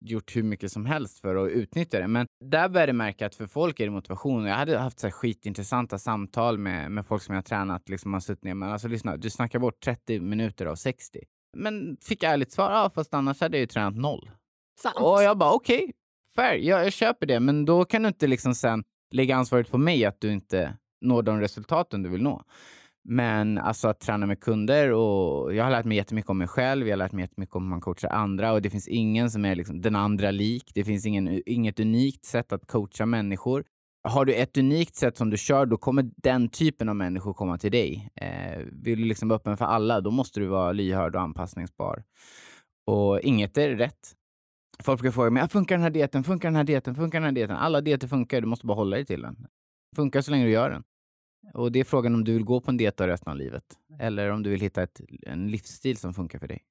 gjort 0.00 0.36
hur 0.36 0.42
mycket 0.42 0.72
som 0.72 0.86
helst 0.86 1.20
för 1.20 1.36
att 1.36 1.50
utnyttja 1.50 2.00
det. 2.00 2.08
Men 2.08 2.26
där 2.44 2.68
började 2.68 2.90
jag 2.90 2.96
märka 2.96 3.26
att 3.26 3.34
för 3.34 3.46
folk 3.46 3.80
är 3.80 3.84
det 3.84 3.90
motivation. 3.90 4.44
Jag 4.44 4.54
hade 4.54 4.78
haft 4.78 4.98
så 4.98 5.06
här 5.06 5.12
skitintressanta 5.12 5.98
samtal 5.98 6.58
med, 6.58 6.90
med 6.90 7.06
folk 7.06 7.22
som 7.22 7.34
jag 7.34 7.44
tränat. 7.44 7.88
Liksom 7.88 8.10
man 8.10 8.20
suttit 8.20 8.44
ner 8.44 8.54
men 8.54 8.68
alltså 8.72 8.88
lyssna, 8.88 9.16
du 9.16 9.30
snackar 9.30 9.58
bort 9.58 9.80
30 9.84 10.20
minuter 10.20 10.66
av 10.66 10.74
60. 10.74 11.20
Men 11.56 11.96
fick 12.02 12.22
ärligt 12.22 12.52
svar, 12.52 12.72
ja 12.72 12.90
fast 12.94 13.14
annars 13.14 13.40
hade 13.40 13.56
jag 13.56 13.60
ju 13.60 13.66
tränat 13.66 13.96
noll. 13.96 14.30
Sant. 14.80 14.96
Och 14.96 15.22
jag 15.22 15.38
bara 15.38 15.52
okej, 15.52 15.82
okay, 15.82 15.92
fair, 16.36 16.58
jag, 16.58 16.84
jag 16.84 16.92
köper 16.92 17.26
det. 17.26 17.40
Men 17.40 17.64
då 17.64 17.84
kan 17.84 18.02
du 18.02 18.08
inte 18.08 18.26
liksom 18.26 18.54
sen 18.54 18.84
lägga 19.10 19.36
ansvaret 19.36 19.70
på 19.70 19.78
mig 19.78 20.04
att 20.04 20.20
du 20.20 20.32
inte 20.32 20.76
når 21.00 21.22
de 21.22 21.40
resultaten 21.40 22.02
du 22.02 22.08
vill 22.08 22.22
nå. 22.22 22.42
Men 23.08 23.58
alltså 23.58 23.88
att 23.88 24.00
träna 24.00 24.26
med 24.26 24.40
kunder 24.40 24.92
och 24.92 25.54
jag 25.54 25.64
har 25.64 25.70
lärt 25.70 25.84
mig 25.84 25.96
jättemycket 25.96 26.30
om 26.30 26.38
mig 26.38 26.48
själv. 26.48 26.88
Jag 26.88 26.92
har 26.92 26.98
lärt 26.98 27.12
mig 27.12 27.22
jättemycket 27.22 27.56
om 27.56 27.62
hur 27.62 27.70
man 27.70 27.80
coachar 27.80 28.08
andra 28.08 28.52
och 28.52 28.62
det 28.62 28.70
finns 28.70 28.88
ingen 28.88 29.30
som 29.30 29.44
är 29.44 29.54
liksom 29.54 29.80
den 29.80 29.96
andra 29.96 30.30
lik. 30.30 30.70
Det 30.74 30.84
finns 30.84 31.06
ingen, 31.06 31.42
inget 31.46 31.80
unikt 31.80 32.24
sätt 32.24 32.52
att 32.52 32.66
coacha 32.66 33.06
människor. 33.06 33.64
Har 34.06 34.24
du 34.24 34.34
ett 34.34 34.56
unikt 34.56 34.94
sätt 34.94 35.16
som 35.16 35.30
du 35.30 35.36
kör, 35.36 35.66
då 35.66 35.76
kommer 35.76 36.10
den 36.16 36.48
typen 36.48 36.88
av 36.88 36.96
människor 36.96 37.34
komma 37.34 37.58
till 37.58 37.72
dig. 37.72 38.10
Eh, 38.14 38.58
vill 38.72 38.98
du 38.98 39.04
liksom 39.04 39.28
vara 39.28 39.36
öppen 39.36 39.56
för 39.56 39.64
alla, 39.64 40.00
då 40.00 40.10
måste 40.10 40.40
du 40.40 40.46
vara 40.46 40.72
lyhörd 40.72 41.14
och 41.16 41.22
anpassningsbar. 41.22 42.04
Och 42.86 43.20
inget 43.20 43.58
är 43.58 43.76
rätt. 43.76 44.12
Folk 44.82 45.00
brukar 45.00 45.12
fråga 45.12 45.30
mig, 45.30 45.48
funkar 45.48 45.74
den 45.74 45.82
här 45.82 45.90
dieten, 45.90 46.24
funkar 46.24 46.48
den 46.48 46.56
här 46.56 46.64
dieten, 46.64 46.94
funkar 46.94 47.20
den 47.20 47.24
här 47.24 47.32
dieten? 47.32 47.56
Alla 47.56 47.80
dieter 47.80 48.08
funkar, 48.08 48.40
du 48.40 48.46
måste 48.46 48.66
bara 48.66 48.74
hålla 48.74 48.96
dig 48.96 49.06
till 49.06 49.22
den. 49.22 49.46
Funkar 49.96 50.20
så 50.20 50.30
länge 50.30 50.44
du 50.44 50.50
gör 50.50 50.70
den. 50.70 50.84
Och 51.54 51.72
det 51.72 51.80
är 51.80 51.84
frågan 51.84 52.14
om 52.14 52.24
du 52.24 52.32
vill 52.32 52.44
gå 52.44 52.60
på 52.60 52.70
en 52.70 52.76
diet 52.76 53.00
resten 53.00 53.30
av 53.30 53.36
livet. 53.36 53.64
Eller 54.00 54.30
om 54.30 54.42
du 54.42 54.50
vill 54.50 54.60
hitta 54.60 54.82
ett, 54.82 55.00
en 55.22 55.50
livsstil 55.50 55.96
som 55.96 56.14
funkar 56.14 56.38
för 56.38 56.48
dig. 56.48 56.62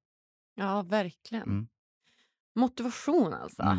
Ja, 0.54 0.82
verkligen. 0.82 1.44
Mm. 1.44 1.66
Motivation 2.54 3.34
alltså. 3.34 3.62
Mm. 3.62 3.78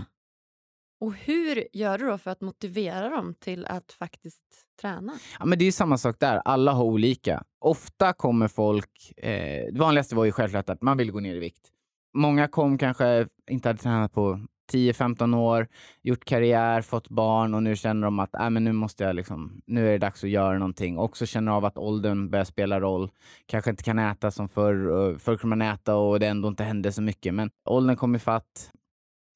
Och 0.99 1.13
hur 1.13 1.67
gör 1.73 1.97
du 1.97 2.05
då 2.05 2.17
för 2.17 2.31
att 2.31 2.41
motivera 2.41 3.09
dem 3.09 3.33
till 3.39 3.65
att 3.65 3.91
faktiskt 3.91 4.43
träna? 4.81 5.13
Ja, 5.39 5.45
men 5.45 5.59
det 5.59 5.65
är 5.65 5.71
samma 5.71 5.97
sak 5.97 6.15
där. 6.19 6.41
Alla 6.45 6.71
har 6.71 6.83
olika. 6.83 7.43
Ofta 7.59 8.13
kommer 8.13 8.47
folk... 8.47 9.13
Eh, 9.17 9.73
det 9.73 9.79
vanligaste 9.79 10.15
var 10.15 10.25
ju 10.25 10.31
självklart 10.31 10.69
att 10.69 10.81
man 10.81 10.97
vill 10.97 11.11
gå 11.11 11.19
ner 11.19 11.35
i 11.35 11.39
vikt. 11.39 11.71
Många 12.13 12.47
kom 12.47 12.77
kanske 12.77 13.27
inte 13.49 13.69
hade 13.69 13.79
tränat 13.79 14.13
på 14.13 14.39
10-15 14.71 15.37
år, 15.37 15.67
gjort 16.01 16.25
karriär, 16.25 16.81
fått 16.81 17.09
barn 17.09 17.53
och 17.53 17.63
nu 17.63 17.75
känner 17.75 18.07
de 18.07 18.19
att 18.19 18.35
äh, 18.35 18.49
men 18.49 18.63
nu 18.63 18.71
måste 18.71 19.03
jag 19.03 19.15
liksom, 19.15 19.61
nu 19.65 19.87
är 19.87 19.91
det 19.91 19.97
dags 19.97 20.23
att 20.23 20.29
göra 20.29 20.57
någonting. 20.57 20.97
Också 20.97 21.25
känner 21.25 21.51
av 21.51 21.65
att 21.65 21.77
åldern 21.77 22.29
börjar 22.29 22.45
spela 22.45 22.79
roll. 22.79 23.11
Kanske 23.45 23.69
inte 23.69 23.83
kan 23.83 23.99
äta 23.99 24.31
som 24.31 24.49
förr. 24.49 25.17
Förr 25.17 25.37
kunde 25.37 25.55
man 25.55 25.67
äta 25.73 25.95
och 25.95 26.19
det 26.19 26.27
ändå 26.27 26.47
inte 26.47 26.63
hände 26.63 26.91
så 26.91 27.01
mycket. 27.01 27.33
Men 27.33 27.49
åldern 27.65 27.95
kom 27.95 28.15
ifatt. 28.15 28.71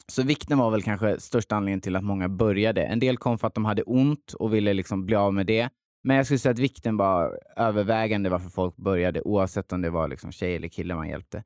Så 0.07 0.23
vikten 0.23 0.57
var 0.57 0.71
väl 0.71 0.83
kanske 0.83 1.19
största 1.19 1.55
anledningen 1.55 1.81
till 1.81 1.95
att 1.95 2.03
många 2.03 2.29
började. 2.29 2.83
En 2.83 2.99
del 2.99 3.17
kom 3.17 3.37
för 3.37 3.47
att 3.47 3.55
de 3.55 3.65
hade 3.65 3.83
ont 3.83 4.33
och 4.33 4.53
ville 4.53 4.73
liksom 4.73 5.05
bli 5.05 5.15
av 5.15 5.33
med 5.33 5.45
det. 5.47 5.69
Men 6.03 6.17
jag 6.17 6.25
skulle 6.25 6.39
säga 6.39 6.51
att 6.51 6.59
vikten 6.59 6.97
var 6.97 7.39
övervägande 7.57 8.29
varför 8.29 8.49
folk 8.49 8.75
började 8.75 9.21
oavsett 9.21 9.73
om 9.73 9.81
det 9.81 9.89
var 9.89 10.07
liksom 10.07 10.31
tjej 10.31 10.55
eller 10.55 10.67
kille 10.67 10.95
man 10.95 11.09
hjälpte. 11.09 11.43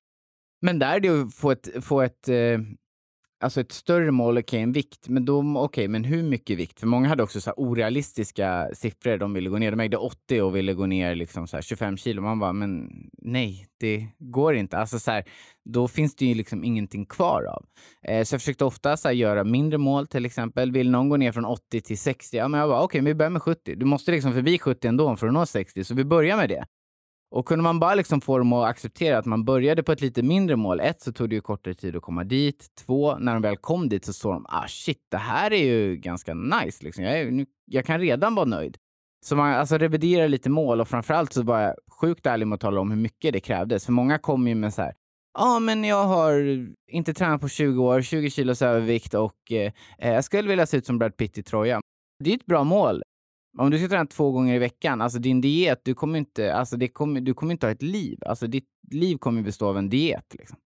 Men 0.62 0.80
där 0.80 0.96
är 0.96 1.00
det 1.00 1.10
att 1.10 1.36
få 1.36 1.52
ett, 1.52 1.70
få 1.82 2.02
ett 2.02 2.30
eh, 2.30 2.60
alltså 3.46 3.62
ett 3.62 3.72
större 3.72 4.12
mål, 4.12 4.38
okej, 4.38 4.42
okay, 4.42 4.60
en 4.60 4.72
vikt, 4.72 5.10
men 5.10 5.26
då, 5.26 5.40
okej, 5.40 5.60
okay, 5.60 5.88
men 5.88 6.04
hur 6.04 6.24
mycket 6.24 6.58
vikt? 6.58 6.80
För 6.80 6.88
många 6.88 7.08
hade 7.08 7.24
också 7.24 7.42
så 7.42 7.52
orealistiska 7.52 8.70
siffror. 8.74 9.18
De 9.18 9.34
ville 9.34 9.50
gå 9.50 9.58
ner, 9.58 9.72
de 9.72 9.80
ägde 9.80 9.98
80 9.98 10.42
och 10.42 10.56
ville 10.56 10.74
gå 10.74 10.86
ner 10.86 11.16
liksom 11.16 11.48
så 11.48 11.62
25 11.62 11.98
kilo. 11.98 12.22
Man 12.22 12.40
bara, 12.40 12.54
men 12.54 12.90
nej, 13.22 13.68
det 13.80 14.08
går 14.20 14.56
inte. 14.56 14.78
Alltså 14.78 15.00
så 15.00 15.12
här, 15.12 15.24
då 15.66 15.88
finns 15.88 16.16
det 16.16 16.26
ju 16.26 16.34
liksom 16.34 16.64
ingenting 16.64 17.06
kvar 17.06 17.44
av. 17.44 17.66
Eh, 18.08 18.24
så 18.24 18.34
jag 18.34 18.42
försökte 18.42 18.66
ofta 18.66 18.98
så 18.98 19.12
göra 19.12 19.44
mindre 19.44 19.78
mål 19.78 20.08
till 20.08 20.26
exempel. 20.26 20.72
Vill 20.72 20.92
någon 20.92 21.10
gå 21.10 21.18
ner 21.18 21.32
från 21.32 21.46
80 21.46 21.82
till 21.82 21.98
60? 21.98 22.38
Ja, 22.38 22.48
men 22.48 22.60
jag 22.60 22.70
bara, 22.70 22.84
okej, 22.84 23.02
okay, 23.02 23.12
vi 23.12 23.16
börjar 23.16 23.30
med 23.30 23.42
70. 23.42 23.76
Du 23.76 23.86
måste 23.86 24.12
liksom 24.12 24.34
förbi 24.34 24.60
70 24.60 24.88
ändå 24.88 25.16
för 25.16 25.28
att 25.28 25.34
nå 25.34 25.46
60, 25.46 25.84
så 25.84 25.96
vi 25.96 26.06
börjar 26.06 26.38
med 26.38 26.50
det. 26.50 26.66
Och 27.36 27.48
kunde 27.48 27.64
man 27.64 27.80
bara 27.80 27.96
liksom 27.96 28.22
få 28.22 28.38
dem 28.38 28.54
att 28.54 28.70
acceptera 28.70 29.18
att 29.18 29.26
man 29.26 29.46
började 29.46 29.84
på 29.84 29.92
ett 29.92 30.02
lite 30.02 30.24
mindre 30.24 30.56
mål. 30.56 30.80
Ett, 30.80 31.02
så 31.02 31.14
tog 31.14 31.30
det 31.30 31.36
ju 31.36 31.42
kortare 31.42 31.74
tid 31.74 31.96
att 31.96 32.02
komma 32.02 32.24
dit. 32.24 32.68
Två, 32.86 33.18
när 33.18 33.34
de 33.34 33.42
väl 33.42 33.58
kom 33.58 33.90
dit 33.90 34.06
så 34.06 34.14
såg 34.14 34.34
de, 34.34 34.46
ah 34.50 34.68
shit, 34.68 34.98
det 35.12 35.18
här 35.18 35.54
är 35.54 35.64
ju 35.64 35.96
ganska 35.96 36.34
nice. 36.34 36.84
Liksom. 36.86 37.04
Jag, 37.04 37.20
är, 37.20 37.32
nu, 37.32 37.46
jag 37.66 37.86
kan 37.86 38.00
redan 38.00 38.36
vara 38.36 38.46
nöjd. 38.46 38.78
Så 39.26 39.36
man 39.36 39.54
alltså, 39.54 39.78
reviderar 39.78 40.28
lite 40.28 40.50
mål 40.50 40.82
och 40.82 40.88
framförallt 40.88 41.34
så 41.34 41.44
var 41.44 41.60
jag 41.60 41.76
sjukt 42.02 42.26
ärlig 42.26 42.48
med 42.48 42.56
att 42.56 42.62
tala 42.62 42.82
om 42.82 42.92
hur 42.92 42.98
mycket 42.98 43.34
det 43.34 43.40
krävdes. 43.40 43.86
För 43.86 43.92
många 43.92 44.18
kom 44.18 44.48
ju 44.48 44.56
med 44.56 44.74
så 44.74 44.82
här, 44.82 44.94
ja 45.38 45.56
ah, 45.56 45.60
men 45.60 45.84
jag 45.84 46.04
har 46.04 46.66
inte 46.92 47.14
tränat 47.14 47.42
på 47.42 47.50
20 47.50 47.84
år, 47.84 48.02
20 48.02 48.30
kilos 48.30 48.62
övervikt 48.62 49.14
och 49.14 49.52
eh, 49.52 49.72
eh, 50.00 50.14
jag 50.14 50.24
skulle 50.24 50.50
vilja 50.50 50.66
se 50.66 50.78
ut 50.78 50.86
som 50.86 51.00
Brad 51.00 51.18
Pitt 51.18 51.38
i 51.38 51.44
Troja. 51.44 51.82
Det 52.24 52.32
är 52.32 52.36
ett 52.36 52.46
bra 52.46 52.64
mål. 52.64 53.04
Om 53.58 53.72
du 53.72 53.80
ska 53.80 53.88
träna 53.88 54.06
två 54.06 54.32
gånger 54.32 54.56
i 54.56 54.60
veckan, 54.60 55.02
alltså 55.02 55.20
din 55.20 55.42
diet, 55.42 55.82
du 55.84 55.94
kommer 55.94 56.20
inte, 56.20 56.54
alltså 56.54 56.78
det 56.78 56.88
kommer, 56.88 57.22
du 57.22 57.34
kommer 57.34 57.52
inte 57.52 57.68
ha 57.68 57.72
ett 57.72 57.82
liv. 57.82 58.20
Alltså 58.26 58.48
ditt 58.48 58.70
liv 58.92 59.18
kommer 59.18 59.42
bestå 59.42 59.68
av 59.68 59.78
en 59.78 59.90
diet. 59.90 60.36
Liksom. 60.40 60.58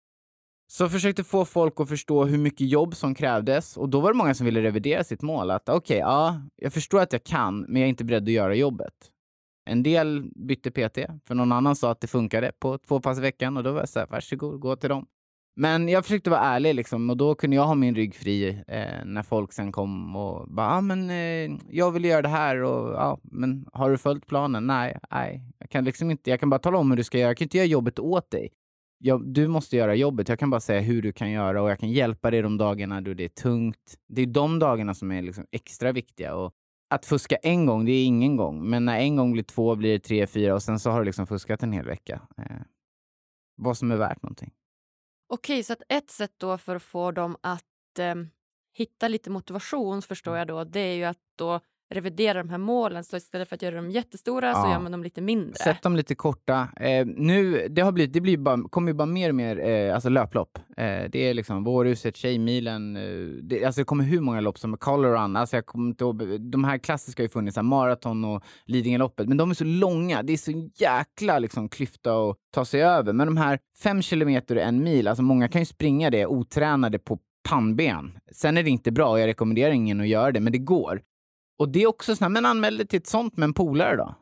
Så 0.70 0.84
jag 0.84 0.92
försökte 0.92 1.24
få 1.24 1.44
folk 1.44 1.80
att 1.80 1.88
förstå 1.88 2.24
hur 2.24 2.38
mycket 2.38 2.68
jobb 2.68 2.96
som 2.96 3.14
krävdes 3.14 3.76
och 3.76 3.88
då 3.88 4.00
var 4.00 4.12
det 4.12 4.18
många 4.18 4.34
som 4.34 4.46
ville 4.46 4.62
revidera 4.62 5.04
sitt 5.04 5.22
mål. 5.22 5.50
Att 5.50 5.68
okej, 5.68 5.76
okay, 5.76 5.98
ja, 5.98 6.42
jag 6.56 6.72
förstår 6.72 7.00
att 7.00 7.12
jag 7.12 7.24
kan, 7.24 7.60
men 7.60 7.76
jag 7.76 7.86
är 7.86 7.88
inte 7.88 8.04
beredd 8.04 8.22
att 8.22 8.30
göra 8.30 8.54
jobbet. 8.54 8.94
En 9.70 9.82
del 9.82 10.30
bytte 10.34 10.70
PT, 10.70 10.98
för 11.26 11.34
någon 11.34 11.52
annan 11.52 11.76
sa 11.76 11.90
att 11.90 12.00
det 12.00 12.06
funkade 12.06 12.52
på 12.58 12.78
två 12.78 13.00
pass 13.00 13.18
i 13.18 13.20
veckan 13.20 13.56
och 13.56 13.62
då 13.62 13.72
var 13.72 13.80
jag 13.80 13.88
så 13.88 13.98
här, 13.98 14.06
varsågod, 14.06 14.60
gå 14.60 14.76
till 14.76 14.88
dem. 14.88 15.06
Men 15.60 15.88
jag 15.88 16.04
försökte 16.04 16.30
vara 16.30 16.40
ärlig 16.40 16.74
liksom, 16.74 17.10
och 17.10 17.16
då 17.16 17.34
kunde 17.34 17.56
jag 17.56 17.64
ha 17.64 17.74
min 17.74 17.94
rygg 17.94 18.14
fri 18.14 18.48
eh, 18.68 19.04
när 19.04 19.22
folk 19.22 19.52
sen 19.52 19.72
kom 19.72 20.16
och 20.16 20.48
bara 20.48 20.70
ah, 20.70 20.80
men 20.80 21.10
eh, 21.10 21.58
jag 21.70 21.90
vill 21.90 22.04
göra 22.04 22.22
det 22.22 22.28
här 22.28 22.62
och 22.62 22.94
ja, 22.94 23.18
men 23.22 23.66
har 23.72 23.90
du 23.90 23.98
följt 23.98 24.26
planen? 24.26 24.66
Nej, 24.66 24.98
nej. 25.10 25.42
Jag 25.58 25.70
kan 25.70 25.84
liksom 25.84 26.10
inte. 26.10 26.30
Jag 26.30 26.40
kan 26.40 26.50
bara 26.50 26.58
tala 26.58 26.78
om 26.78 26.90
hur 26.90 26.96
du 26.96 27.04
ska 27.04 27.18
göra. 27.18 27.30
Jag 27.30 27.36
kan 27.36 27.44
inte 27.44 27.56
göra 27.56 27.66
jobbet 27.66 27.98
åt 27.98 28.30
dig. 28.30 28.48
Jag, 28.98 29.26
du 29.26 29.48
måste 29.48 29.76
göra 29.76 29.94
jobbet. 29.94 30.28
Jag 30.28 30.38
kan 30.38 30.50
bara 30.50 30.60
säga 30.60 30.80
hur 30.80 31.02
du 31.02 31.12
kan 31.12 31.30
göra 31.30 31.62
och 31.62 31.70
jag 31.70 31.78
kan 31.78 31.90
hjälpa 31.90 32.30
dig 32.30 32.42
de 32.42 32.58
dagarna 32.58 33.00
då 33.00 33.14
det 33.14 33.24
är 33.24 33.28
tungt. 33.28 33.94
Det 34.08 34.22
är 34.22 34.26
de 34.26 34.58
dagarna 34.58 34.94
som 34.94 35.12
är 35.12 35.22
liksom 35.22 35.46
extra 35.52 35.92
viktiga. 35.92 36.34
Och 36.34 36.52
att 36.90 37.06
fuska 37.06 37.36
en 37.36 37.66
gång, 37.66 37.84
det 37.84 37.92
är 37.92 38.04
ingen 38.04 38.36
gång. 38.36 38.70
Men 38.70 38.84
när 38.84 38.98
en 38.98 39.16
gång 39.16 39.32
blir 39.32 39.42
två 39.42 39.76
blir 39.76 39.92
det 39.92 39.98
tre, 39.98 40.26
fyra 40.26 40.54
och 40.54 40.62
sen 40.62 40.78
så 40.78 40.90
har 40.90 40.98
du 40.98 41.04
liksom 41.04 41.26
fuskat 41.26 41.62
en 41.62 41.72
hel 41.72 41.86
vecka. 41.86 42.20
Eh, 42.38 42.62
vad 43.56 43.76
som 43.76 43.90
är 43.90 43.96
värt 43.96 44.22
någonting. 44.22 44.50
Okej, 45.30 45.62
så 45.62 45.72
att 45.72 45.82
ett 45.88 46.10
sätt 46.10 46.32
då 46.36 46.58
för 46.58 46.76
att 46.76 46.82
få 46.82 47.10
dem 47.10 47.36
att 47.40 47.98
eh, 47.98 48.14
hitta 48.74 49.08
lite 49.08 49.30
motivation 49.30 50.02
förstår 50.02 50.30
mm. 50.32 50.38
jag 50.38 50.48
då, 50.48 50.64
det 50.64 50.80
är 50.80 50.94
ju 50.94 51.04
att 51.04 51.22
då 51.36 51.60
revidera 51.90 52.38
de 52.38 52.50
här 52.50 52.58
målen. 52.58 53.04
Så 53.04 53.16
istället 53.16 53.48
för 53.48 53.56
att 53.56 53.62
göra 53.62 53.76
dem 53.76 53.90
jättestora 53.90 54.48
ja. 54.48 54.62
så 54.62 54.70
gör 54.70 54.80
man 54.80 54.92
dem 54.92 55.02
lite 55.02 55.20
mindre. 55.20 55.54
Sätt 55.54 55.82
dem 55.82 55.96
lite 55.96 56.14
korta. 56.14 56.68
Eh, 56.76 57.06
nu, 57.06 57.68
det 57.68 57.82
har 57.82 57.92
blivit, 57.92 58.12
det 58.12 58.20
blir 58.20 58.38
bara, 58.38 58.68
kommer 58.68 58.88
ju 58.88 58.94
bara 58.94 59.06
mer 59.06 59.28
och 59.28 59.34
mer 59.34 59.68
eh, 59.68 59.94
alltså 59.94 60.08
löplopp. 60.08 60.58
Eh, 60.58 61.10
det 61.12 61.18
är 61.18 61.34
liksom 61.34 61.64
Vårhuset, 61.64 62.16
Tjejmilen. 62.16 62.96
Eh, 62.96 63.02
det, 63.42 63.64
alltså 63.64 63.80
det 63.80 63.84
kommer 63.84 64.04
hur 64.04 64.20
många 64.20 64.40
lopp 64.40 64.58
som 64.58 64.76
Color 64.76 65.12
Run. 65.12 65.36
Alltså 65.36 65.56
jag 65.56 65.66
kommer 65.66 65.88
inte 65.88 66.04
de 66.38 66.64
här 66.64 66.78
klassiska 66.78 67.22
har 67.22 67.24
ju 67.24 67.28
funnits, 67.28 67.58
maraton 67.62 68.24
och 68.24 68.42
Lidingöloppet. 68.64 69.28
Men 69.28 69.36
de 69.36 69.50
är 69.50 69.54
så 69.54 69.64
långa. 69.64 70.22
Det 70.22 70.32
är 70.32 70.36
så 70.36 70.70
jäkla 70.74 71.38
liksom, 71.38 71.68
klyfta 71.68 72.30
att 72.30 72.36
ta 72.54 72.64
sig 72.64 72.82
över. 72.82 73.12
Men 73.12 73.26
de 73.26 73.36
här 73.36 73.58
fem 73.82 74.02
kilometer 74.02 74.56
och 74.56 74.62
en 74.62 74.82
mil, 74.82 75.08
alltså 75.08 75.22
många 75.22 75.48
kan 75.48 75.60
ju 75.60 75.66
springa 75.66 76.10
det 76.10 76.26
otränade 76.26 76.98
på 76.98 77.18
pannben. 77.48 78.18
Sen 78.32 78.58
är 78.58 78.62
det 78.62 78.70
inte 78.70 78.92
bra, 78.92 79.20
jag 79.20 79.26
rekommenderar 79.26 79.70
ingen 79.70 80.00
att 80.00 80.08
göra 80.08 80.32
det, 80.32 80.40
men 80.40 80.52
det 80.52 80.58
går. 80.58 81.02
Och 81.58 81.68
det 81.68 81.82
är 81.82 81.86
också 81.86 82.16
sådär, 82.16 82.28
men 82.28 82.46
anmäl 82.46 82.76
dig 82.76 82.86
till 82.86 82.98
ett 82.98 83.06
sånt 83.06 83.36
med 83.36 83.44
en 83.44 83.54
polare 83.54 83.96
då. 83.96 84.14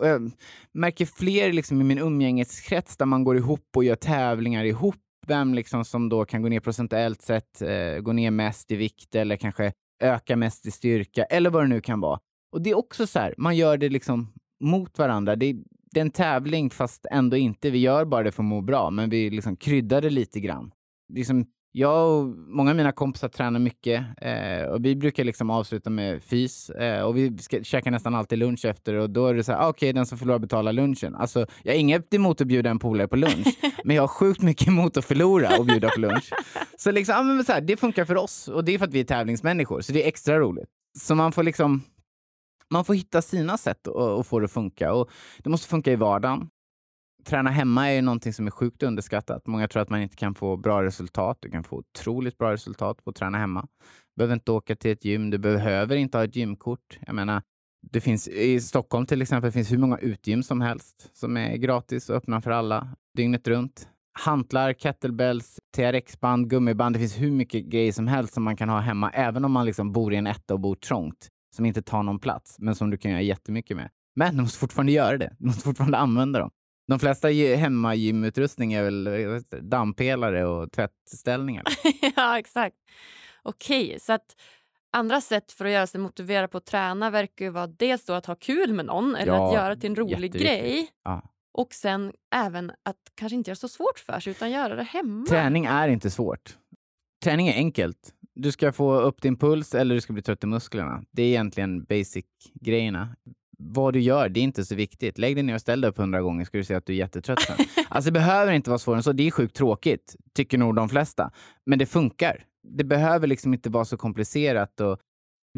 Jag 0.00 0.30
märker 0.72 1.06
fler 1.06 1.52
liksom 1.52 1.80
i 1.80 1.84
min 1.84 1.98
umgängeskrets 1.98 2.96
där 2.96 3.06
man 3.06 3.24
går 3.24 3.36
ihop 3.36 3.68
och 3.76 3.84
gör 3.84 3.96
tävlingar 3.96 4.64
ihop. 4.64 4.96
Vem 5.26 5.54
liksom 5.54 5.84
som 5.84 6.08
då 6.08 6.24
kan 6.24 6.42
gå 6.42 6.48
ner 6.48 6.60
procentuellt 6.60 7.22
sett, 7.22 7.62
eh, 7.62 7.98
gå 8.00 8.12
ner 8.12 8.30
mest 8.30 8.70
i 8.70 8.76
vikt 8.76 9.14
eller 9.14 9.36
kanske 9.36 9.72
öka 10.02 10.36
mest 10.36 10.66
i 10.66 10.70
styrka 10.70 11.24
eller 11.24 11.50
vad 11.50 11.62
det 11.62 11.68
nu 11.68 11.80
kan 11.80 12.00
vara. 12.00 12.20
Och 12.52 12.62
det 12.62 12.70
är 12.70 12.78
också 12.78 13.06
så 13.06 13.18
här, 13.18 13.34
man 13.38 13.56
gör 13.56 13.76
det 13.76 13.88
liksom 13.88 14.32
mot 14.64 14.98
varandra. 14.98 15.36
Det 15.36 15.46
är, 15.46 15.56
det 15.90 16.00
är 16.00 16.02
en 16.02 16.10
tävling 16.10 16.70
fast 16.70 17.06
ändå 17.10 17.36
inte. 17.36 17.70
Vi 17.70 17.78
gör 17.78 18.04
bara 18.04 18.22
det 18.22 18.32
för 18.32 18.42
att 18.42 18.48
må 18.48 18.60
bra, 18.60 18.90
men 18.90 19.10
vi 19.10 19.30
liksom 19.30 19.56
kryddar 19.56 20.00
det 20.00 20.10
lite 20.10 20.40
grann. 20.40 20.72
Liksom, 21.12 21.46
jag 21.72 22.18
och 22.18 22.26
många 22.26 22.70
av 22.70 22.76
mina 22.76 22.92
kompisar 22.92 23.28
tränar 23.28 23.60
mycket 23.60 24.04
eh, 24.20 24.64
och 24.64 24.84
vi 24.84 24.96
brukar 24.96 25.24
liksom 25.24 25.50
avsluta 25.50 25.90
med 25.90 26.22
fys 26.22 26.70
eh, 26.70 27.02
och 27.02 27.16
vi 27.16 27.38
ska, 27.38 27.62
käkar 27.62 27.90
nästan 27.90 28.14
alltid 28.14 28.38
lunch 28.38 28.64
efter 28.64 28.94
och 28.94 29.10
då 29.10 29.26
är 29.26 29.34
det 29.34 29.44
så 29.44 29.52
här, 29.52 29.58
ah, 29.58 29.68
okej, 29.68 29.86
okay, 29.86 29.92
den 29.92 30.06
som 30.06 30.18
förlorar 30.18 30.38
betalar 30.38 30.72
lunchen. 30.72 31.14
Alltså, 31.14 31.46
jag 31.62 31.72
har 31.72 31.78
inget 31.78 32.14
emot 32.14 32.40
att 32.40 32.46
bjuda 32.46 32.70
en 32.70 32.78
polare 32.78 33.08
på 33.08 33.16
lunch, 33.16 33.58
men 33.84 33.96
jag 33.96 34.02
har 34.02 34.08
sjukt 34.08 34.42
mycket 34.42 34.68
emot 34.68 34.96
att 34.96 35.04
förlora 35.04 35.58
och 35.58 35.66
bjuda 35.66 35.88
på 35.88 36.00
lunch. 36.00 36.30
Så 36.78 36.90
liksom, 36.90 37.14
ah, 37.16 37.22
men 37.22 37.44
så 37.44 37.52
här, 37.52 37.60
det 37.60 37.76
funkar 37.76 38.04
för 38.04 38.16
oss 38.16 38.48
och 38.48 38.64
det 38.64 38.74
är 38.74 38.78
för 38.78 38.86
att 38.86 38.94
vi 38.94 39.00
är 39.00 39.04
tävlingsmänniskor, 39.04 39.80
så 39.80 39.92
det 39.92 40.04
är 40.04 40.08
extra 40.08 40.38
roligt. 40.38 40.68
Så 40.98 41.14
man 41.14 41.32
får 41.32 41.42
liksom 41.42 41.82
man 42.70 42.84
får 42.84 42.94
hitta 42.94 43.22
sina 43.22 43.58
sätt 43.58 43.88
att 43.88 44.26
få 44.26 44.38
det 44.38 44.44
att 44.44 44.52
funka. 44.52 44.92
Och 44.92 45.10
det 45.38 45.50
måste 45.50 45.68
funka 45.68 45.92
i 45.92 45.96
vardagen 45.96 46.48
träna 47.24 47.50
hemma 47.50 47.90
är 47.90 48.02
någonting 48.02 48.32
som 48.32 48.46
är 48.46 48.50
sjukt 48.50 48.82
underskattat. 48.82 49.46
Många 49.46 49.68
tror 49.68 49.82
att 49.82 49.90
man 49.90 50.00
inte 50.00 50.16
kan 50.16 50.34
få 50.34 50.56
bra 50.56 50.82
resultat. 50.82 51.38
Du 51.40 51.50
kan 51.50 51.64
få 51.64 51.76
otroligt 51.76 52.38
bra 52.38 52.52
resultat 52.52 53.04
på 53.04 53.10
att 53.10 53.16
träna 53.16 53.38
hemma. 53.38 53.60
Du 53.60 54.18
behöver 54.18 54.34
inte 54.34 54.52
åka 54.52 54.76
till 54.76 54.90
ett 54.90 55.04
gym. 55.04 55.30
Du 55.30 55.38
behöver 55.38 55.96
inte 55.96 56.18
ha 56.18 56.24
ett 56.24 56.36
gymkort. 56.36 56.98
Jag 57.06 57.14
menar, 57.14 57.42
det 57.90 58.00
finns, 58.00 58.28
I 58.28 58.60
Stockholm 58.60 59.06
till 59.06 59.22
exempel 59.22 59.52
finns 59.52 59.72
hur 59.72 59.78
många 59.78 59.98
utgym 59.98 60.42
som 60.42 60.60
helst 60.60 61.10
som 61.12 61.36
är 61.36 61.56
gratis 61.56 62.10
och 62.10 62.16
öppna 62.16 62.40
för 62.40 62.50
alla 62.50 62.88
dygnet 63.16 63.48
runt. 63.48 63.88
Hantlar, 64.18 64.72
kettlebells, 64.72 65.58
TRX-band, 65.76 66.50
gummiband. 66.50 66.94
Det 66.94 66.98
finns 66.98 67.20
hur 67.20 67.30
mycket 67.30 67.64
grejer 67.64 67.92
som 67.92 68.08
helst 68.08 68.34
som 68.34 68.42
man 68.42 68.56
kan 68.56 68.68
ha 68.68 68.80
hemma, 68.80 69.10
även 69.10 69.44
om 69.44 69.52
man 69.52 69.66
liksom 69.66 69.92
bor 69.92 70.12
i 70.12 70.16
en 70.16 70.26
etta 70.26 70.54
och 70.54 70.60
bor 70.60 70.74
trångt, 70.74 71.28
som 71.56 71.66
inte 71.66 71.82
tar 71.82 72.02
någon 72.02 72.18
plats, 72.18 72.56
men 72.58 72.74
som 72.74 72.90
du 72.90 72.96
kan 72.96 73.10
göra 73.10 73.20
jättemycket 73.20 73.76
med. 73.76 73.90
Men 74.16 74.36
du 74.36 74.42
måste 74.42 74.58
fortfarande 74.58 74.92
göra 74.92 75.18
det. 75.18 75.36
Du 75.38 75.46
måste 75.46 75.62
fortfarande 75.62 75.98
använda 75.98 76.38
dem. 76.38 76.50
De 76.92 76.98
flesta 76.98 77.28
hemmagymutrustning 77.28 78.72
är 78.72 78.82
väl 78.82 79.42
dammpelare 79.60 80.46
och 80.46 80.72
tvättställningar? 80.72 81.64
ja, 82.16 82.38
exakt. 82.38 82.76
Okej, 83.42 84.00
så 84.00 84.12
att 84.12 84.36
andra 84.92 85.20
sätt 85.20 85.52
för 85.52 85.64
att 85.64 85.70
göra 85.70 85.86
sig 85.86 86.00
motiverad 86.00 86.50
på 86.50 86.58
att 86.58 86.66
träna 86.66 87.10
verkar 87.10 87.44
ju 87.44 87.50
vara 87.50 87.66
dels 87.66 88.04
då 88.04 88.12
att 88.12 88.26
ha 88.26 88.34
kul 88.34 88.72
med 88.72 88.86
någon 88.86 89.16
eller 89.16 89.32
ja, 89.32 89.48
att 89.48 89.54
göra 89.54 89.76
till 89.76 89.90
en 89.90 89.96
rolig 89.96 90.32
grej. 90.32 90.88
Ja. 91.04 91.22
Och 91.52 91.74
sen 91.74 92.12
även 92.34 92.70
att 92.70 92.96
kanske 93.14 93.36
inte 93.36 93.50
göra 93.50 93.56
så 93.56 93.68
svårt 93.68 93.98
för 93.98 94.20
sig 94.20 94.30
utan 94.30 94.50
göra 94.50 94.74
det 94.76 94.82
hemma. 94.82 95.26
Träning 95.26 95.64
är 95.64 95.88
inte 95.88 96.10
svårt. 96.10 96.56
Träning 97.24 97.48
är 97.48 97.54
enkelt. 97.54 98.14
Du 98.34 98.52
ska 98.52 98.72
få 98.72 99.00
upp 99.00 99.22
din 99.22 99.36
puls 99.36 99.74
eller 99.74 99.94
du 99.94 100.00
ska 100.00 100.12
bli 100.12 100.22
trött 100.22 100.44
i 100.44 100.46
musklerna. 100.46 101.04
Det 101.10 101.22
är 101.22 101.26
egentligen 101.26 101.84
basic-grejerna 101.84 103.16
vad 103.64 103.92
du 103.92 104.00
gör, 104.00 104.28
det 104.28 104.40
är 104.40 104.44
inte 104.44 104.64
så 104.64 104.74
viktigt. 104.74 105.18
Lägg 105.18 105.36
dig 105.36 105.42
ner 105.42 105.54
och 105.54 105.60
ställ 105.60 105.80
dig 105.80 105.90
upp 105.90 105.98
hundra 105.98 106.22
gånger 106.22 106.44
ska 106.44 106.58
du 106.58 106.64
se 106.64 106.74
att 106.74 106.86
du 106.86 106.92
är 106.92 106.96
jättetrött 106.96 107.42
sen. 107.42 107.56
alltså 107.88 108.10
det 108.10 108.12
behöver 108.12 108.52
inte 108.52 108.70
vara 108.70 108.78
svårare 108.78 108.98
än 108.98 109.02
så. 109.02 109.12
Det 109.12 109.26
är 109.26 109.30
sjukt 109.30 109.56
tråkigt, 109.56 110.16
tycker 110.34 110.58
nog 110.58 110.76
de 110.76 110.88
flesta. 110.88 111.30
Men 111.66 111.78
det 111.78 111.86
funkar. 111.86 112.44
Det 112.62 112.84
behöver 112.84 113.26
liksom 113.26 113.54
inte 113.54 113.70
vara 113.70 113.84
så 113.84 113.96
komplicerat. 113.96 114.80
Och 114.80 114.98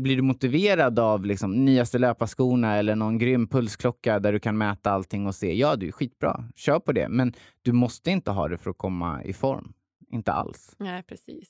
blir 0.01 0.17
du 0.17 0.23
motiverad 0.23 0.99
av 0.99 1.25
liksom 1.25 1.64
nyaste 1.64 1.99
löparskorna 1.99 2.77
eller 2.77 2.97
någon 2.97 3.19
grym 3.19 3.49
pulsklocka 3.49 4.19
där 4.21 4.33
du 4.33 4.40
kan 4.40 4.59
mäta 4.59 4.90
allting 4.90 5.27
och 5.27 5.35
se, 5.35 5.55
ja, 5.55 5.77
det 5.77 5.88
är 5.88 5.93
skitbra. 5.93 6.45
Kör 6.57 6.79
på 6.79 6.93
det. 6.93 7.09
Men 7.09 7.33
du 7.62 7.73
måste 7.73 8.11
inte 8.11 8.31
ha 8.31 8.49
det 8.49 8.59
för 8.59 8.71
att 8.71 8.79
komma 8.79 9.25
i 9.25 9.33
form. 9.33 9.73
Inte 10.11 10.33
alls. 10.33 10.75
Nej, 10.79 11.03
precis. 11.03 11.49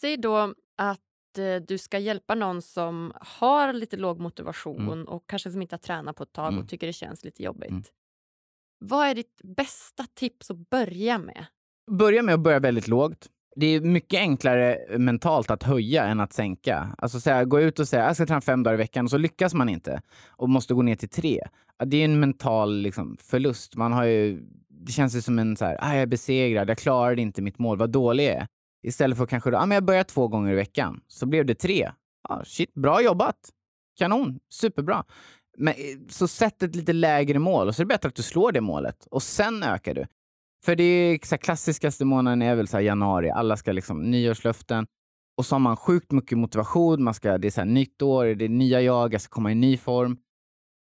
Säg 0.00 0.16
då 0.16 0.54
att 0.78 1.09
du 1.68 1.78
ska 1.78 1.98
hjälpa 1.98 2.34
någon 2.34 2.62
som 2.62 3.12
har 3.20 3.72
lite 3.72 3.96
låg 3.96 4.20
motivation 4.20 4.80
Mm. 4.80 5.04
och 5.04 5.24
kanske 5.26 5.50
som 5.50 5.62
inte 5.62 5.74
har 5.74 5.78
tränat 5.78 6.16
på 6.16 6.22
ett 6.22 6.32
tag 6.32 6.48
Mm. 6.48 6.60
och 6.62 6.68
tycker 6.68 6.86
det 6.86 6.92
känns 6.92 7.24
lite 7.24 7.42
jobbigt. 7.42 7.70
Mm. 7.70 7.82
Vad 8.78 9.06
är 9.08 9.14
ditt 9.14 9.40
bästa 9.56 10.06
tips 10.14 10.50
att 10.50 10.70
börja 10.70 11.18
med? 11.18 11.46
Börja 11.90 12.22
med 12.22 12.34
att 12.34 12.40
börja 12.40 12.58
väldigt 12.60 12.88
lågt. 12.88 13.26
Det 13.56 13.66
är 13.66 13.80
mycket 13.80 14.20
enklare 14.20 14.78
mentalt 14.98 15.50
att 15.50 15.62
höja 15.62 16.04
än 16.04 16.20
att 16.20 16.32
sänka. 16.32 16.94
Alltså 16.98 17.20
säga, 17.20 17.44
gå 17.44 17.60
ut 17.60 17.78
och 17.78 17.88
säga 17.88 18.04
jag 18.04 18.16
ska 18.16 18.26
träna 18.26 18.40
fem 18.40 18.62
dagar 18.62 18.74
i 18.74 18.76
veckan 18.78 19.04
och 19.04 19.10
så 19.10 19.18
lyckas 19.18 19.54
man 19.54 19.68
inte 19.68 20.02
och 20.28 20.48
måste 20.48 20.74
gå 20.74 20.82
ner 20.82 20.96
till 20.96 21.08
tre. 21.08 21.40
Det 21.84 21.96
är 21.96 22.04
en 22.04 22.20
mental 22.20 22.76
liksom, 22.76 23.16
förlust. 23.20 23.76
Man 23.76 23.92
har 23.92 24.04
ju, 24.04 24.42
det 24.68 24.92
känns 24.92 25.16
ju 25.16 25.22
som 25.22 25.38
en 25.38 25.56
så 25.56 25.64
här, 25.64 25.78
ah, 25.80 25.92
jag 25.92 26.02
är 26.02 26.06
besegrad, 26.06 26.70
jag 26.70 26.78
klarade 26.78 27.22
inte 27.22 27.42
mitt 27.42 27.58
mål, 27.58 27.78
vad 27.78 27.90
dålig 27.90 28.24
jag 28.26 28.34
är. 28.34 28.46
Istället 28.82 29.18
för 29.18 29.26
kanske, 29.26 29.56
ah, 29.56 29.66
men 29.66 29.74
jag 29.74 29.84
börjar 29.84 30.04
två 30.04 30.28
gånger 30.28 30.52
i 30.52 30.54
veckan, 30.54 31.00
så 31.06 31.26
blev 31.26 31.46
det 31.46 31.54
tre. 31.54 31.90
Ah, 32.28 32.44
shit, 32.44 32.74
bra 32.74 33.02
jobbat! 33.02 33.36
Kanon, 33.98 34.38
superbra. 34.50 35.04
Men, 35.58 35.74
eh, 35.74 36.08
så 36.08 36.28
sätt 36.28 36.62
ett 36.62 36.74
lite 36.74 36.92
lägre 36.92 37.38
mål 37.38 37.68
och 37.68 37.74
så 37.74 37.82
är 37.82 37.84
det 37.84 37.88
bättre 37.88 38.08
att 38.08 38.14
du 38.14 38.22
slår 38.22 38.52
det 38.52 38.60
målet 38.60 39.06
och 39.10 39.22
sen 39.22 39.62
ökar 39.62 39.94
du. 39.94 40.06
För 40.64 40.76
det 40.76 40.84
är 40.84 41.26
så 41.26 41.34
här, 41.34 41.38
klassiskaste 41.38 42.04
månaden 42.04 42.42
är 42.42 42.54
väl 42.54 42.68
så 42.68 42.76
här 42.76 42.84
januari. 42.84 43.30
Alla 43.30 43.56
ska 43.56 43.72
liksom 43.72 44.10
nyårslöften. 44.10 44.86
Och 45.36 45.46
så 45.46 45.54
har 45.54 45.60
man 45.60 45.76
sjukt 45.76 46.12
mycket 46.12 46.38
motivation. 46.38 47.02
Man 47.02 47.14
ska, 47.14 47.38
det 47.38 47.48
är 47.48 47.50
så 47.50 47.60
här, 47.60 47.68
nytt 47.68 48.02
år, 48.02 48.24
det 48.26 48.44
är 48.44 48.48
nya 48.48 48.80
jag, 48.80 49.14
jag 49.14 49.20
ska 49.20 49.34
komma 49.34 49.52
i 49.52 49.54
ny 49.54 49.76
form. 49.76 50.18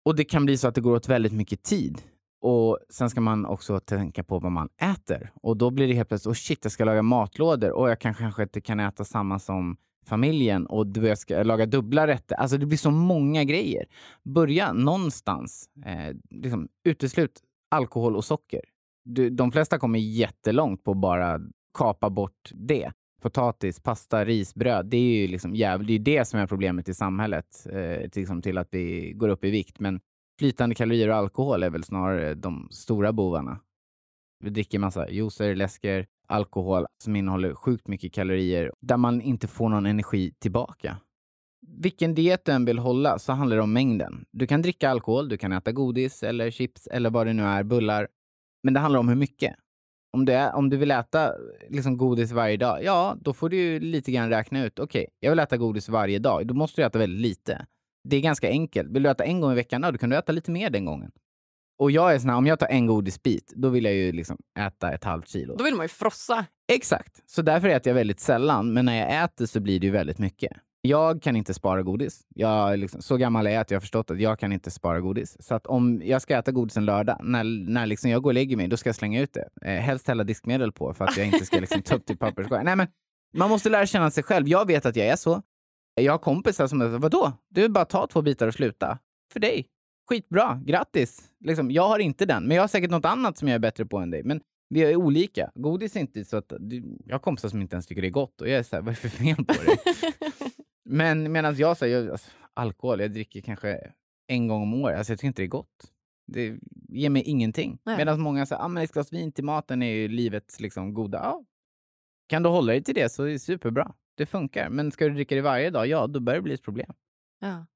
Och 0.04 0.16
det 0.16 0.24
kan 0.24 0.44
bli 0.44 0.56
så 0.56 0.68
att 0.68 0.74
det 0.74 0.80
går 0.80 0.96
åt 0.96 1.08
väldigt 1.08 1.32
mycket 1.32 1.62
tid. 1.62 2.02
Och 2.42 2.78
sen 2.90 3.10
ska 3.10 3.20
man 3.20 3.46
också 3.46 3.80
tänka 3.80 4.24
på 4.24 4.38
vad 4.38 4.52
man 4.52 4.68
äter. 4.76 5.32
Och 5.42 5.56
då 5.56 5.70
blir 5.70 5.88
det 5.88 5.94
helt 5.94 6.08
plötsligt, 6.08 6.30
oh 6.30 6.34
shit, 6.34 6.58
jag 6.62 6.72
ska 6.72 6.84
laga 6.84 7.02
matlådor 7.02 7.70
och 7.70 7.90
jag 7.90 8.00
kanske, 8.00 8.22
kanske 8.22 8.42
inte 8.42 8.60
kan 8.60 8.80
äta 8.80 9.04
samma 9.04 9.38
som 9.38 9.76
familjen 10.06 10.66
och 10.66 10.86
du, 10.86 11.06
jag 11.06 11.18
ska 11.18 11.42
laga 11.42 11.66
dubbla 11.66 12.06
rätter. 12.06 12.36
Alltså 12.36 12.58
det 12.58 12.66
blir 12.66 12.78
så 12.78 12.90
många 12.90 13.44
grejer. 13.44 13.86
Börja 14.24 14.72
någonstans. 14.72 15.68
Eh, 15.86 16.16
liksom, 16.30 16.68
uteslut 16.84 17.40
alkohol 17.70 18.16
och 18.16 18.24
socker. 18.24 18.60
Du, 19.04 19.30
de 19.30 19.52
flesta 19.52 19.78
kommer 19.78 19.98
jättelångt 19.98 20.84
på 20.84 20.90
att 20.90 20.96
bara 20.96 21.40
kapa 21.78 22.10
bort 22.10 22.50
det. 22.54 22.92
Potatis, 23.22 23.80
pasta, 23.80 24.24
ris, 24.24 24.54
bröd. 24.54 24.86
Det 24.86 24.96
är 24.96 25.20
ju 25.20 25.26
liksom 25.26 25.54
jävligt, 25.54 26.04
det, 26.04 26.14
är 26.14 26.18
det 26.18 26.24
som 26.24 26.40
är 26.40 26.46
problemet 26.46 26.88
i 26.88 26.94
samhället. 26.94 27.66
Eh, 27.72 28.10
liksom 28.14 28.42
till 28.42 28.58
att 28.58 28.68
vi 28.70 29.12
går 29.12 29.28
upp 29.28 29.44
i 29.44 29.50
vikt. 29.50 29.80
Men 29.80 30.00
flytande 30.42 30.74
kalorier 30.74 31.08
och 31.08 31.16
alkohol 31.16 31.62
är 31.62 31.70
väl 31.70 31.84
snarare 31.84 32.30
eh, 32.30 32.36
de 32.36 32.68
stora 32.70 33.12
bovarna. 33.12 33.60
Vi 34.44 34.50
dricker 34.50 34.78
massa 34.78 35.10
juicer, 35.10 35.54
läsker, 35.54 36.06
alkohol 36.26 36.86
som 37.04 37.16
innehåller 37.16 37.54
sjukt 37.54 37.88
mycket 37.88 38.12
kalorier 38.12 38.72
där 38.80 38.96
man 38.96 39.20
inte 39.20 39.48
får 39.48 39.68
någon 39.68 39.86
energi 39.86 40.34
tillbaka. 40.38 40.96
Vilken 41.66 42.14
diet 42.14 42.44
du 42.44 42.52
än 42.52 42.64
vill 42.64 42.78
hålla 42.78 43.18
så 43.18 43.32
handlar 43.32 43.56
det 43.56 43.62
om 43.62 43.72
mängden. 43.72 44.24
Du 44.32 44.46
kan 44.46 44.62
dricka 44.62 44.90
alkohol, 44.90 45.28
du 45.28 45.38
kan 45.38 45.52
äta 45.52 45.72
godis 45.72 46.22
eller 46.22 46.50
chips 46.50 46.86
eller 46.86 47.10
vad 47.10 47.26
det 47.26 47.32
nu 47.32 47.42
är, 47.42 47.62
bullar. 47.62 48.08
Men 48.62 48.74
det 48.74 48.80
handlar 48.80 49.00
om 49.00 49.08
hur 49.08 49.16
mycket. 49.16 49.54
Om 50.12 50.24
du, 50.24 50.32
är, 50.32 50.54
om 50.54 50.70
du 50.70 50.76
vill 50.76 50.90
äta 50.90 51.32
liksom 51.68 51.96
godis 51.96 52.32
varje 52.32 52.56
dag, 52.56 52.84
ja, 52.84 53.16
då 53.20 53.32
får 53.32 53.48
du 53.48 53.56
ju 53.56 53.80
lite 53.80 54.12
grann 54.12 54.30
räkna 54.30 54.64
ut. 54.64 54.78
Okej, 54.78 55.08
jag 55.20 55.30
vill 55.30 55.38
äta 55.38 55.56
godis 55.56 55.88
varje 55.88 56.18
dag. 56.18 56.46
Då 56.46 56.54
måste 56.54 56.80
du 56.80 56.86
äta 56.86 56.98
väldigt 56.98 57.20
lite. 57.20 57.66
Det 58.04 58.16
är 58.16 58.20
ganska 58.20 58.48
enkelt. 58.48 58.90
Vill 58.90 59.02
du 59.02 59.10
äta 59.10 59.24
en 59.24 59.40
gång 59.40 59.52
i 59.52 59.54
veckan, 59.54 59.82
ja, 59.82 59.90
då 59.90 59.98
kan 59.98 60.10
du 60.10 60.16
äta 60.16 60.32
lite 60.32 60.50
mer 60.50 60.70
den 60.70 60.84
gången. 60.84 61.10
Och 61.78 61.90
jag 61.90 62.14
är 62.14 62.18
sån 62.18 62.30
här, 62.30 62.36
om 62.36 62.46
jag 62.46 62.58
tar 62.58 62.68
en 62.68 62.86
godisbit, 62.86 63.52
då 63.56 63.68
vill 63.68 63.84
jag 63.84 63.94
ju 63.94 64.12
liksom 64.12 64.38
äta 64.58 64.92
ett 64.92 65.04
halvt 65.04 65.28
kilo. 65.28 65.56
Då 65.56 65.64
vill 65.64 65.74
man 65.74 65.84
ju 65.84 65.88
frossa. 65.88 66.46
Exakt. 66.72 67.30
Så 67.30 67.42
därför 67.42 67.68
äter 67.68 67.90
jag 67.90 67.94
väldigt 67.94 68.20
sällan, 68.20 68.72
men 68.72 68.84
när 68.84 68.98
jag 68.98 69.24
äter 69.24 69.46
så 69.46 69.60
blir 69.60 69.80
det 69.80 69.86
ju 69.86 69.92
väldigt 69.92 70.18
mycket. 70.18 70.52
Jag 70.84 71.22
kan 71.22 71.36
inte 71.36 71.54
spara 71.54 71.82
godis. 71.82 72.26
Jag 72.34 72.78
liksom, 72.78 73.02
så 73.02 73.16
gammal 73.16 73.46
är 73.46 73.50
jag 73.50 73.60
att 73.60 73.70
jag 73.70 73.76
har 73.76 73.80
förstått 73.80 74.10
att 74.10 74.20
jag 74.20 74.38
kan 74.38 74.52
inte 74.52 74.70
spara 74.70 75.00
godis. 75.00 75.36
Så 75.40 75.54
att 75.54 75.66
om 75.66 76.02
jag 76.04 76.22
ska 76.22 76.38
äta 76.38 76.52
godis 76.52 76.76
en 76.76 76.84
lördag, 76.84 77.18
när, 77.22 77.44
när 77.70 77.86
liksom 77.86 78.10
jag 78.10 78.22
går 78.22 78.30
och 78.30 78.34
lägger 78.34 78.56
mig, 78.56 78.68
då 78.68 78.76
ska 78.76 78.88
jag 78.88 78.96
slänga 78.96 79.20
ut 79.20 79.32
det. 79.32 79.48
Eh, 79.62 79.80
helst 79.80 80.08
hälla 80.08 80.24
diskmedel 80.24 80.72
på 80.72 80.94
för 80.94 81.04
att 81.04 81.16
jag 81.16 81.26
inte 81.26 81.46
ska 81.46 81.60
liksom, 81.60 81.82
ta 81.82 81.94
upp 81.94 82.06
till 82.06 82.18
papperskorgen. 82.18 82.64
Nej, 82.64 82.76
men 82.76 82.86
man 83.36 83.50
måste 83.50 83.68
lära 83.68 83.86
känna 83.86 84.10
sig 84.10 84.24
själv. 84.24 84.48
Jag 84.48 84.66
vet 84.66 84.86
att 84.86 84.96
jag 84.96 85.06
är 85.06 85.16
så. 85.16 85.42
Jag 85.94 86.12
har 86.12 86.18
kompisar 86.18 86.66
som 86.66 86.80
säger, 86.80 86.98
vadå? 86.98 87.32
Du 87.48 87.68
bara 87.68 87.84
ta 87.84 88.06
två 88.06 88.22
bitar 88.22 88.46
och 88.48 88.54
sluta. 88.54 88.98
För 89.32 89.40
dig. 89.40 89.68
Skitbra, 90.08 90.60
grattis! 90.64 91.30
Liksom, 91.44 91.70
jag 91.70 91.88
har 91.88 91.98
inte 91.98 92.26
den, 92.26 92.44
men 92.44 92.54
jag 92.56 92.62
har 92.62 92.68
säkert 92.68 92.90
något 92.90 93.04
annat 93.04 93.38
som 93.38 93.48
jag 93.48 93.54
är 93.54 93.58
bättre 93.58 93.86
på 93.86 93.98
än 93.98 94.10
dig. 94.10 94.22
Men 94.24 94.40
vi 94.68 94.80
är 94.80 94.96
olika. 94.96 95.50
Godis 95.54 95.96
är 95.96 96.00
inte 96.00 96.24
så 96.24 96.36
att... 96.36 96.52
du- 96.60 96.98
Jag 97.06 97.14
har 97.14 97.18
kompisar 97.20 97.48
som 97.48 97.60
inte 97.60 97.74
ens 97.76 97.86
tycker 97.86 98.02
det 98.02 98.08
är 98.08 98.10
gott 98.10 98.40
och 98.40 98.48
jag 98.48 98.58
är 98.58 98.62
så 98.62 98.76
här, 98.76 98.82
vad 98.82 98.88
är 98.88 98.92
det 99.02 99.08
för 99.08 99.08
fel 99.08 99.36
på 99.36 99.52
dig? 99.52 99.76
men 100.84 101.32
medan 101.32 101.56
jag 101.56 101.76
säger, 101.76 102.10
alltså, 102.10 102.30
alkohol, 102.54 103.00
jag 103.00 103.12
dricker 103.12 103.40
kanske 103.40 103.92
en 104.26 104.48
gång 104.48 104.62
om 104.62 104.74
året. 104.74 104.98
Alltså 104.98 105.12
jag 105.12 105.18
tycker 105.18 105.28
inte 105.28 105.42
det 105.42 105.46
är 105.46 105.48
gott. 105.48 105.92
Det 106.26 106.56
ger 106.88 107.10
mig 107.10 107.22
ingenting. 107.22 107.78
Medan 107.96 108.20
många 108.20 108.46
säger, 108.46 108.62
ah, 108.62 108.68
men 108.68 108.82
ett 108.84 108.92
glas 108.92 109.12
vin 109.12 109.32
till 109.32 109.44
maten 109.44 109.82
är 109.82 109.92
ju 109.92 110.08
livets 110.08 110.60
liksom, 110.60 110.94
goda. 110.94 111.18
Ja. 111.18 111.44
Kan 112.28 112.42
du 112.42 112.48
hålla 112.48 112.72
dig 112.72 112.82
till 112.82 112.94
det 112.94 113.12
så 113.12 113.22
är 113.24 113.30
det 113.30 113.38
superbra. 113.38 113.94
Det 114.16 114.26
funkar. 114.26 114.68
Men 114.68 114.92
ska 114.92 115.04
du 115.04 115.14
dricka 115.14 115.34
det 115.34 115.40
varje 115.40 115.70
dag, 115.70 115.86
ja, 115.86 116.06
då 116.06 116.20
börjar 116.20 116.38
det 116.38 116.42
bli 116.42 116.54
ett 116.54 116.62
problem. 116.62 116.92
Ja. 117.40 117.66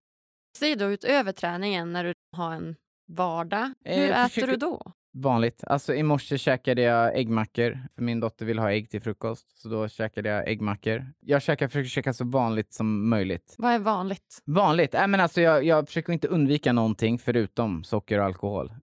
Säg 0.58 0.76
då 0.76 0.84
utöver 0.84 1.32
träningen 1.32 1.92
när 1.92 2.04
du 2.04 2.12
har 2.36 2.52
en 2.54 2.76
vardag. 3.08 3.72
Eh, 3.84 3.98
Hur 4.00 4.10
äter 4.10 4.28
försöker- 4.28 4.46
du 4.46 4.56
då? 4.56 4.92
Vanligt. 5.18 5.64
Alltså 5.64 5.94
i 5.94 6.02
morse 6.02 6.38
käkade 6.38 6.82
jag 6.82 7.18
äggmackor, 7.18 7.78
för 7.94 8.02
min 8.02 8.20
dotter 8.20 8.46
vill 8.46 8.58
ha 8.58 8.70
ägg 8.72 8.90
till 8.90 9.02
frukost. 9.02 9.58
Så 9.58 9.68
då 9.68 9.88
käkade 9.88 10.28
jag 10.28 10.48
äggmackor. 10.48 11.06
Jag 11.20 11.42
käkar, 11.42 11.68
försöker 11.68 11.88
käka 11.88 12.12
så 12.12 12.24
vanligt 12.24 12.72
som 12.72 13.08
möjligt. 13.08 13.54
Vad 13.58 13.72
är 13.72 13.78
vanligt? 13.78 14.42
Vanligt? 14.44 14.94
Äh, 14.94 15.06
men 15.06 15.20
alltså 15.20 15.40
jag, 15.40 15.64
jag 15.64 15.86
försöker 15.86 16.12
inte 16.12 16.28
undvika 16.28 16.72
någonting 16.72 17.18
förutom 17.18 17.84
socker 17.84 18.18
och 18.18 18.24
alkohol. 18.24 18.74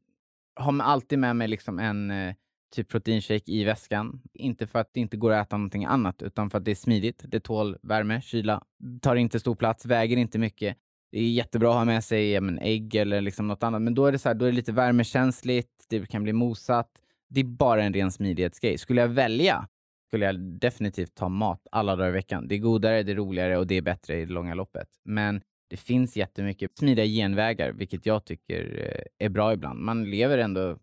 Har 0.56 0.80
alltid 0.82 1.20
med 1.20 1.36
mig 1.36 1.48
liksom 1.48 1.80
en 1.80 2.12
eh, 2.12 2.36
typ 2.74 2.90
proteinshake 2.90 3.52
i 3.52 3.64
väskan. 3.64 4.22
Inte 4.34 4.68
för 4.68 4.80
att 4.80 4.94
det 4.94 5.00
inte 5.00 5.18
går 5.18 5.32
att 5.32 5.48
äta 5.48 5.58
någonting 5.58 5.86
annat, 5.86 6.22
utan 6.22 6.50
för 6.50 6.58
att 6.58 6.66
det 6.66 6.72
är 6.72 6.76
smidigt. 6.76 7.24
Det 7.28 7.40
tål 7.40 7.78
värme, 7.82 8.22
kyla, 8.22 8.64
tar 9.02 9.16
inte 9.16 9.40
stor 9.40 9.56
plats, 9.56 9.86
väger 9.86 10.18
inte 10.18 10.40
mycket. 10.40 10.78
Det 11.12 11.20
är 11.20 11.32
jättebra 11.32 11.70
att 11.70 11.76
ha 11.76 11.86
med 11.86 12.04
sig 12.04 12.32
ja, 12.32 12.42
men, 12.42 12.60
ägg 12.60 12.96
eller 12.96 13.22
liksom 13.22 13.48
något 13.48 13.64
annat, 13.64 13.82
men 13.82 13.96
då 13.96 14.06
är 14.06 14.12
det 14.12 14.20
så 14.20 14.30
här, 14.30 14.36
då 14.36 14.46
är 14.46 14.50
det 14.50 14.56
lite 14.56 14.72
värmekänsligt, 14.72 15.86
det 15.90 16.10
kan 16.10 16.24
bli 16.24 16.34
mosat. 16.34 16.90
Det 17.30 17.40
är 17.40 17.44
bara 17.44 17.84
en 17.84 17.94
ren 17.94 18.12
smidighetsgrej. 18.12 18.78
Skulle 18.78 19.02
jag 19.02 19.08
välja 19.08 19.68
skulle 20.14 20.26
jag 20.26 20.40
definitivt 20.40 21.16
ta 21.16 21.30
mat 21.30 21.68
alla 21.72 21.96
dagar 21.96 22.10
i 22.10 22.12
veckan. 22.12 22.48
Det 22.48 22.56
är 22.56 22.60
godare, 22.60 23.04
det 23.04 23.12
är 23.12 23.16
roligare 23.16 23.58
och 23.58 23.68
det 23.68 23.76
är 23.76 23.82
bättre 23.82 24.18
i 24.18 24.26
det 24.26 24.34
långa 24.34 24.54
loppet. 24.54 24.88
Men 25.06 25.42
det 25.70 25.78
finns 25.78 26.18
jättemycket 26.18 26.78
smidiga 26.78 27.06
genvägar, 27.06 27.72
vilket 27.72 28.06
jag 28.06 28.26
tycker 28.26 28.80
eh, 28.80 29.26
är 29.26 29.30
bra 29.30 29.54
ibland. 29.54 29.80
Man 29.80 30.04
lever 30.04 30.38
ändå 30.38 30.78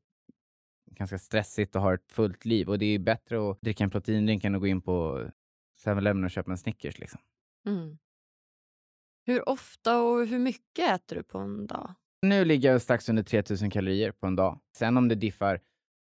ganska 0.90 1.18
stressigt 1.18 1.76
och 1.76 1.82
har 1.82 1.94
ett 1.94 2.12
fullt 2.12 2.44
liv 2.44 2.68
och 2.68 2.78
det 2.78 2.86
är 2.86 2.98
bättre 2.98 3.50
att 3.50 3.60
dricka 3.60 3.84
en 3.84 3.90
proteindrink 3.90 4.44
än 4.44 4.54
att 4.54 4.60
gå 4.60 4.66
in 4.66 4.80
på 4.80 5.26
7-Eleven 5.84 6.24
och 6.24 6.30
köpa 6.30 6.50
en 6.50 6.58
Snickers. 6.58 6.98
Liksom. 6.98 7.20
Mm. 7.66 7.98
Hur 9.26 9.48
ofta 9.48 10.02
och 10.02 10.26
hur 10.26 10.38
mycket 10.38 10.88
äter 10.94 11.16
du 11.16 11.22
på 11.22 11.38
en 11.38 11.66
dag? 11.66 11.94
Nu 12.22 12.44
ligger 12.44 12.72
jag 12.72 12.82
strax 12.82 13.08
under 13.08 13.22
3000 13.22 13.70
kalorier 13.70 14.12
på 14.12 14.26
en 14.26 14.36
dag. 14.36 14.60
Sen 14.76 14.96
om 14.96 15.08
det 15.08 15.14
diffar 15.14 15.60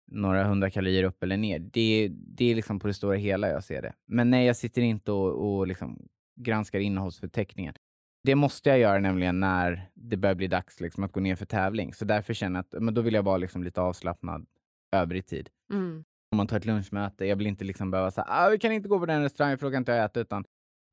några 0.07 0.45
hundra 0.45 0.71
kalorier 0.71 1.05
upp 1.05 1.23
eller 1.23 1.37
ner, 1.37 1.59
det, 1.59 2.09
det 2.13 2.51
är 2.51 2.55
liksom 2.55 2.81
på 2.81 2.87
det 2.87 2.95
stora 2.95 3.17
hela 3.17 3.49
jag 3.49 3.65
ser 3.65 3.83
det. 3.83 3.95
Men 4.07 4.31
nej, 4.31 4.47
jag 4.47 4.57
sitter 4.57 4.83
inte 4.83 5.13
och, 5.13 5.57
och 5.57 5.67
liksom 5.67 6.09
granskar 6.37 6.81
innehållsförteckningen. 6.81 7.75
Det 8.23 8.35
måste 8.35 8.69
jag 8.69 8.79
göra 8.79 8.99
nämligen 8.99 9.41
när 9.41 9.91
det 9.95 10.17
börjar 10.17 10.35
bli 10.35 10.47
dags 10.47 10.81
liksom, 10.81 11.05
att 11.05 11.13
gå 11.13 11.21
ner 11.21 11.37
för 11.37 11.47
tävling. 11.47 11.95
Så 11.95 12.05
därför 12.05 12.35
känner 12.35 12.59
jag 12.59 12.79
att 12.79 12.83
men 12.83 12.95
då 12.95 13.03
vill 13.03 13.15
jag 13.15 13.23
vara 13.23 13.37
liksom 13.37 13.65
lite 13.65 13.81
avslappnad 13.81 14.47
övrig 14.95 15.27
tid. 15.27 15.49
Mm. 15.73 16.05
Om 16.33 16.37
man 16.37 16.47
tar 16.47 16.57
ett 16.57 16.65
lunchmöte, 16.65 17.27
jag 17.27 17.37
vill 17.37 17.47
inte 17.47 17.65
liksom 17.65 17.91
behöva 17.91 18.11
säga 18.11 18.27
ah, 18.29 18.49
vi 18.49 18.59
kan 18.59 18.73
inte 18.73 18.89
gå 18.89 18.99
på 18.99 19.07
den 19.07 19.23
restaurangen 19.23 19.59
för 19.59 19.67
då 19.67 19.73
kan 19.73 19.79
inte 19.79 19.93
jag 19.93 20.05
äta, 20.05 20.21
utan 20.21 20.45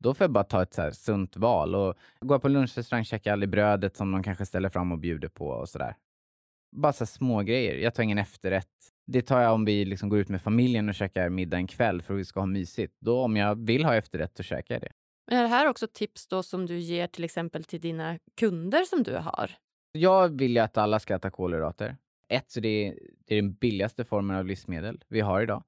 då 0.03 0.13
får 0.13 0.23
jag 0.23 0.31
bara 0.31 0.43
ta 0.43 0.61
ett 0.61 0.73
så 0.73 0.91
sunt 0.91 1.37
val. 1.37 1.75
Och 1.75 1.97
jag 2.19 2.41
på 2.41 2.49
lunchrestaurang 2.49 3.05
käkar 3.05 3.31
jag 3.31 3.33
aldrig 3.33 3.49
brödet 3.49 3.97
som 3.97 4.11
de 4.11 4.23
kanske 4.23 4.45
ställer 4.45 4.69
fram 4.69 4.91
och 4.91 4.99
bjuder 4.99 5.27
på 5.27 5.47
och 5.47 5.69
sådär. 5.69 5.95
Bara 6.75 6.93
så 6.93 7.05
små 7.05 7.41
grejer. 7.41 7.75
Jag 7.75 7.95
tar 7.95 8.03
ingen 8.03 8.17
efterrätt. 8.17 8.67
Det 9.07 9.21
tar 9.21 9.41
jag 9.41 9.53
om 9.53 9.65
vi 9.65 9.85
liksom 9.85 10.09
går 10.09 10.19
ut 10.19 10.29
med 10.29 10.41
familjen 10.41 10.89
och 10.89 10.95
käkar 10.95 11.29
middag 11.29 11.57
en 11.57 11.67
kväll 11.67 12.01
för 12.01 12.13
att 12.13 12.19
vi 12.19 12.25
ska 12.25 12.39
ha 12.39 12.47
mysigt. 12.47 12.97
Då 12.99 13.21
om 13.21 13.37
jag 13.37 13.65
vill 13.65 13.85
ha 13.85 13.95
efterrätt 13.95 14.37
så 14.37 14.43
käkar 14.43 14.75
jag 14.75 14.81
det. 14.81 14.91
Är 15.35 15.41
det 15.41 15.47
här 15.47 15.67
också 15.67 15.87
tips 15.93 16.27
då 16.27 16.43
som 16.43 16.65
du 16.65 16.77
ger 16.77 17.07
till 17.07 17.23
exempel 17.23 17.63
till 17.63 17.81
dina 17.81 18.19
kunder 18.39 18.83
som 18.83 19.03
du 19.03 19.15
har? 19.15 19.51
Jag 19.91 20.37
vill 20.39 20.51
ju 20.51 20.59
att 20.59 20.77
alla 20.77 20.99
ska 20.99 21.15
äta 21.15 21.29
kolhydrater. 21.29 21.97
Ett, 22.31 22.51
så 22.51 22.59
det 22.59 22.87
är, 22.87 22.99
det 23.25 23.35
är 23.35 23.41
den 23.41 23.53
billigaste 23.53 24.05
formen 24.05 24.37
av 24.37 24.45
livsmedel 24.45 25.03
vi 25.07 25.19
har 25.21 25.41
idag. 25.41 25.63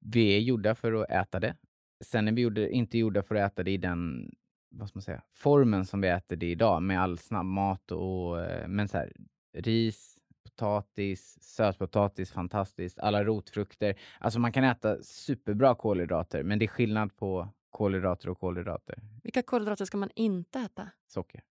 Vi 0.00 0.36
är 0.36 0.40
gjorda 0.40 0.74
för 0.74 0.92
att 0.92 1.10
äta 1.10 1.40
det. 1.40 1.56
Sen 2.04 2.28
är 2.28 2.32
vi 2.32 2.42
gjorde, 2.42 2.70
inte 2.70 2.98
gjorda 2.98 3.22
för 3.22 3.34
att 3.34 3.52
äta 3.52 3.62
det 3.62 3.70
i 3.70 3.76
den 3.76 4.30
vad 4.70 4.88
ska 4.88 4.96
man 4.96 5.02
säga, 5.02 5.22
formen 5.32 5.86
som 5.86 6.00
vi 6.00 6.08
äter 6.08 6.36
det 6.36 6.46
idag 6.46 6.82
med 6.82 7.00
all 7.00 7.18
snabbmat 7.18 7.92
och 7.92 8.36
men 8.68 8.88
så 8.88 8.98
här, 8.98 9.12
ris, 9.52 10.18
potatis, 10.42 11.38
sötpotatis, 11.42 12.32
fantastiskt, 12.32 12.98
alla 12.98 13.24
rotfrukter. 13.24 13.98
Alltså 14.20 14.40
man 14.40 14.52
kan 14.52 14.64
äta 14.64 15.02
superbra 15.02 15.74
kolhydrater, 15.74 16.42
men 16.42 16.58
det 16.58 16.64
är 16.64 16.68
skillnad 16.68 17.16
på 17.16 17.48
kolhydrater 17.70 18.28
och 18.28 18.40
kolhydrater. 18.40 19.02
Vilka 19.22 19.42
kolhydrater 19.42 19.84
ska 19.84 19.96
man 19.96 20.10
inte 20.14 20.60
äta? 20.60 20.90
Socker. 21.06 21.42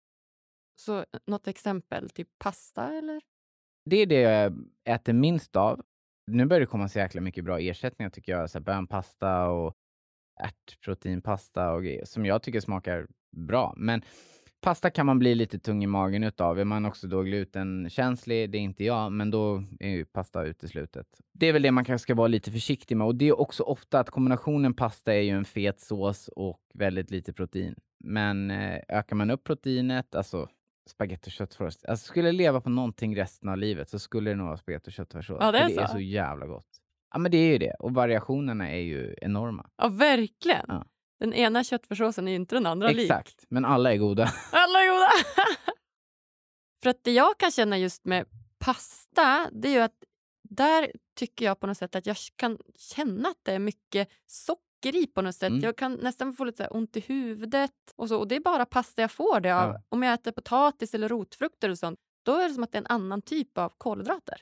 Så 0.76 0.98
eh, 0.98 1.04
något 1.26 1.48
exempel, 1.48 2.10
typ 2.10 2.28
pasta 2.38 2.98
eller? 2.98 3.20
Det 3.84 3.96
är 3.96 4.06
det 4.06 4.20
jag 4.20 4.54
äter 4.84 5.12
minst 5.12 5.56
av. 5.56 5.82
Nu 6.26 6.46
börjar 6.46 6.60
det 6.60 6.66
komma 6.66 6.88
så 6.88 6.98
jäkla 6.98 7.20
mycket 7.20 7.44
bra 7.44 7.60
ersättningar 7.60 8.10
tycker 8.10 8.32
jag. 8.32 8.50
Så 8.50 8.58
här 8.58 8.64
bönpasta 8.64 9.48
och 9.48 9.74
ärtproteinpasta 10.40 11.72
och 11.72 11.82
grejer 11.82 12.04
som 12.04 12.26
jag 12.26 12.42
tycker 12.42 12.60
smakar 12.60 13.06
bra. 13.36 13.74
Men 13.76 14.02
pasta 14.60 14.90
kan 14.90 15.06
man 15.06 15.18
bli 15.18 15.34
lite 15.34 15.58
tung 15.58 15.84
i 15.84 15.86
magen 15.86 16.24
utav. 16.24 16.60
Är 16.60 16.64
man 16.64 16.84
också 16.84 17.06
då 17.06 17.22
glutenkänslig, 17.22 18.50
det 18.50 18.58
är 18.58 18.62
inte 18.62 18.84
jag, 18.84 19.12
men 19.12 19.30
då 19.30 19.64
är 19.80 19.88
ju 19.88 20.04
pasta 20.04 20.44
uteslutet. 20.44 21.06
Det 21.32 21.46
är 21.46 21.52
väl 21.52 21.62
det 21.62 21.70
man 21.70 21.84
kanske 21.84 22.02
ska 22.02 22.14
vara 22.14 22.28
lite 22.28 22.52
försiktig 22.52 22.96
med 22.96 23.06
och 23.06 23.14
det 23.14 23.28
är 23.28 23.40
också 23.40 23.62
ofta 23.62 24.00
att 24.00 24.10
kombinationen 24.10 24.74
pasta 24.74 25.14
är 25.14 25.20
ju 25.20 25.30
en 25.30 25.44
fet 25.44 25.80
sås 25.80 26.28
och 26.28 26.60
väldigt 26.74 27.10
lite 27.10 27.32
protein. 27.32 27.74
Men 28.04 28.50
eh, 28.50 28.80
ökar 28.88 29.16
man 29.16 29.30
upp 29.30 29.44
proteinet, 29.44 30.14
alltså 30.14 30.48
spagetti 30.86 31.28
och 31.28 31.32
köttfärssås. 31.32 31.84
Alltså 31.84 32.06
skulle 32.06 32.28
jag 32.28 32.34
leva 32.34 32.60
på 32.60 32.70
någonting 32.70 33.16
resten 33.16 33.48
av 33.48 33.58
livet 33.58 33.90
så 33.90 33.98
skulle 33.98 34.30
det 34.30 34.36
nog 34.36 34.46
vara 34.46 34.56
spagetti 34.56 34.88
och 34.88 34.92
köttfärssås. 34.92 35.38
Ja, 35.40 35.52
det 35.52 35.58
är 35.58 35.68
det 35.68 35.74
så. 35.74 35.80
är 35.80 35.86
så 35.86 36.00
jävla 36.00 36.46
gott. 36.46 36.80
Ja, 37.12 37.18
men 37.18 37.30
det 37.30 37.36
är 37.36 37.52
ju 37.52 37.58
det. 37.58 37.74
Och 37.78 37.94
variationerna 37.94 38.70
är 38.70 38.80
ju 38.80 39.14
enorma. 39.22 39.70
Ja, 39.76 39.88
verkligen. 39.88 40.64
Ja. 40.68 40.86
Den 41.20 41.34
ena 41.34 41.64
köttfärssåsen 41.64 42.28
är 42.28 42.32
ju 42.32 42.36
inte 42.36 42.56
den 42.56 42.66
andra 42.66 42.88
lik. 42.88 43.10
Exakt, 43.10 43.44
men 43.48 43.64
alla 43.64 43.92
är 43.92 43.96
goda. 43.96 44.22
Alla 44.52 44.78
är 44.78 44.90
goda! 44.90 45.08
För 46.82 46.90
att 46.90 47.04
det 47.04 47.12
jag 47.12 47.38
kan 47.38 47.50
känna 47.50 47.78
just 47.78 48.04
med 48.04 48.26
pasta, 48.58 49.50
det 49.52 49.68
är 49.68 49.72
ju 49.72 49.80
att 49.80 50.04
där 50.50 50.92
tycker 51.16 51.44
jag 51.44 51.60
på 51.60 51.66
något 51.66 51.78
sätt 51.78 51.94
att 51.94 52.06
jag 52.06 52.16
kan 52.36 52.58
känna 52.76 53.28
att 53.28 53.38
det 53.42 53.52
är 53.52 53.58
mycket 53.58 54.08
socker 54.26 54.63
i 54.92 55.06
på 55.06 55.22
något 55.22 55.34
sätt. 55.34 55.50
Mm. 55.50 55.60
Jag 55.60 55.76
kan 55.76 55.94
nästan 55.94 56.32
få 56.32 56.44
lite 56.44 56.66
ont 56.66 56.96
i 56.96 57.00
huvudet 57.00 57.70
och 57.96 58.08
så. 58.08 58.18
Och 58.18 58.28
det 58.28 58.36
är 58.36 58.40
bara 58.40 58.66
pasta 58.66 59.02
jag 59.02 59.10
får 59.10 59.40
det 59.40 59.56
av. 59.56 59.70
Ja. 59.70 59.82
Om 59.88 60.02
jag 60.02 60.14
äter 60.14 60.32
potatis 60.32 60.94
eller 60.94 61.08
rotfrukter 61.08 61.70
och 61.70 61.78
sånt, 61.78 61.98
då 62.22 62.32
är 62.32 62.48
det 62.48 62.54
som 62.54 62.64
att 62.64 62.72
det 62.72 62.78
är 62.78 62.82
en 62.82 62.86
annan 62.86 63.22
typ 63.22 63.58
av 63.58 63.72
kolhydrater. 63.78 64.40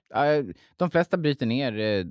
De 0.77 0.91
flesta 0.91 1.17
bryter 1.17 1.47
ner 1.47 1.79
eh, 1.79 2.07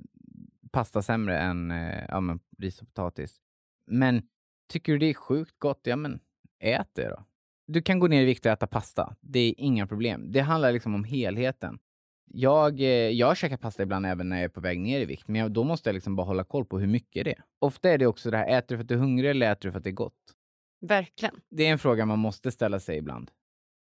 pasta 0.70 1.02
sämre 1.02 1.38
än 1.38 1.70
eh, 1.70 2.04
ja, 2.08 2.20
men 2.20 2.40
ris 2.58 2.82
och 2.82 2.86
potatis. 2.88 3.40
Men 3.86 4.22
tycker 4.68 4.92
du 4.92 4.98
det 4.98 5.06
är 5.06 5.14
sjukt 5.14 5.58
gott, 5.58 5.80
ja 5.82 5.96
men 5.96 6.20
ät 6.60 6.88
det 6.92 7.08
då. 7.08 7.24
Du 7.66 7.82
kan 7.82 7.98
gå 7.98 8.06
ner 8.06 8.22
i 8.22 8.24
vikt 8.24 8.46
och 8.46 8.52
äta 8.52 8.66
pasta. 8.66 9.16
Det 9.20 9.40
är 9.40 9.54
inga 9.56 9.86
problem. 9.86 10.32
Det 10.32 10.40
handlar 10.40 10.72
liksom 10.72 10.94
om 10.94 11.04
helheten. 11.04 11.78
Jag, 12.24 12.80
eh, 12.80 12.86
jag 12.88 13.36
käkar 13.36 13.56
pasta 13.56 13.82
ibland 13.82 14.06
även 14.06 14.28
när 14.28 14.36
jag 14.36 14.44
är 14.44 14.48
på 14.48 14.60
väg 14.60 14.80
ner 14.80 15.00
i 15.00 15.04
vikt, 15.04 15.28
men 15.28 15.40
jag, 15.40 15.52
då 15.52 15.64
måste 15.64 15.88
jag 15.88 15.94
liksom 15.94 16.16
bara 16.16 16.26
hålla 16.26 16.44
koll 16.44 16.64
på 16.64 16.78
hur 16.78 16.86
mycket 16.86 17.24
det 17.24 17.30
är. 17.30 17.44
Ofta 17.58 17.90
är 17.90 17.98
det 17.98 18.06
också 18.06 18.30
det 18.30 18.36
här, 18.36 18.58
äter 18.58 18.68
du 18.68 18.76
för 18.76 18.82
att 18.82 18.88
du 18.88 18.94
är 18.94 18.98
hungrig 18.98 19.30
eller 19.30 19.52
äter 19.52 19.68
du 19.68 19.72
för 19.72 19.78
att 19.78 19.84
det 19.84 19.90
är 19.90 19.92
gott? 19.92 20.34
Verkligen. 20.80 21.40
Det 21.50 21.66
är 21.66 21.72
en 21.72 21.78
fråga 21.78 22.06
man 22.06 22.18
måste 22.18 22.52
ställa 22.52 22.80
sig 22.80 22.98
ibland. 22.98 23.30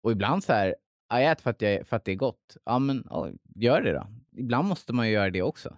Och 0.03 0.13
ibland 0.13 0.45
så 0.45 0.53
här, 0.53 0.75
ja, 1.09 1.21
jag 1.21 1.33
äter 1.33 1.43
för 1.43 1.51
att, 1.51 1.63
jag, 1.63 1.87
för 1.87 1.97
att 1.97 2.05
det 2.05 2.13
är 2.13 2.17
gott. 2.17 2.57
Ja, 2.65 2.79
men 2.79 3.07
ja, 3.11 3.31
gör 3.55 3.81
det 3.81 3.93
då. 3.93 4.07
Ibland 4.37 4.69
måste 4.69 4.93
man 4.93 5.07
ju 5.07 5.13
göra 5.13 5.31
det 5.31 5.43
också. 5.43 5.77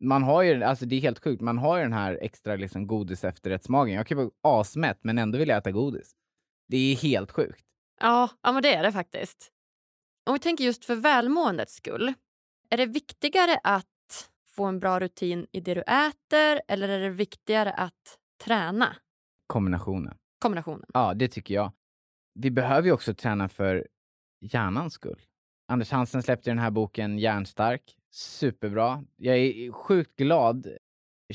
Man 0.00 0.22
har 0.22 0.42
ju, 0.42 0.62
alltså 0.62 0.86
det 0.86 0.96
är 0.96 1.00
helt 1.00 1.24
sjukt, 1.24 1.42
man 1.42 1.58
har 1.58 1.76
ju 1.76 1.82
den 1.82 1.92
här 1.92 2.18
extra 2.22 2.56
liksom 2.56 2.86
godis 2.86 3.24
efterrättsmagen. 3.24 3.94
Jag 3.94 4.06
kan 4.06 4.16
vara 4.18 4.30
asmätt 4.42 4.98
men 5.02 5.18
ändå 5.18 5.38
vill 5.38 5.48
jag 5.48 5.58
äta 5.58 5.70
godis. 5.70 6.12
Det 6.68 6.76
är 6.76 6.96
helt 6.96 7.30
sjukt. 7.30 7.64
Ja, 8.00 8.30
ja, 8.42 8.52
men 8.52 8.62
det 8.62 8.74
är 8.74 8.82
det 8.82 8.92
faktiskt. 8.92 9.50
Om 10.26 10.34
vi 10.34 10.38
tänker 10.40 10.64
just 10.64 10.84
för 10.84 10.96
välmåendets 10.96 11.74
skull. 11.74 12.14
Är 12.70 12.76
det 12.76 12.86
viktigare 12.86 13.60
att 13.62 14.30
få 14.46 14.64
en 14.64 14.80
bra 14.80 15.00
rutin 15.00 15.46
i 15.52 15.60
det 15.60 15.74
du 15.74 15.80
äter 15.80 16.60
eller 16.68 16.88
är 16.88 17.00
det 17.00 17.10
viktigare 17.10 17.72
att 17.72 18.18
träna? 18.44 18.96
Kombinationen. 19.46 20.16
Kombinationen. 20.38 20.86
Ja, 20.94 21.14
det 21.14 21.28
tycker 21.28 21.54
jag. 21.54 21.72
Vi 22.34 22.50
behöver 22.50 22.86
ju 22.86 22.92
också 22.92 23.14
träna 23.14 23.48
för 23.48 23.88
hjärnans 24.40 24.94
skull. 24.94 25.22
Anders 25.68 25.90
Hansen 25.90 26.22
släppte 26.22 26.50
den 26.50 26.58
här 26.58 26.70
boken 26.70 27.18
Hjärnstark. 27.18 27.96
Superbra. 28.10 29.04
Jag 29.16 29.36
är 29.36 29.72
sjukt 29.72 30.16
glad. 30.16 30.68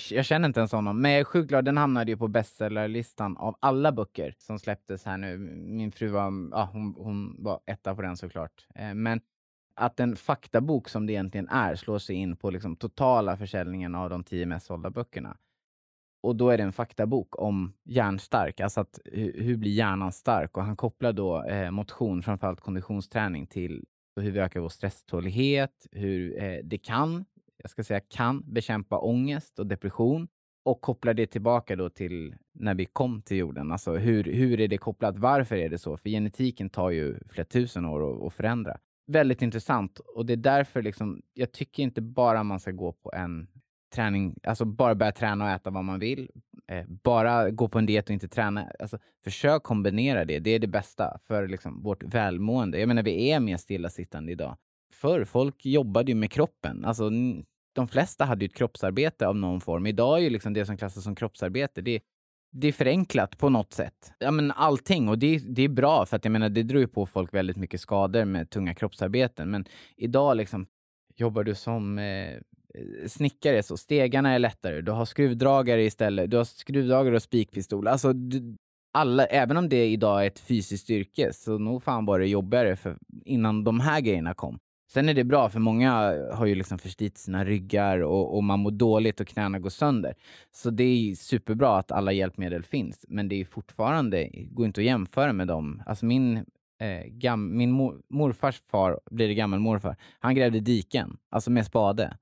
Jag 0.09 0.25
känner 0.25 0.47
inte 0.47 0.59
ens 0.59 0.71
honom, 0.71 1.01
men 1.01 1.11
jag 1.11 1.19
är 1.19 1.23
sjukt 1.23 1.49
glad. 1.49 1.65
Den 1.65 1.77
hamnade 1.77 2.11
ju 2.11 2.17
på 2.17 2.27
bestsellerlistan 2.27 3.37
av 3.37 3.55
alla 3.59 3.91
böcker 3.91 4.35
som 4.37 4.59
släpptes 4.59 5.05
här 5.05 5.17
nu. 5.17 5.37
Min 5.67 5.91
fru 5.91 6.07
var, 6.07 6.49
ja, 6.51 6.69
hon, 6.73 6.95
hon 6.97 7.35
var 7.43 7.59
etta 7.65 7.95
på 7.95 8.01
den 8.01 8.17
såklart. 8.17 8.67
Eh, 8.75 8.93
Men 8.93 9.21
att 9.75 9.99
en 9.99 10.15
faktabok 10.15 10.89
som 10.89 11.05
det 11.05 11.13
egentligen 11.13 11.47
är 11.47 11.75
slår 11.75 11.99
sig 11.99 12.15
in 12.15 12.35
på 12.35 12.49
liksom 12.49 12.75
totala 12.75 13.37
försäljningen 13.37 13.95
av 13.95 14.09
de 14.09 14.23
tio 14.23 14.45
mest 14.45 14.65
sålda 14.65 14.89
böckerna. 14.89 15.37
Och 16.21 16.35
då 16.35 16.49
är 16.49 16.57
det 16.57 16.63
en 16.63 16.73
faktabok 16.73 17.41
om 17.41 17.73
hjärnstark, 17.83 18.59
alltså 18.59 18.81
att 18.81 18.99
hur, 19.05 19.41
hur 19.43 19.57
blir 19.57 19.71
hjärnan 19.71 20.11
stark? 20.11 20.57
Och 20.57 20.63
han 20.63 20.75
kopplar 20.77 21.13
då 21.13 21.43
eh, 21.43 21.71
motion, 21.71 22.23
framförallt 22.23 22.61
konditionsträning, 22.61 23.47
till 23.47 23.85
hur 24.15 24.31
vi 24.31 24.39
ökar 24.39 24.59
vår 24.59 24.69
stresstålighet, 24.69 25.87
hur 25.91 26.43
eh, 26.43 26.59
det 26.63 26.77
kan, 26.77 27.25
jag 27.61 27.69
ska 27.71 27.83
säga 27.83 27.99
kan, 27.99 28.43
bekämpa 28.53 28.99
ångest 28.99 29.59
och 29.59 29.67
depression 29.67 30.27
och 30.65 30.81
kopplar 30.81 31.13
det 31.13 31.27
tillbaka 31.27 31.75
då 31.75 31.89
till 31.89 32.35
när 32.53 32.75
vi 32.75 32.85
kom 32.85 33.21
till 33.21 33.37
jorden. 33.37 33.71
Alltså 33.71 33.95
hur, 33.95 34.23
hur 34.23 34.59
är 34.59 34.67
det 34.67 34.77
kopplat? 34.77 35.17
Varför 35.17 35.55
är 35.55 35.69
det 35.69 35.77
så? 35.77 35.97
För 35.97 36.09
genetiken 36.09 36.69
tar 36.69 36.89
ju 36.89 37.19
flera 37.29 37.45
tusen 37.45 37.85
år 37.85 38.11
att, 38.11 38.23
att 38.27 38.33
förändra. 38.33 38.77
Väldigt 39.07 39.41
intressant 39.41 39.99
och 39.99 40.25
det 40.25 40.33
är 40.33 40.37
därför 40.37 40.81
liksom, 40.81 41.21
jag 41.33 41.51
tycker 41.51 41.83
inte 41.83 42.01
bara 42.01 42.43
man 42.43 42.59
ska 42.59 42.71
gå 42.71 42.91
på 42.91 43.11
en 43.13 43.47
träning, 43.89 44.35
alltså 44.43 44.65
bara 44.65 44.95
börja 44.95 45.11
träna 45.11 45.45
och 45.45 45.51
äta 45.51 45.69
vad 45.69 45.83
man 45.83 45.99
vill. 45.99 46.29
Eh, 46.67 46.85
bara 46.87 47.49
gå 47.49 47.67
på 47.67 47.79
en 47.79 47.85
diet 47.85 48.09
och 48.09 48.13
inte 48.13 48.27
träna. 48.27 48.71
Alltså, 48.79 48.97
försök 49.23 49.63
kombinera 49.63 50.25
det. 50.25 50.39
Det 50.39 50.49
är 50.49 50.59
det 50.59 50.67
bästa 50.67 51.19
för 51.27 51.47
liksom, 51.47 51.83
vårt 51.83 52.03
välmående. 52.03 52.79
Jag 52.79 52.87
menar, 52.87 53.03
vi 53.03 53.31
är 53.31 53.39
mer 53.39 53.57
stillasittande 53.57 54.31
idag. 54.31 54.57
Förr, 54.93 55.23
folk 55.23 55.65
jobbade 55.65 56.11
ju 56.11 56.15
med 56.15 56.31
kroppen. 56.31 56.85
Alltså, 56.85 57.11
de 57.73 57.87
flesta 57.87 58.25
hade 58.25 58.45
ju 58.45 58.47
ett 58.47 58.55
kroppsarbete 58.55 59.27
av 59.27 59.35
någon 59.35 59.61
form. 59.61 59.85
Idag 59.87 60.17
är 60.17 60.21
ju 60.21 60.29
liksom 60.29 60.53
det 60.53 60.65
som 60.65 60.77
klassas 60.77 61.03
som 61.03 61.15
kroppsarbete, 61.15 61.81
det, 61.81 62.01
det 62.51 62.67
är 62.67 62.71
förenklat 62.71 63.37
på 63.37 63.49
något 63.49 63.73
sätt. 63.73 64.11
Ja, 64.19 64.31
men 64.31 64.51
allting. 64.51 65.09
Och 65.09 65.19
det, 65.19 65.37
det 65.37 65.61
är 65.61 65.69
bra, 65.69 66.05
för 66.05 66.17
att 66.17 66.25
jag 66.25 66.31
menar, 66.31 66.49
det 66.49 66.63
drar 66.63 66.79
ju 66.79 66.87
på 66.87 67.05
folk 67.05 67.33
väldigt 67.33 67.57
mycket 67.57 67.81
skador 67.81 68.25
med 68.25 68.49
tunga 68.49 68.73
kroppsarbeten. 68.73 69.51
Men 69.51 69.65
idag 69.97 70.37
liksom, 70.37 70.67
jobbar 71.15 71.43
du 71.43 71.55
som 71.55 71.99
eh, 71.99 72.37
snickare 73.07 73.63
så 73.63 73.77
stegarna 73.77 74.33
är 74.33 74.39
lättare. 74.39 74.81
Du 74.81 74.91
har 74.91 75.05
skruvdragare 75.05 75.83
istället. 75.83 76.31
Du 76.31 76.37
har 76.37 76.43
skruvdragare 76.43 77.15
och 77.15 77.23
spikpistol. 77.23 77.87
Alltså, 77.87 78.13
du, 78.13 78.57
alla, 78.93 79.25
även 79.25 79.57
om 79.57 79.69
det 79.69 79.87
idag 79.87 80.23
är 80.23 80.27
ett 80.27 80.39
fysiskt 80.39 80.89
yrke 80.89 81.33
så 81.33 81.57
nog 81.57 81.83
fan 81.83 82.05
var 82.05 82.19
det 82.19 82.27
jobbigare 82.27 82.75
för, 82.75 82.97
innan 83.25 83.63
de 83.63 83.79
här 83.79 84.01
grejerna 84.01 84.33
kom. 84.33 84.59
Sen 84.91 85.09
är 85.09 85.13
det 85.13 85.23
bra 85.23 85.49
för 85.49 85.59
många 85.59 85.91
har 86.33 86.45
ju 86.45 86.55
liksom 86.55 86.79
förslitit 86.79 87.17
sina 87.17 87.45
ryggar 87.45 87.99
och, 87.99 88.35
och 88.35 88.43
man 88.43 88.59
mår 88.59 88.71
dåligt 88.71 89.19
och 89.19 89.27
knäna 89.27 89.59
går 89.59 89.69
sönder. 89.69 90.15
Så 90.51 90.69
det 90.69 90.83
är 90.83 91.15
superbra 91.15 91.77
att 91.77 91.91
alla 91.91 92.11
hjälpmedel 92.11 92.63
finns. 92.63 93.05
Men 93.07 93.29
det 93.29 93.41
är 93.41 93.45
fortfarande, 93.45 94.29
går 94.33 94.65
inte 94.65 94.81
att 94.81 94.85
jämföra 94.85 95.33
med 95.33 95.47
dem. 95.47 95.83
Alltså 95.85 96.05
min, 96.05 96.37
eh, 96.79 97.05
gam, 97.07 97.57
min 97.57 97.71
mor, 97.71 98.01
morfars 98.09 98.61
far, 98.71 98.99
blir 99.11 99.27
det 99.27 99.33
gammelmorfar, 99.33 99.95
han 100.19 100.35
grävde 100.35 100.59
diken, 100.59 101.17
alltså 101.29 101.51
med 101.51 101.65
spade. 101.65 102.17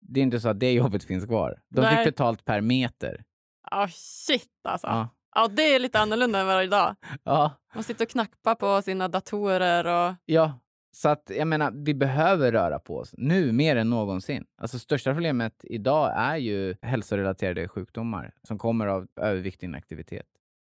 Det 0.00 0.20
är 0.20 0.24
inte 0.24 0.40
så 0.40 0.48
att 0.48 0.60
det 0.60 0.72
jobbet 0.72 1.04
finns 1.04 1.26
kvar. 1.26 1.60
De 1.68 1.80
Nej. 1.80 1.96
fick 1.96 2.06
betalt 2.06 2.44
per 2.44 2.60
meter. 2.60 3.24
Ja, 3.70 3.88
shit 3.90 4.50
alltså. 4.68 4.86
Ja. 4.86 5.08
Ja. 5.34 5.48
det 5.48 5.74
är 5.74 5.78
lite 5.78 6.00
annorlunda 6.00 6.40
än 6.40 6.46
vad 6.46 6.56
det 6.56 6.60
är 6.60 6.64
idag. 6.64 6.96
Ja, 7.24 7.52
Man 7.74 7.84
sitter 7.84 8.04
och 8.04 8.10
knackar 8.10 8.54
på 8.54 8.82
sina 8.82 9.08
datorer 9.08 9.86
och 9.86 10.14
ja. 10.24 10.52
Så 10.94 11.08
att 11.08 11.30
jag 11.36 11.48
menar, 11.48 11.70
vi 11.84 11.94
behöver 11.94 12.52
röra 12.52 12.78
på 12.78 12.96
oss 12.98 13.14
nu 13.18 13.52
mer 13.52 13.76
än 13.76 13.90
någonsin. 13.90 14.44
Alltså 14.58 14.78
största 14.78 15.14
problemet 15.14 15.64
idag 15.64 16.12
är 16.16 16.36
ju 16.36 16.74
hälsorelaterade 16.82 17.68
sjukdomar 17.68 18.34
som 18.42 18.58
kommer 18.58 18.86
av 18.86 19.06
övervikt 19.16 19.58
och 19.58 19.64
inaktivitet. 19.64 20.26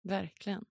verkligen. 0.03 0.65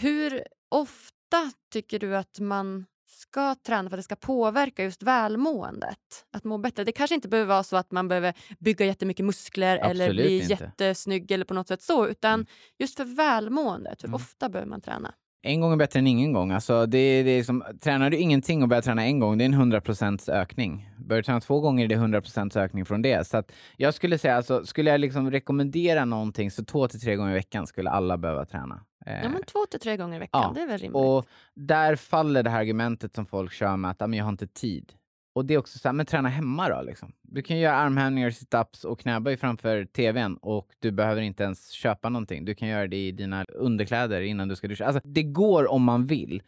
Hur 0.00 0.42
ofta 0.68 1.52
tycker 1.72 1.98
du 1.98 2.16
att 2.16 2.40
man 2.40 2.86
ska 3.06 3.54
träna 3.54 3.90
för 3.90 3.96
att 3.96 3.98
det 3.98 4.02
ska 4.02 4.16
påverka 4.16 4.82
just 4.84 5.02
välmåendet? 5.02 6.26
Att 6.30 6.44
må 6.44 6.58
bättre. 6.58 6.84
Det 6.84 6.92
kanske 6.92 7.14
inte 7.14 7.28
behöver 7.28 7.48
vara 7.48 7.62
så 7.62 7.76
att 7.76 7.90
man 7.92 8.08
behöver 8.08 8.34
bygga 8.58 8.86
jättemycket 8.86 9.24
muskler 9.26 9.76
eller 9.78 10.04
Absolut 10.04 10.26
bli 10.26 10.40
inte. 10.40 10.52
jättesnygg 10.64 11.30
eller 11.30 11.44
på 11.44 11.54
något 11.54 11.68
sätt 11.68 11.82
så, 11.82 12.06
utan 12.08 12.34
Mm. 12.34 12.46
just 12.78 12.96
för 12.96 13.04
välmåendet. 13.04 14.02
Hur 14.02 14.08
Mm. 14.08 14.14
ofta 14.14 14.48
behöver 14.48 14.70
man 14.70 14.80
träna? 14.80 15.14
En 15.46 15.60
gång 15.60 15.72
är 15.72 15.76
bättre 15.76 15.98
än 15.98 16.06
ingen 16.06 16.32
gång. 16.32 16.50
Alltså 16.50 16.86
det, 16.86 17.22
det 17.22 17.30
är 17.30 17.42
som, 17.44 17.64
tränar 17.80 18.10
du 18.10 18.16
ingenting 18.16 18.62
och 18.62 18.68
börjar 18.68 18.82
träna 18.82 19.04
en 19.04 19.18
gång, 19.18 19.38
det 19.38 19.44
är 19.44 19.46
en 19.46 19.72
100% 19.72 20.30
ökning. 20.30 20.90
Börjar 20.98 21.22
du 21.22 21.24
träna 21.26 21.40
två 21.40 21.60
gånger 21.60 21.84
är 21.84 21.88
det 21.88 21.94
100% 21.96 22.58
ökning 22.58 22.84
från 22.84 23.02
det. 23.02 23.26
Så 23.26 23.36
att 23.36 23.52
jag 23.76 23.94
skulle 23.94 24.18
säga, 24.18 24.36
alltså, 24.36 24.66
skulle 24.66 24.90
jag 24.90 25.00
liksom 25.00 25.30
rekommendera 25.30 26.04
någonting 26.04 26.50
så 26.50 26.64
två 26.64 26.88
till 26.88 27.00
tre 27.00 27.16
gånger 27.16 27.30
i 27.30 27.34
veckan 27.34 27.66
skulle 27.66 27.90
alla 27.90 28.18
behöva 28.18 28.44
träna. 28.44 28.80
Ja, 29.06 29.12
men 29.28 29.42
två 29.42 29.58
till 29.70 29.80
tre 29.80 29.96
gånger 29.96 30.16
i 30.16 30.18
veckan, 30.18 30.42
ja, 30.42 30.52
det 30.54 30.60
är 30.62 30.66
väl 30.66 30.78
rimligt. 30.78 30.96
Och 31.02 31.26
där 31.54 31.96
faller 31.96 32.42
det 32.42 32.50
här 32.50 32.60
argumentet 32.60 33.14
som 33.14 33.26
folk 33.26 33.52
kör 33.52 33.76
med 33.76 33.90
att 33.90 33.96
"Ja, 34.00 34.06
men 34.06 34.18
jag 34.18 34.24
har 34.24 34.32
inte 34.32 34.46
tid. 34.46 34.92
Och 35.34 35.44
det 35.44 35.54
är 35.54 35.58
också 35.58 35.78
så 35.78 35.88
här, 35.88 35.92
men 35.92 36.06
träna 36.06 36.28
hemma 36.28 36.68
då. 36.68 36.82
Liksom. 36.82 37.12
Du 37.22 37.42
kan 37.42 37.58
göra 37.58 37.76
armhävningar, 37.76 38.30
situps 38.30 38.84
och 38.84 39.00
knäböj 39.00 39.36
framför 39.36 39.84
tvn 39.84 40.36
och 40.36 40.68
du 40.78 40.90
behöver 40.90 41.22
inte 41.22 41.42
ens 41.42 41.70
köpa 41.70 42.08
någonting. 42.08 42.44
Du 42.44 42.54
kan 42.54 42.68
göra 42.68 42.86
det 42.86 43.06
i 43.06 43.12
dina 43.12 43.44
underkläder 43.44 44.20
innan 44.20 44.48
du 44.48 44.56
ska 44.56 44.68
duscha. 44.68 44.84
Alltså, 44.84 45.00
det 45.04 45.22
går 45.22 45.70
om 45.70 45.82
man 45.82 46.06
vill. 46.06 46.42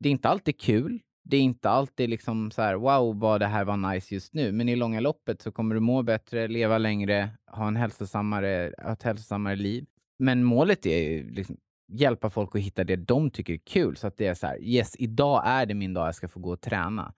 Det 0.00 0.08
är 0.08 0.10
inte 0.10 0.28
alltid 0.28 0.60
kul. 0.60 1.00
Det 1.24 1.36
är 1.36 1.40
inte 1.40 1.70
alltid 1.70 2.10
liksom 2.10 2.50
så 2.50 2.62
här, 2.62 2.74
wow 2.74 3.18
vad 3.18 3.40
det 3.40 3.46
här 3.46 3.64
var 3.64 3.76
nice 3.76 4.14
just 4.14 4.34
nu. 4.34 4.52
Men 4.52 4.68
i 4.68 4.76
långa 4.76 5.00
loppet 5.00 5.42
så 5.42 5.52
kommer 5.52 5.74
du 5.74 5.80
må 5.80 6.02
bättre, 6.02 6.48
leva 6.48 6.78
längre, 6.78 7.30
ha 7.46 7.68
en 7.68 7.76
hälsosammare, 7.76 8.68
ett 8.68 9.02
hälsosammare 9.02 9.56
liv. 9.56 9.86
Men 10.18 10.44
målet 10.44 10.86
är 10.86 11.10
ju 11.10 11.30
liksom 11.30 11.56
hjälpa 11.92 12.30
folk 12.30 12.54
att 12.54 12.60
hitta 12.60 12.84
det 12.84 12.96
de 12.96 13.30
tycker 13.30 13.52
är 13.52 13.58
kul. 13.58 13.96
Så 13.96 14.06
att 14.06 14.16
det 14.16 14.26
är 14.26 14.34
så 14.34 14.46
här, 14.46 14.62
yes, 14.62 14.96
idag 14.98 15.42
är 15.46 15.66
det 15.66 15.74
min 15.74 15.94
dag 15.94 16.06
jag 16.06 16.14
ska 16.14 16.28
få 16.28 16.40
gå 16.40 16.52
och 16.52 16.60
träna. 16.60 17.14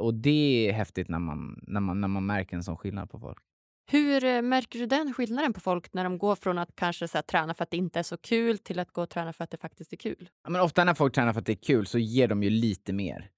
Och 0.00 0.14
det 0.14 0.68
är 0.68 0.72
häftigt 0.72 1.08
när 1.08 1.18
man, 1.18 1.60
när 1.62 1.80
man, 1.80 2.00
när 2.00 2.08
man 2.08 2.26
märker 2.26 2.56
en 2.56 2.62
sån 2.62 2.76
skillnad 2.76 3.10
på 3.10 3.18
folk. 3.18 3.38
Hur 3.90 4.24
eh, 4.24 4.42
märker 4.42 4.78
du 4.78 4.86
den 4.86 5.14
skillnaden 5.14 5.52
på 5.52 5.60
folk 5.60 5.92
när 5.92 6.04
de 6.04 6.18
går 6.18 6.34
från 6.36 6.58
att 6.58 6.76
kanske 6.76 7.08
så 7.08 7.18
här, 7.18 7.22
träna 7.22 7.54
för 7.54 7.62
att 7.62 7.70
det 7.70 7.76
inte 7.76 7.98
är 7.98 8.02
så 8.02 8.16
kul 8.16 8.58
till 8.58 8.78
att 8.78 8.92
gå 8.92 9.02
och 9.02 9.10
träna 9.10 9.32
för 9.32 9.44
att 9.44 9.50
det 9.50 9.56
faktiskt 9.56 9.92
är 9.92 9.96
kul? 9.96 10.28
Ja, 10.44 10.50
Men 10.50 10.60
ofta 10.60 10.84
när 10.84 10.94
folk 10.94 11.14
tränar 11.14 11.32
för 11.32 11.40
att 11.40 11.46
det 11.46 11.52
är 11.52 11.62
kul 11.66 11.86
så 11.86 11.98
ger 11.98 12.28
de 12.28 12.42
ju 12.42 12.50
lite 12.50 12.92
mer. 12.92 13.30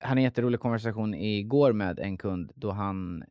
Jag 0.00 0.08
hade 0.08 0.18
en 0.18 0.24
jätterolig 0.24 0.60
konversation 0.60 1.14
igår 1.14 1.72
med 1.72 1.98
en 1.98 2.16
kund 2.16 2.52
då 2.54 2.70
han, 2.70 3.24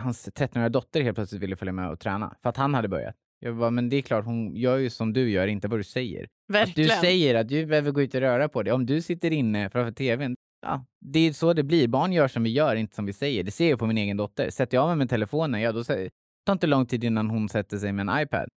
hans 0.00 0.28
13-åriga 0.28 0.68
dotter 0.68 1.00
helt 1.00 1.14
plötsligt 1.14 1.42
ville 1.42 1.56
följa 1.56 1.72
med 1.72 1.90
och 1.90 2.00
träna 2.00 2.36
för 2.42 2.48
att 2.48 2.56
han 2.56 2.74
hade 2.74 2.88
börjat. 2.88 3.16
Jag 3.44 3.56
bara, 3.56 3.70
men 3.70 3.88
det 3.88 3.96
är 3.96 4.02
klart, 4.02 4.24
hon 4.24 4.56
gör 4.56 4.76
ju 4.76 4.90
som 4.90 5.12
du 5.12 5.30
gör, 5.30 5.46
inte 5.46 5.68
vad 5.68 5.78
du 5.78 5.84
säger. 5.84 6.28
Verkligen. 6.48 6.90
Att 6.90 7.00
du 7.00 7.06
säger 7.06 7.34
att 7.34 7.48
du 7.48 7.66
behöver 7.66 7.90
gå 7.90 8.02
ut 8.02 8.14
och 8.14 8.20
röra 8.20 8.48
på 8.48 8.62
dig. 8.62 8.72
Om 8.72 8.86
du 8.86 9.02
sitter 9.02 9.30
inne 9.30 9.70
framför 9.70 9.92
tvn, 9.92 10.36
ja, 10.62 10.84
det 11.00 11.18
är 11.20 11.32
så 11.32 11.52
det 11.52 11.62
blir. 11.62 11.88
Barn 11.88 12.12
gör 12.12 12.28
som 12.28 12.42
vi 12.42 12.50
gör, 12.50 12.76
inte 12.76 12.94
som 12.94 13.06
vi 13.06 13.12
säger. 13.12 13.44
Det 13.44 13.50
ser 13.50 13.70
jag 13.70 13.78
på 13.78 13.86
min 13.86 13.98
egen 13.98 14.16
dotter. 14.16 14.50
Sätter 14.50 14.76
jag 14.76 14.86
mig 14.88 14.96
med 14.96 15.10
telefonen, 15.10 15.60
ja 15.60 15.72
då 15.72 15.84
tar 15.84 16.52
inte 16.52 16.66
lång 16.66 16.86
tid 16.86 17.04
innan 17.04 17.30
hon 17.30 17.48
sätter 17.48 17.78
sig 17.78 17.92
med 17.92 18.08
en 18.08 18.22
iPad. 18.22 18.48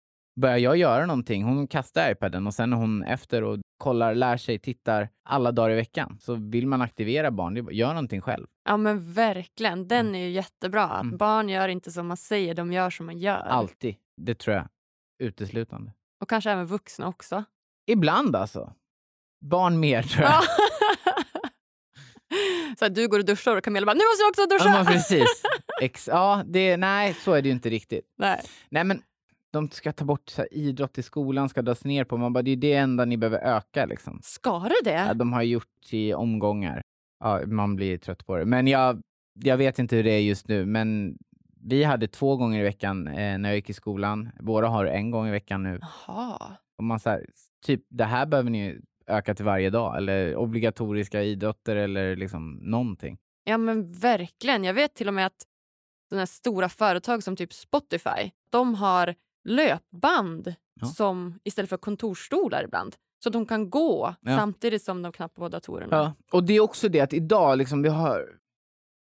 Börjar 0.40 0.56
jag 0.58 0.76
göra 0.76 1.06
någonting, 1.06 1.44
hon 1.44 1.68
kastar 1.68 2.10
iPaden 2.12 2.46
och 2.46 2.54
sen 2.54 2.72
är 2.72 2.76
hon 2.76 3.02
efter 3.04 3.42
och 3.44 3.58
kollar, 3.78 4.14
lär 4.14 4.36
sig, 4.36 4.58
tittar 4.58 5.08
alla 5.28 5.52
dagar 5.52 5.70
i 5.70 5.74
veckan. 5.74 6.18
Så 6.20 6.34
vill 6.34 6.66
man 6.66 6.82
aktivera 6.82 7.30
barn, 7.30 7.68
gör 7.70 7.88
någonting 7.88 8.20
själv. 8.20 8.46
Ja 8.64 8.76
men 8.76 9.12
verkligen, 9.12 9.88
den 9.88 10.14
är 10.14 10.18
ju 10.24 10.30
jättebra. 10.30 10.84
Att 10.84 11.02
Mm. 11.02 11.16
barn 11.16 11.48
gör 11.48 11.68
inte 11.68 11.90
som 11.92 12.06
man 12.06 12.16
säger, 12.16 12.54
de 12.54 12.72
gör 12.72 12.90
som 12.90 13.06
man 13.06 13.18
gör. 13.18 13.36
Alltid. 13.46 13.96
Det 14.16 14.34
tror 14.34 14.56
jag. 14.56 14.68
Uteslutande. 15.22 15.92
Och 16.20 16.28
kanske 16.28 16.50
även 16.50 16.66
vuxna 16.66 17.08
också. 17.08 17.44
Ibland 17.86 18.36
alltså. 18.36 18.72
Barn 19.44 19.80
mer 19.80 20.02
tror 20.02 20.24
jag. 20.24 20.42
Så 22.78 22.84
att 22.84 22.94
du 22.94 23.08
går 23.08 23.18
och 23.18 23.24
duschar 23.24 23.56
och 23.56 23.64
Camilla 23.64 23.86
bara, 23.86 23.94
nu 23.94 24.04
måste 24.04 24.22
jag 24.22 24.30
också 24.30 24.46
duscha! 24.46 24.78
Ja, 24.78 24.84
precis. 24.92 25.42
Ex 25.82 26.08
ja, 26.08 26.42
det, 26.46 26.76
nej, 26.76 27.14
så 27.14 27.32
är 27.32 27.42
det 27.42 27.48
ju 27.48 27.54
inte 27.54 27.70
riktigt. 27.70 28.04
Nej. 28.18 28.40
Nej, 28.68 28.84
men 28.84 29.02
de 29.52 29.70
ska 29.70 29.92
ta 29.92 30.04
bort 30.04 30.28
så 30.28 30.42
här, 30.42 30.54
idrott 30.54 30.98
i 30.98 31.02
skolan, 31.02 31.48
ska 31.48 31.62
dras 31.62 31.84
ner 31.84 32.04
på. 32.04 32.16
Man 32.16 32.32
bara, 32.32 32.42
det 32.42 32.50
är 32.50 32.56
det 32.56 32.74
enda 32.74 33.04
ni 33.04 33.16
behöver 33.16 33.38
öka. 33.38 33.86
Liksom. 33.86 34.20
Ska 34.22 34.58
det 34.58 34.90
det? 34.90 35.04
Ja, 35.08 35.14
de 35.14 35.32
har 35.32 35.42
gjort 35.42 35.92
i 35.92 36.14
omgångar. 36.14 36.82
Ja, 37.20 37.40
man 37.46 37.76
blir 37.76 37.98
trött 37.98 38.26
på 38.26 38.36
det. 38.36 38.44
Men 38.44 38.66
jag, 38.66 39.02
jag 39.44 39.56
vet 39.56 39.78
inte 39.78 39.96
hur 39.96 40.04
det 40.04 40.10
är 40.10 40.20
just 40.20 40.48
nu. 40.48 40.66
Men 40.66 41.18
vi 41.60 41.84
hade 41.84 42.08
två 42.08 42.36
gånger 42.36 42.60
i 42.60 42.62
veckan 42.62 43.08
eh, 43.08 43.38
när 43.38 43.48
jag 43.48 43.56
gick 43.56 43.70
i 43.70 43.74
skolan. 43.74 44.30
Våra 44.40 44.68
har 44.68 44.86
en 44.86 45.10
gång 45.10 45.28
i 45.28 45.30
veckan 45.30 45.62
nu. 45.62 45.80
Jaha. 46.06 46.56
Och 46.78 46.84
man 46.84 47.00
så 47.00 47.10
här, 47.10 47.26
typ, 47.66 47.82
det 47.88 48.04
här 48.04 48.26
behöver 48.26 48.50
ni 48.50 48.80
öka 49.06 49.34
till 49.34 49.44
varje 49.44 49.70
dag. 49.70 49.96
Eller 49.96 50.36
obligatoriska 50.36 51.22
idrotter 51.22 51.76
eller 51.76 52.16
liksom 52.16 52.54
någonting. 52.62 53.18
Ja 53.44 53.58
men 53.58 53.92
verkligen. 53.92 54.64
Jag 54.64 54.74
vet 54.74 54.94
till 54.94 55.08
och 55.08 55.14
med 55.14 55.26
att 55.26 55.42
sådana 56.08 56.20
här 56.20 56.26
stora 56.26 56.68
företag 56.68 57.22
som 57.22 57.36
typ 57.36 57.52
Spotify, 57.52 58.30
de 58.50 58.74
har 58.74 59.14
löpband 59.48 60.54
Ja. 60.80 60.86
som 60.86 61.38
istället 61.44 61.68
för 61.70 61.76
kontorsstolar 61.76 62.64
ibland. 62.64 62.96
Så 63.24 63.30
de 63.30 63.46
kan 63.46 63.70
gå 63.70 64.14
Ja. 64.20 64.36
samtidigt 64.36 64.82
som 64.82 65.02
de 65.02 65.12
knappar 65.12 65.42
på 65.42 65.48
datorerna. 65.48 65.96
Ja. 65.96 66.12
Och 66.32 66.44
det 66.44 66.52
är 66.56 66.60
också 66.60 66.88
det 66.88 67.00
att 67.00 67.12
idag, 67.12 67.58
liksom, 67.58 67.82
vi 67.82 67.88
har... 67.88 68.28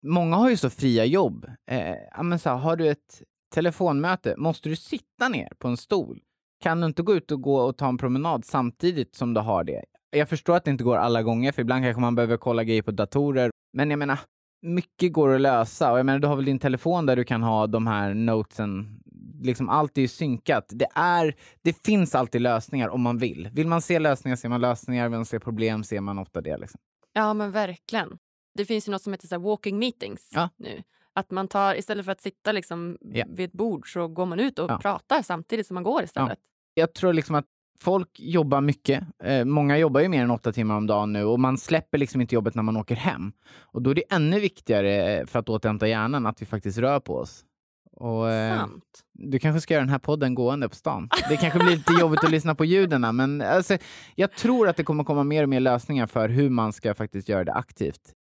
Många 0.06 0.36
har 0.36 0.50
ju 0.50 0.56
så 0.56 0.70
fria 0.70 1.04
jobb. 1.04 1.46
Eh, 1.70 2.22
men 2.22 2.38
så 2.38 2.48
här, 2.50 2.56
har 2.56 2.76
du 2.76 2.88
ett 2.88 3.22
telefonmöte, 3.54 4.34
måste 4.36 4.68
du 4.68 4.76
sitta 4.76 5.28
ner 5.28 5.48
på 5.58 5.68
en 5.68 5.76
stol? 5.76 6.20
Kan 6.62 6.80
du 6.80 6.86
inte 6.86 7.02
gå 7.02 7.14
ut 7.14 7.30
och 7.32 7.42
gå 7.42 7.56
och 7.60 7.76
ta 7.76 7.88
en 7.88 7.98
promenad 7.98 8.44
samtidigt 8.44 9.14
som 9.14 9.34
du 9.34 9.40
har 9.40 9.64
det? 9.64 9.84
Jag 10.10 10.28
förstår 10.28 10.56
att 10.56 10.64
det 10.64 10.70
inte 10.70 10.84
går 10.84 10.96
alla 10.96 11.22
gånger, 11.22 11.52
för 11.52 11.62
ibland 11.62 11.84
kanske 11.84 12.00
man 12.00 12.14
behöver 12.14 12.36
kolla 12.36 12.64
grejer 12.64 12.82
på 12.82 12.90
datorer. 12.90 13.50
Men 13.72 13.90
jag 13.90 13.98
menar, 13.98 14.18
mycket 14.62 15.12
går 15.12 15.34
att 15.34 15.40
lösa. 15.40 15.92
Och 15.92 15.98
jag 15.98 16.06
menar, 16.06 16.18
du 16.18 16.26
har 16.28 16.36
väl 16.36 16.44
din 16.44 16.58
telefon 16.58 17.06
där 17.06 17.16
du 17.16 17.24
kan 17.24 17.42
ha 17.42 17.66
de 17.66 17.86
här 17.86 18.14
notesen. 18.14 19.00
Liksom 19.42 19.68
allt 19.68 19.98
är 19.98 20.02
ju 20.02 20.08
synkat. 20.08 20.64
Det, 20.70 20.88
är, 20.94 21.34
det 21.62 21.86
finns 21.86 22.14
alltid 22.14 22.40
lösningar 22.40 22.88
om 22.88 23.02
man 23.02 23.18
vill. 23.18 23.48
Vill 23.52 23.66
man 23.66 23.82
se 23.82 23.98
lösningar 23.98 24.36
ser 24.36 24.48
man 24.48 24.60
lösningar. 24.60 25.08
Vill 25.08 25.18
man 25.18 25.26
se 25.26 25.40
problem 25.40 25.84
ser 25.84 26.00
man 26.00 26.18
ofta 26.18 26.40
det. 26.40 26.58
Liksom. 26.58 26.80
Ja, 27.12 27.34
men 27.34 27.50
verkligen. 27.52 28.18
Det 28.54 28.64
finns 28.64 28.88
ju 28.88 28.92
något 28.92 29.02
som 29.02 29.12
heter 29.12 29.28
så 29.28 29.38
walking 29.38 29.78
meetings 29.78 30.30
Ja. 30.34 30.48
nu. 30.56 30.82
Att 31.18 31.30
man 31.30 31.48
tar, 31.48 31.74
istället 31.74 32.04
för 32.04 32.12
att 32.12 32.20
sitta 32.20 32.52
liksom 32.52 32.98
Ja. 33.00 33.24
vid 33.28 33.44
ett 33.48 33.52
bord 33.52 33.92
så 33.92 34.08
går 34.08 34.26
man 34.26 34.40
ut 34.40 34.58
och 34.58 34.70
Ja. 34.70 34.78
pratar 34.78 35.22
samtidigt 35.22 35.66
som 35.66 35.74
man 35.74 35.82
går 35.82 36.02
istället. 36.02 36.38
Jag 36.74 36.94
tror 36.94 37.12
liksom 37.12 37.34
att 37.34 37.44
folk 37.80 38.20
jobbar 38.20 38.60
mycket. 38.60 39.04
Eh, 39.24 39.44
många 39.44 39.78
jobbar 39.78 40.00
ju 40.00 40.08
mer 40.08 40.22
än 40.22 40.30
åtta 40.30 40.52
timmar 40.52 40.76
om 40.76 40.86
dagen 40.86 41.12
nu 41.12 41.24
och 41.24 41.40
man 41.40 41.58
släpper 41.58 41.98
liksom 41.98 42.20
inte 42.20 42.34
jobbet 42.34 42.54
när 42.54 42.62
man 42.62 42.76
åker 42.76 42.94
hem. 42.96 43.32
Och 43.60 43.82
då 43.82 43.90
är 43.90 43.94
det 43.94 44.04
ännu 44.10 44.40
viktigare 44.40 45.16
eh, 45.18 45.26
för 45.26 45.38
att 45.38 45.48
återhämta 45.48 45.88
hjärnan 45.88 46.26
att 46.26 46.42
vi 46.42 46.46
faktiskt 46.46 46.78
rör 46.78 47.00
på 47.00 47.16
oss. 47.16 47.44
Och, 47.92 48.30
eh, 48.30 48.66
du 49.12 49.38
kanske 49.38 49.60
ska 49.60 49.74
göra 49.74 49.82
den 49.84 49.90
här 49.92 49.98
podden 49.98 50.34
gående 50.34 50.68
på 50.68 50.74
stan. 50.74 51.08
Det 51.28 51.36
kanske 51.36 51.58
blir 51.58 51.70
lite 51.76 51.92
jobbigt 52.00 52.24
att 52.24 52.30
lyssna 52.30 52.54
på 52.54 52.64
ljuden, 52.64 53.16
men 53.16 53.40
alltså, 53.42 53.76
jag 54.14 54.32
tror 54.32 54.68
att 54.68 54.76
det 54.76 54.84
kommer 54.84 55.04
komma 55.04 55.24
mer 55.24 55.42
och 55.42 55.48
mer 55.48 55.60
lösningar 55.60 56.06
för 56.06 56.28
hur 56.28 56.50
man 56.50 56.72
ska 56.72 56.94
faktiskt 56.94 57.28
göra 57.28 57.44
det 57.44 57.52
aktivt. 57.52 58.14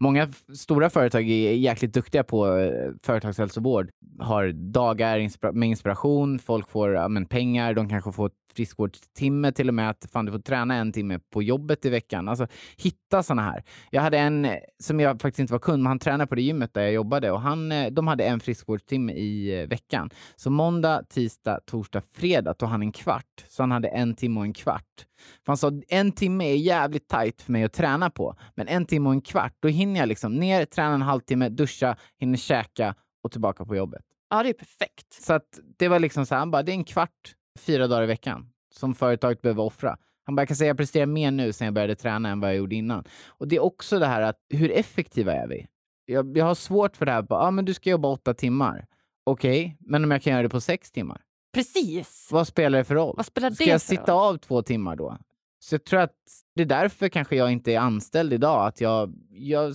Många 0.00 0.28
stora 0.54 0.90
företag 0.90 1.22
är 1.30 1.52
jäkligt 1.52 1.94
duktiga 1.94 2.24
på 2.24 2.56
eh, 2.56 2.90
företagshälsovård. 3.02 3.90
Har 4.18 4.52
dagar 4.52 5.18
inspira- 5.18 5.52
med 5.52 5.68
inspiration, 5.68 6.38
folk 6.38 6.70
får 6.70 6.92
ja, 6.92 7.08
men, 7.08 7.26
pengar, 7.26 7.74
de 7.74 7.88
kanske 7.88 8.12
får 8.12 8.30
friskvårdstimme 8.54 9.52
till 9.52 9.68
och 9.68 9.74
med. 9.74 9.90
Att 9.90 10.08
fan, 10.12 10.26
du 10.26 10.32
får 10.32 10.38
träna 10.38 10.74
en 10.74 10.92
timme 10.92 11.20
på 11.32 11.42
jobbet 11.42 11.84
i 11.84 11.90
veckan. 11.90 12.28
Alltså, 12.28 12.46
hitta 12.76 13.22
sådana 13.22 13.42
här. 13.42 13.62
Jag 13.90 14.02
hade 14.02 14.18
en 14.18 14.44
eh, 14.44 14.58
som 14.82 15.00
jag 15.00 15.20
faktiskt 15.22 15.40
inte 15.40 15.52
var 15.52 15.60
kund, 15.60 15.82
men 15.82 15.90
han 15.90 15.98
tränade 15.98 16.26
på 16.26 16.34
det 16.34 16.42
gymmet 16.42 16.74
där 16.74 16.82
jag 16.82 16.92
jobbade 16.92 17.30
och 17.30 17.40
han, 17.40 17.72
eh, 17.72 17.90
de 17.90 18.08
hade 18.08 18.24
en 18.24 18.40
friskvårdstimme 18.40 19.12
i 19.12 19.66
veckan. 19.66 20.10
Så 20.36 20.50
måndag, 20.50 21.02
tisdag, 21.08 21.60
torsdag, 21.66 22.02
fredag 22.12 22.54
tog 22.54 22.68
han 22.68 22.82
en 22.82 22.92
kvart. 22.92 23.44
Så 23.48 23.62
han 23.62 23.70
hade 23.70 23.88
en 23.88 24.14
timme 24.14 24.40
och 24.40 24.46
en 24.46 24.52
kvart. 24.52 25.06
För 25.44 25.52
han 25.52 25.56
sa 25.56 25.72
en 25.88 26.12
timme 26.12 26.52
är 26.52 26.56
jävligt 26.56 27.08
tajt 27.08 27.42
för 27.42 27.52
mig 27.52 27.64
att 27.64 27.72
träna 27.72 28.10
på, 28.10 28.36
men 28.54 28.68
en 28.68 28.86
timme 28.86 29.08
och 29.08 29.14
en 29.14 29.20
kvart, 29.20 29.52
då 29.60 29.68
hinner 29.68 29.85
jag 29.94 30.08
liksom 30.08 30.36
ner, 30.36 30.64
träna 30.64 30.94
en 30.94 31.02
halvtimme, 31.02 31.48
duscha, 31.48 31.96
hinner 32.18 32.36
käka 32.36 32.94
och 33.22 33.32
tillbaka 33.32 33.64
på 33.64 33.76
jobbet. 33.76 34.02
Ja, 34.30 34.42
det 34.42 34.48
är 34.48 34.52
perfekt. 34.52 35.12
Så 35.22 35.32
att 35.32 35.60
det 35.78 35.88
var 35.88 35.98
liksom 35.98 36.26
så 36.26 36.34
här, 36.34 36.38
han 36.38 36.50
bara, 36.50 36.62
det 36.62 36.72
är 36.72 36.74
en 36.74 36.84
kvart, 36.84 37.34
fyra 37.58 37.86
dagar 37.86 38.02
i 38.02 38.06
veckan 38.06 38.50
som 38.74 38.94
företaget 38.94 39.42
behöver 39.42 39.62
offra. 39.62 39.96
Han 40.24 40.36
bara, 40.36 40.40
jag 40.42 40.48
kan 40.48 40.56
säga 40.56 40.68
jag 40.68 40.76
presterar 40.76 41.06
mer 41.06 41.30
nu 41.30 41.52
sen 41.52 41.64
jag 41.64 41.74
började 41.74 41.94
träna 41.94 42.28
än 42.28 42.40
vad 42.40 42.50
jag 42.50 42.56
gjorde 42.56 42.74
innan. 42.74 43.04
Och 43.26 43.48
det 43.48 43.56
är 43.56 43.60
också 43.60 43.98
det 43.98 44.06
här 44.06 44.22
att, 44.22 44.36
hur 44.48 44.70
effektiva 44.70 45.32
är 45.32 45.46
vi? 45.46 45.66
Jag, 46.04 46.36
jag 46.36 46.44
har 46.44 46.54
svårt 46.54 46.96
för 46.96 47.06
det 47.06 47.12
här, 47.12 47.26
ja 47.28 47.36
ah, 47.36 47.50
men 47.50 47.64
du 47.64 47.74
ska 47.74 47.90
jobba 47.90 48.08
åtta 48.08 48.34
timmar. 48.34 48.86
Okej, 49.24 49.76
men 49.80 50.04
om 50.04 50.10
jag 50.10 50.22
kan 50.22 50.32
göra 50.32 50.42
det 50.42 50.48
på 50.48 50.60
sex 50.60 50.90
timmar? 50.90 51.20
Precis. 51.54 52.28
Vad 52.30 52.46
spelar 52.46 52.78
det 52.78 52.84
för 52.84 52.94
roll? 52.94 53.14
Vad 53.16 53.26
spelar 53.26 53.50
det 53.50 53.56
Ska 53.56 53.64
jag 53.64 53.80
sitta 53.80 54.12
roll? 54.12 54.34
av 54.34 54.38
två 54.38 54.62
timmar 54.62 54.96
då? 54.96 55.18
Så 55.66 55.74
jag 55.74 55.84
tror 55.84 56.00
att 56.00 56.14
det 56.54 56.62
är 56.62 56.66
därför 56.66 57.08
kanske 57.08 57.36
jag 57.36 57.52
inte 57.52 57.72
är 57.72 57.78
anställd 57.78 58.32
idag. 58.32 58.66
Att 58.66 58.80
jag, 58.80 59.14
jag, 59.30 59.74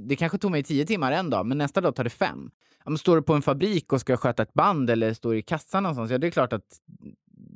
det 0.00 0.16
kanske 0.16 0.38
tog 0.38 0.50
mig 0.50 0.62
tio 0.62 0.86
timmar 0.86 1.12
en 1.12 1.30
dag, 1.30 1.46
men 1.46 1.58
nästa 1.58 1.80
dag 1.80 1.94
tar 1.94 2.04
det 2.04 2.10
fem. 2.10 2.50
Men 2.84 2.98
står 2.98 3.16
du 3.16 3.22
på 3.22 3.34
en 3.34 3.42
fabrik 3.42 3.92
och 3.92 4.00
ska 4.00 4.16
sköta 4.16 4.42
ett 4.42 4.54
band 4.54 4.90
eller 4.90 5.14
står 5.14 5.36
i 5.36 5.42
kassan 5.42 5.82
någonstans, 5.82 6.10
ja 6.10 6.18
det 6.18 6.26
är 6.26 6.30
klart 6.30 6.52
att 6.52 6.80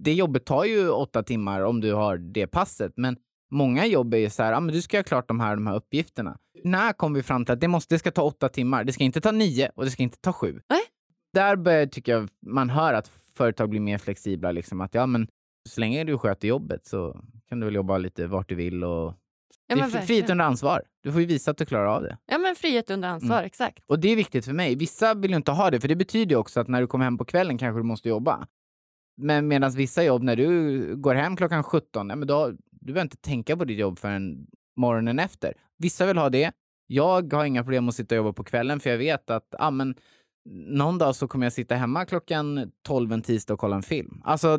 det 0.05 0.12
jobbet 0.12 0.45
tar 0.45 0.64
ju 0.64 0.88
åtta 0.88 1.23
timmar 1.23 1.61
om 1.61 1.81
du 1.81 1.93
har 1.93 2.16
det 2.16 2.47
passet. 2.47 2.93
Men 2.97 3.16
många 3.51 3.87
jobb 3.87 4.14
är 4.14 4.19
ju 4.19 4.31
så 4.31 4.43
här, 4.43 4.53
ja, 4.53 4.61
men 4.61 4.75
du 4.75 4.83
ska 4.83 4.99
ha 4.99 5.05
klart 5.05 5.29
de 5.29 5.40
här, 5.40 5.57
de 5.57 5.66
här 5.66 5.77
uppgifterna. 5.77 6.38
När 6.65 6.92
kom 6.92 7.15
vi 7.15 7.23
fram 7.23 7.44
till 7.44 7.52
att 7.52 7.61
det, 7.61 7.69
måste, 7.69 7.94
det 7.94 7.98
ska 7.98 8.11
ta 8.11 8.23
åtta 8.23 8.48
timmar? 8.48 8.85
Det 8.85 8.92
ska 8.92 9.04
inte 9.04 9.21
ta 9.21 9.31
nio 9.31 9.71
och 9.75 9.85
det 9.85 9.90
ska 9.90 10.02
inte 10.02 10.19
ta 10.21 10.33
sju. 10.33 10.61
Nej. 10.69 10.83
Där 11.33 11.57
börjar, 11.57 11.87
tycker 11.87 12.13
jag 12.13 12.29
man 12.46 12.71
hör 12.71 12.94
att 12.94 13.11
företag 13.35 13.71
blir 13.71 13.81
mer 13.81 13.98
flexibla. 13.98 14.52
Liksom, 14.52 14.81
att 14.81 14.94
ja, 14.94 15.07
men 15.07 15.29
så 15.69 15.81
länge 15.81 16.04
du 16.04 16.19
sköter 16.19 16.48
jobbet 16.48 16.87
så 16.87 17.25
kan 17.51 17.61
du 17.61 17.67
väl 17.67 17.75
jobba 17.75 17.98
lite 17.98 18.27
vart 18.27 18.48
du 18.48 18.55
vill. 18.55 18.85
Och... 18.85 19.15
Ja, 19.67 19.77
det 19.77 19.83
är 19.83 19.87
fri- 19.88 20.01
frihet 20.07 20.31
under 20.31 20.44
ansvar. 20.44 20.83
Du 21.03 21.13
får 21.13 21.21
ju 21.21 21.27
visa 21.27 21.51
att 21.51 21.57
du 21.57 21.65
klarar 21.67 21.87
av 21.87 22.03
det. 22.03 22.19
Ja, 22.27 22.38
men 22.38 22.55
frihet 22.55 22.90
under 22.90 23.09
ansvar, 23.09 23.37
Mm. 23.37 23.46
exakt. 23.46 23.85
Och 23.87 23.98
det 24.01 24.09
är 24.09 24.17
viktigt 24.17 24.44
för 24.44 24.53
mig. 24.53 24.75
Vissa 24.77 25.15
vill 25.15 25.31
ju 25.31 25.37
inte 25.37 25.53
ha 25.53 25.71
det, 25.71 25.81
för 25.81 25.88
det 25.88 25.96
betyder 25.96 26.31
ju 26.31 26.37
också 26.37 26.61
att 26.61 26.69
när 26.69 26.81
du 26.81 26.87
kommer 26.87 27.05
hem 27.05 27.19
på 27.19 27.25
kvällen 27.25 27.59
kanske 27.59 27.79
du 27.79 27.83
måste 27.85 28.09
jobba. 28.09 28.46
Men 29.17 29.48
medan 29.48 29.71
vissa 29.71 30.05
jobb, 30.05 30.23
när 30.23 30.37
du 30.37 30.96
går 30.96 31.15
hem 31.15 31.37
klockan 31.37 31.63
17, 31.63 32.09
ja, 32.11 32.17
men 32.17 32.29
då, 32.29 32.51
du 32.71 32.92
behöver 32.92 33.03
inte 33.03 33.17
tänka 33.17 33.57
på 33.57 33.65
ditt 33.65 33.79
jobb 33.79 33.98
förrän 33.98 34.46
morgonen 34.77 35.19
efter. 35.19 35.55
Vissa 35.79 36.07
vill 36.07 36.19
ha 36.19 36.31
det. 36.31 36.53
Jag 36.87 37.33
har 37.33 37.44
inga 37.44 37.63
problem 37.63 37.88
att 37.88 37.94
sitta 37.94 38.15
och 38.15 38.17
jobba 38.17 38.33
på 38.33 38.44
kvällen, 38.44 38.81
för 38.81 38.90
jag 38.90 38.98
vet 38.98 39.31
att 39.31 39.55
ah, 39.59 39.71
men, 39.71 39.94
någon 40.69 40.98
dag 40.98 41.17
så 41.17 41.29
kommer 41.29 41.46
jag 41.46 41.53
sitta 41.53 41.75
hemma 41.75 42.05
klockan 42.05 42.73
12 42.87 43.13
en 43.13 43.23
tisdag 43.23 43.55
och 43.55 43.61
kolla 43.61 43.77
en 43.77 43.83
film. 43.83 44.21
Alltså, 44.25 44.59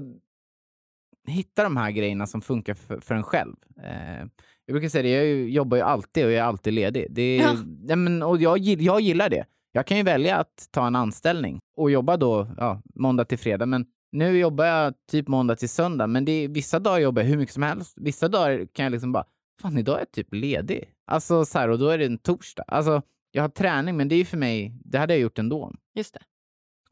hitta 1.27 1.63
de 1.63 1.77
här 1.77 1.91
grejerna 1.91 2.27
som 2.27 2.41
funkar 2.41 2.73
för, 2.73 2.99
för 2.99 3.15
en 3.15 3.23
själv. 3.23 3.55
Eh, 3.83 4.25
jag 4.65 4.73
brukar 4.73 4.89
säga 4.89 5.03
det, 5.03 5.09
jag 5.09 5.49
jobbar 5.49 5.77
ju 5.77 5.83
alltid 5.83 6.25
och 6.25 6.31
jag 6.31 6.39
är 6.39 6.43
alltid 6.43 6.73
ledig. 6.73 7.07
Det 7.09 7.21
är, 7.21 7.41
Ja. 7.43 7.55
ja. 7.87 7.95
men, 7.95 8.23
och 8.23 8.41
jag, 8.41 8.57
jag 8.57 9.01
gillar 9.01 9.29
det. 9.29 9.45
Jag 9.71 9.87
kan 9.87 9.97
ju 9.97 10.03
välja 10.03 10.37
att 10.37 10.67
ta 10.71 10.87
en 10.87 10.95
anställning 10.95 11.59
och 11.77 11.91
jobba 11.91 12.17
då 12.17 12.47
ja, 12.57 12.81
måndag 12.95 13.25
till 13.25 13.37
fredag. 13.37 13.65
Men 13.65 13.85
nu 14.11 14.37
jobbar 14.37 14.65
jag 14.65 14.93
typ 15.11 15.27
måndag 15.27 15.55
till 15.55 15.69
söndag. 15.69 16.07
Men 16.07 16.25
det 16.25 16.31
är, 16.31 16.47
vissa 16.47 16.79
dagar 16.79 16.99
jobbar 16.99 17.21
jag 17.21 17.29
hur 17.29 17.37
mycket 17.37 17.53
som 17.53 17.63
helst. 17.63 17.97
Vissa 18.01 18.27
dagar 18.27 18.65
kan 18.73 18.83
jag 18.83 18.91
liksom 18.91 19.11
bara, 19.11 19.25
fan 19.61 19.77
idag 19.77 19.95
är 19.95 19.99
jag 19.99 20.11
typ 20.11 20.33
ledig. 20.33 20.89
Alltså 21.07 21.45
så 21.45 21.59
här, 21.59 21.69
och 21.69 21.79
då 21.79 21.89
är 21.89 21.97
det 21.97 22.05
en 22.05 22.17
torsdag. 22.17 22.63
Alltså 22.67 23.01
jag 23.31 23.43
har 23.43 23.49
träning, 23.49 23.97
men 23.97 24.07
det 24.07 24.15
är 24.15 24.17
ju 24.17 24.25
för 24.25 24.37
mig, 24.37 24.73
det 24.85 24.97
hade 24.97 25.13
jag 25.13 25.21
gjort 25.21 25.39
ändå. 25.39 25.73
Just 25.95 26.13
det. 26.13 26.19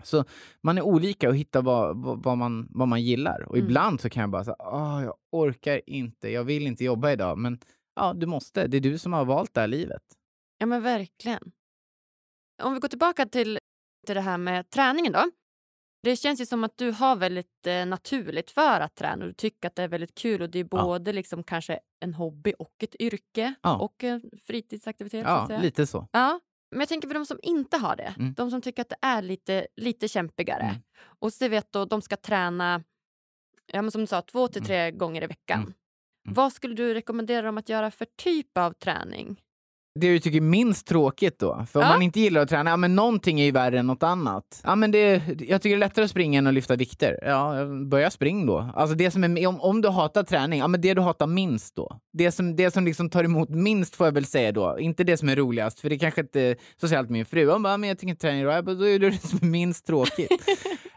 Så 0.04 0.24
man 0.62 0.78
är 0.78 0.82
olika 0.82 1.30
och 1.30 1.36
hittar 1.36 1.62
vad, 1.62 1.97
vad, 2.04 2.24
vad, 2.24 2.38
man, 2.38 2.68
vad 2.70 2.88
man 2.88 3.02
gillar. 3.02 3.41
Och 3.41 3.56
Mm. 3.56 3.66
ibland 3.68 4.02
så 4.02 4.10
kan 4.10 4.22
jag 4.22 4.30
bara 4.30 4.43
säga, 4.43 4.56
Åh, 4.60 5.02
jag 5.04 5.14
orkar 5.32 5.82
inte, 5.89 6.30
jag 6.30 6.43
vill 6.43 6.68
inte 6.68 6.84
jobba 6.84 7.12
idag. 7.12 7.38
Men 7.38 7.60
ja, 7.95 8.14
du 8.14 8.26
måste. 8.26 8.68
Det 8.68 8.78
är 8.78 8.82
du 8.82 8.97
som 8.97 9.14
har 9.14 9.26
valt 9.26 9.54
det 9.54 9.62
här 9.62 9.68
livet. 9.68 10.04
Ja, 10.58 10.66
men 10.66 10.82
verkligen. 10.84 11.52
Om 12.64 12.74
vi 12.74 12.80
går 12.80 12.88
tillbaka 12.89 13.26
till, 13.26 13.60
till 14.06 14.16
det 14.16 14.22
här 14.22 14.38
med 14.38 14.70
träningen 14.70 15.14
då. 15.14 15.32
Det 16.04 16.16
känns 16.16 16.41
ju 16.41 16.45
som 16.45 16.64
att 16.64 16.78
du 16.78 16.91
har 16.91 17.16
väldigt 17.16 17.68
eh, 17.68 17.86
naturligt 17.86 18.52
för 18.52 18.80
att 18.80 18.95
träna 18.95 19.22
och 19.26 19.28
du 19.28 19.34
tycker 19.34 19.68
att 19.68 19.76
det 19.76 19.84
är 19.84 19.88
väldigt 19.88 20.16
kul 20.16 20.41
och 20.41 20.50
det 20.50 20.60
är 20.60 20.68
Ja. 20.72 20.82
både 20.84 21.14
liksom 21.14 21.43
kanske 21.43 21.80
en 22.00 22.14
hobby 22.14 22.54
och 22.60 22.74
ett 22.84 22.95
yrke 23.02 23.54
Ja. 23.62 23.78
och 23.78 24.04
en 24.04 24.22
fritidsaktivitet. 24.45 25.26
så 25.26 25.30
Ja, 25.32 25.47
säga. 25.47 25.62
lite 25.62 25.88
så. 25.88 26.08
Ja, 26.12 26.39
men 26.72 26.80
jag 26.80 26.89
tänker 26.89 27.07
för 27.07 27.15
de 27.15 27.26
som 27.26 27.39
inte 27.43 27.78
har 27.78 27.95
det, 27.95 28.13
Mm. 28.20 28.34
de 28.34 28.51
som 28.51 28.61
tycker 28.61 28.82
att 28.82 28.89
det 28.89 28.97
är 29.01 29.22
lite, 29.22 29.67
lite 29.76 30.07
kämpigare 30.07 30.63
Mm. 30.63 30.76
och 31.01 31.34
så 31.34 31.47
vet 31.47 31.72
då 31.72 31.86
de 31.86 32.01
ska 32.01 32.15
träna, 32.15 32.84
ja, 33.65 33.82
men 33.82 33.91
som 33.91 34.01
du 34.01 34.07
sa, 34.07 34.22
två 34.22 34.47
till 34.47 34.61
Mm. 34.61 34.67
tre 34.67 34.91
gånger 34.91 35.24
i 35.24 35.28
veckan. 35.28 35.59
Mm. 35.59 35.74
Mm. 36.26 36.34
Vad 36.36 36.53
skulle 36.53 36.76
du 36.76 36.93
rekommendera 36.93 37.41
dem 37.45 37.57
att 37.57 37.70
göra 37.70 37.91
för 37.91 38.05
typ 38.17 38.57
av 38.57 38.74
träning? 38.74 39.41
Det 39.96 40.08
du 40.10 40.20
tycker 40.20 40.38
är 40.38 40.42
minst 40.42 40.88
tråkigt 40.88 41.40
då? 41.40 41.66
För 41.72 41.80
om 41.80 41.86
Ja. 41.86 41.92
man 41.92 42.02
inte 42.02 42.20
gillar 42.20 42.42
att 42.42 42.50
träna, 42.50 42.70
ja 42.70 42.78
men 42.78 42.96
någonting 42.96 43.40
är 43.40 43.46
ju 43.46 43.52
värre 43.52 43.80
än 43.80 43.88
något 43.88 44.04
annat. 44.04 44.62
Ja 44.64 44.76
men 44.76 44.92
det, 44.92 45.22
jag 45.28 45.62
tycker 45.62 45.70
det 45.70 45.74
är 45.74 45.78
lättare 45.78 46.06
att 46.06 46.12
springa 46.12 46.38
än 46.40 46.48
att 46.48 46.54
lyfta 46.54 46.76
vikter. 46.76 47.20
Ja, 47.22 47.66
börja 47.86 48.12
spring 48.12 48.46
då. 48.46 48.70
Alltså 48.76 48.96
det 48.96 49.12
som 49.12 49.24
är, 49.24 49.48
om, 49.48 49.62
om 49.62 49.82
du 49.82 49.90
hatar 49.90 50.24
träning, 50.24 50.60
ja 50.60 50.68
men 50.68 50.82
det 50.82 50.94
du 50.94 51.02
hatar 51.02 51.28
minst 51.28 51.76
då. 51.76 52.00
Det 52.14 52.32
som, 52.32 52.56
det 52.56 52.72
som 52.72 52.86
liksom 52.86 53.10
tar 53.10 53.24
emot 53.24 53.50
minst 53.50 53.96
får 53.96 54.08
jag 54.08 54.12
väl 54.12 54.26
säga 54.26 54.52
då. 54.52 54.80
Inte 54.80 55.04
det 55.04 55.18
som 55.18 55.30
är 55.30 55.36
roligast, 55.36 55.80
för 55.80 55.90
det 55.90 56.00
kanske 56.00 56.22
inte, 56.22 56.56
så 56.82 56.88
säger 56.88 57.00
alltid 57.00 57.12
min 57.12 57.26
fru, 57.26 57.52
hon 57.52 57.64
bara, 57.64 57.78
men 57.78 57.90
jag 57.90 58.04
är 58.04 58.44
bra. 58.44 58.54
Jag 58.54 58.66
bara, 58.66 58.76
då 58.76 58.88
är 58.88 59.00
det 59.00 59.10
det 59.10 59.28
som 59.28 59.40
är 59.42 59.46
minst 59.48 59.86
tråkigt. 59.86 60.32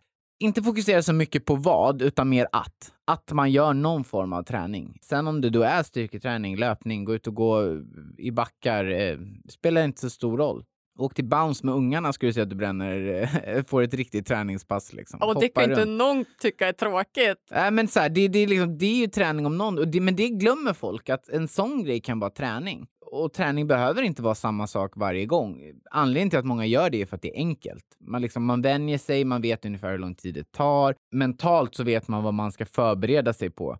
inte 0.42 0.62
fokusera 0.62 1.02
så 1.02 1.12
mycket 1.12 1.44
på 1.44 1.54
vad, 1.54 2.02
utan 2.02 2.28
mer 2.28 2.46
att. 2.52 2.92
Att 3.04 3.32
man 3.32 3.50
gör 3.50 3.74
någon 3.74 4.04
form 4.04 4.32
av 4.32 4.42
träning. 4.42 4.98
Sen 5.02 5.26
om 5.26 5.40
det 5.40 5.50
då 5.50 5.62
är 5.62 5.82
styrketräning, 5.82 6.56
löpning, 6.56 7.04
gå 7.04 7.14
ut 7.14 7.26
och 7.26 7.34
gå 7.34 7.80
i 8.18 8.30
backar, 8.30 8.84
eh, 8.84 9.18
spelar 9.48 9.84
inte 9.84 10.00
så 10.00 10.10
stor 10.10 10.38
roll. 10.38 10.64
Åk 10.98 11.14
till 11.14 11.24
bounce 11.24 11.66
med 11.66 11.74
ungarna 11.74 12.12
skulle 12.12 12.28
du 12.28 12.32
se 12.32 12.40
att 12.40 12.50
du 12.50 12.56
bränner, 12.56 13.28
eh, 13.44 13.62
får 13.62 13.82
ett 13.82 13.94
riktigt 13.94 14.26
träningspass. 14.26 14.92
Liksom. 14.92 15.22
Och 15.22 15.40
det 15.40 15.48
kan 15.48 15.64
inte 15.64 15.80
runt. 15.80 15.98
någon 15.98 16.24
tycka 16.40 16.68
är 16.68 16.72
tråkigt. 16.72 17.38
Nej, 17.50 17.70
men 17.70 17.88
så 17.88 18.00
här, 18.00 18.08
det, 18.08 18.28
det, 18.28 18.38
är 18.38 18.46
liksom, 18.46 18.78
det 18.78 18.86
är 18.86 18.96
ju 18.96 19.06
träning 19.06 19.46
om 19.46 19.58
någon, 19.58 19.90
det, 19.90 20.00
men 20.00 20.16
det 20.16 20.28
glömmer 20.28 20.72
folk, 20.72 21.08
att 21.08 21.28
en 21.28 21.48
sån 21.48 21.84
grej 21.84 22.00
kan 22.00 22.20
vara 22.20 22.30
träning. 22.30 22.86
Och 23.14 23.32
träning 23.32 23.66
behöver 23.66 24.02
inte 24.02 24.22
vara 24.22 24.34
samma 24.34 24.66
sak 24.66 24.92
varje 24.96 25.26
gång. 25.26 25.72
Anledningen 25.90 26.30
till 26.30 26.38
att 26.38 26.44
många 26.44 26.66
gör 26.66 26.90
det 26.90 27.02
är 27.02 27.06
för 27.06 27.16
att 27.16 27.22
det 27.22 27.36
är 27.36 27.38
enkelt. 27.38 27.84
Man, 28.00 28.22
liksom, 28.22 28.44
man 28.44 28.62
vänjer 28.62 28.98
sig, 28.98 29.24
man 29.24 29.42
vet 29.42 29.64
ungefär 29.64 29.90
hur 29.90 29.98
lång 29.98 30.14
tid 30.14 30.34
det 30.34 30.52
tar. 30.52 30.94
Mentalt 31.10 31.74
så 31.74 31.84
vet 31.84 32.08
man 32.08 32.22
vad 32.22 32.34
man 32.34 32.52
ska 32.52 32.66
förbereda 32.66 33.32
sig 33.32 33.50
på. 33.50 33.78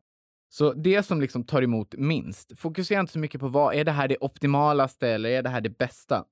Så 0.49 0.73
det 0.73 1.03
som 1.03 1.21
liksom 1.21 1.45
tar 1.45 1.63
emot 1.63 1.95
minst, 1.99 2.59
fokusera 2.59 3.01
inte 3.01 3.13
så 3.13 3.19
mycket 3.19 3.41
på 3.41 3.49
vad 3.49 3.75
är 3.75 3.85
det 3.85 3.93
här 3.93 4.09
det 4.09 4.17
optimalaste 4.21 5.09
eller 5.09 5.31
är 5.31 5.43
det 5.43 5.49
här 5.49 5.61
det 5.61 5.79
bästa? 5.79 6.25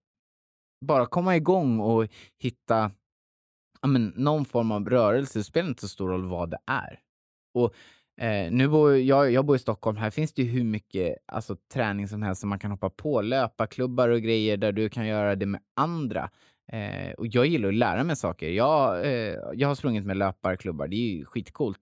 Bara 0.86 1.06
komma 1.06 1.36
igång 1.36 1.80
och 1.80 2.08
hitta 2.38 2.90
men, 3.86 4.12
någon 4.16 4.44
form 4.44 4.72
av 4.72 4.88
rörelse. 4.88 5.38
Det 5.38 5.44
spelar 5.44 5.68
inte 5.68 5.80
så 5.80 5.88
stor 5.88 6.08
roll 6.08 6.24
vad 6.24 6.50
det 6.50 6.58
är. 6.66 7.00
Och 7.54 7.74
eh, 8.20 8.50
nu 8.52 8.68
bor 8.68 8.96
jag, 8.96 9.32
jag 9.32 9.44
bor 9.44 9.56
i 9.56 9.58
Stockholm. 9.58 9.96
Här 9.96 10.10
finns 10.10 10.32
det 10.32 10.42
ju 10.42 10.48
hur 10.48 10.64
mycket 10.64 11.16
alltså, 11.26 11.56
träning 11.72 12.08
som 12.08 12.22
helst 12.22 12.40
som 12.40 12.50
man 12.50 12.58
kan 12.58 12.70
hoppa 12.70 12.90
på. 12.90 13.22
Löparklubbar 13.22 14.08
och 14.08 14.22
grejer 14.22 14.56
där 14.56 14.72
du 14.72 14.88
kan 14.88 15.06
göra 15.06 15.36
det 15.36 15.46
med 15.46 15.60
andra. 15.76 16.30
Eh, 16.72 17.12
och 17.18 17.26
jag 17.26 17.46
gillar 17.46 17.68
att 17.68 17.74
lära 17.74 18.04
mig 18.04 18.16
saker. 18.16 18.48
Jag, 18.48 19.06
eh, 19.06 19.36
jag 19.54 19.68
har 19.68 19.74
sprungit 19.74 20.04
med 20.04 20.16
löparklubbar. 20.16 20.88
Det 20.88 20.96
är 20.96 21.16
ju 21.16 21.24
skitcoolt. 21.24 21.78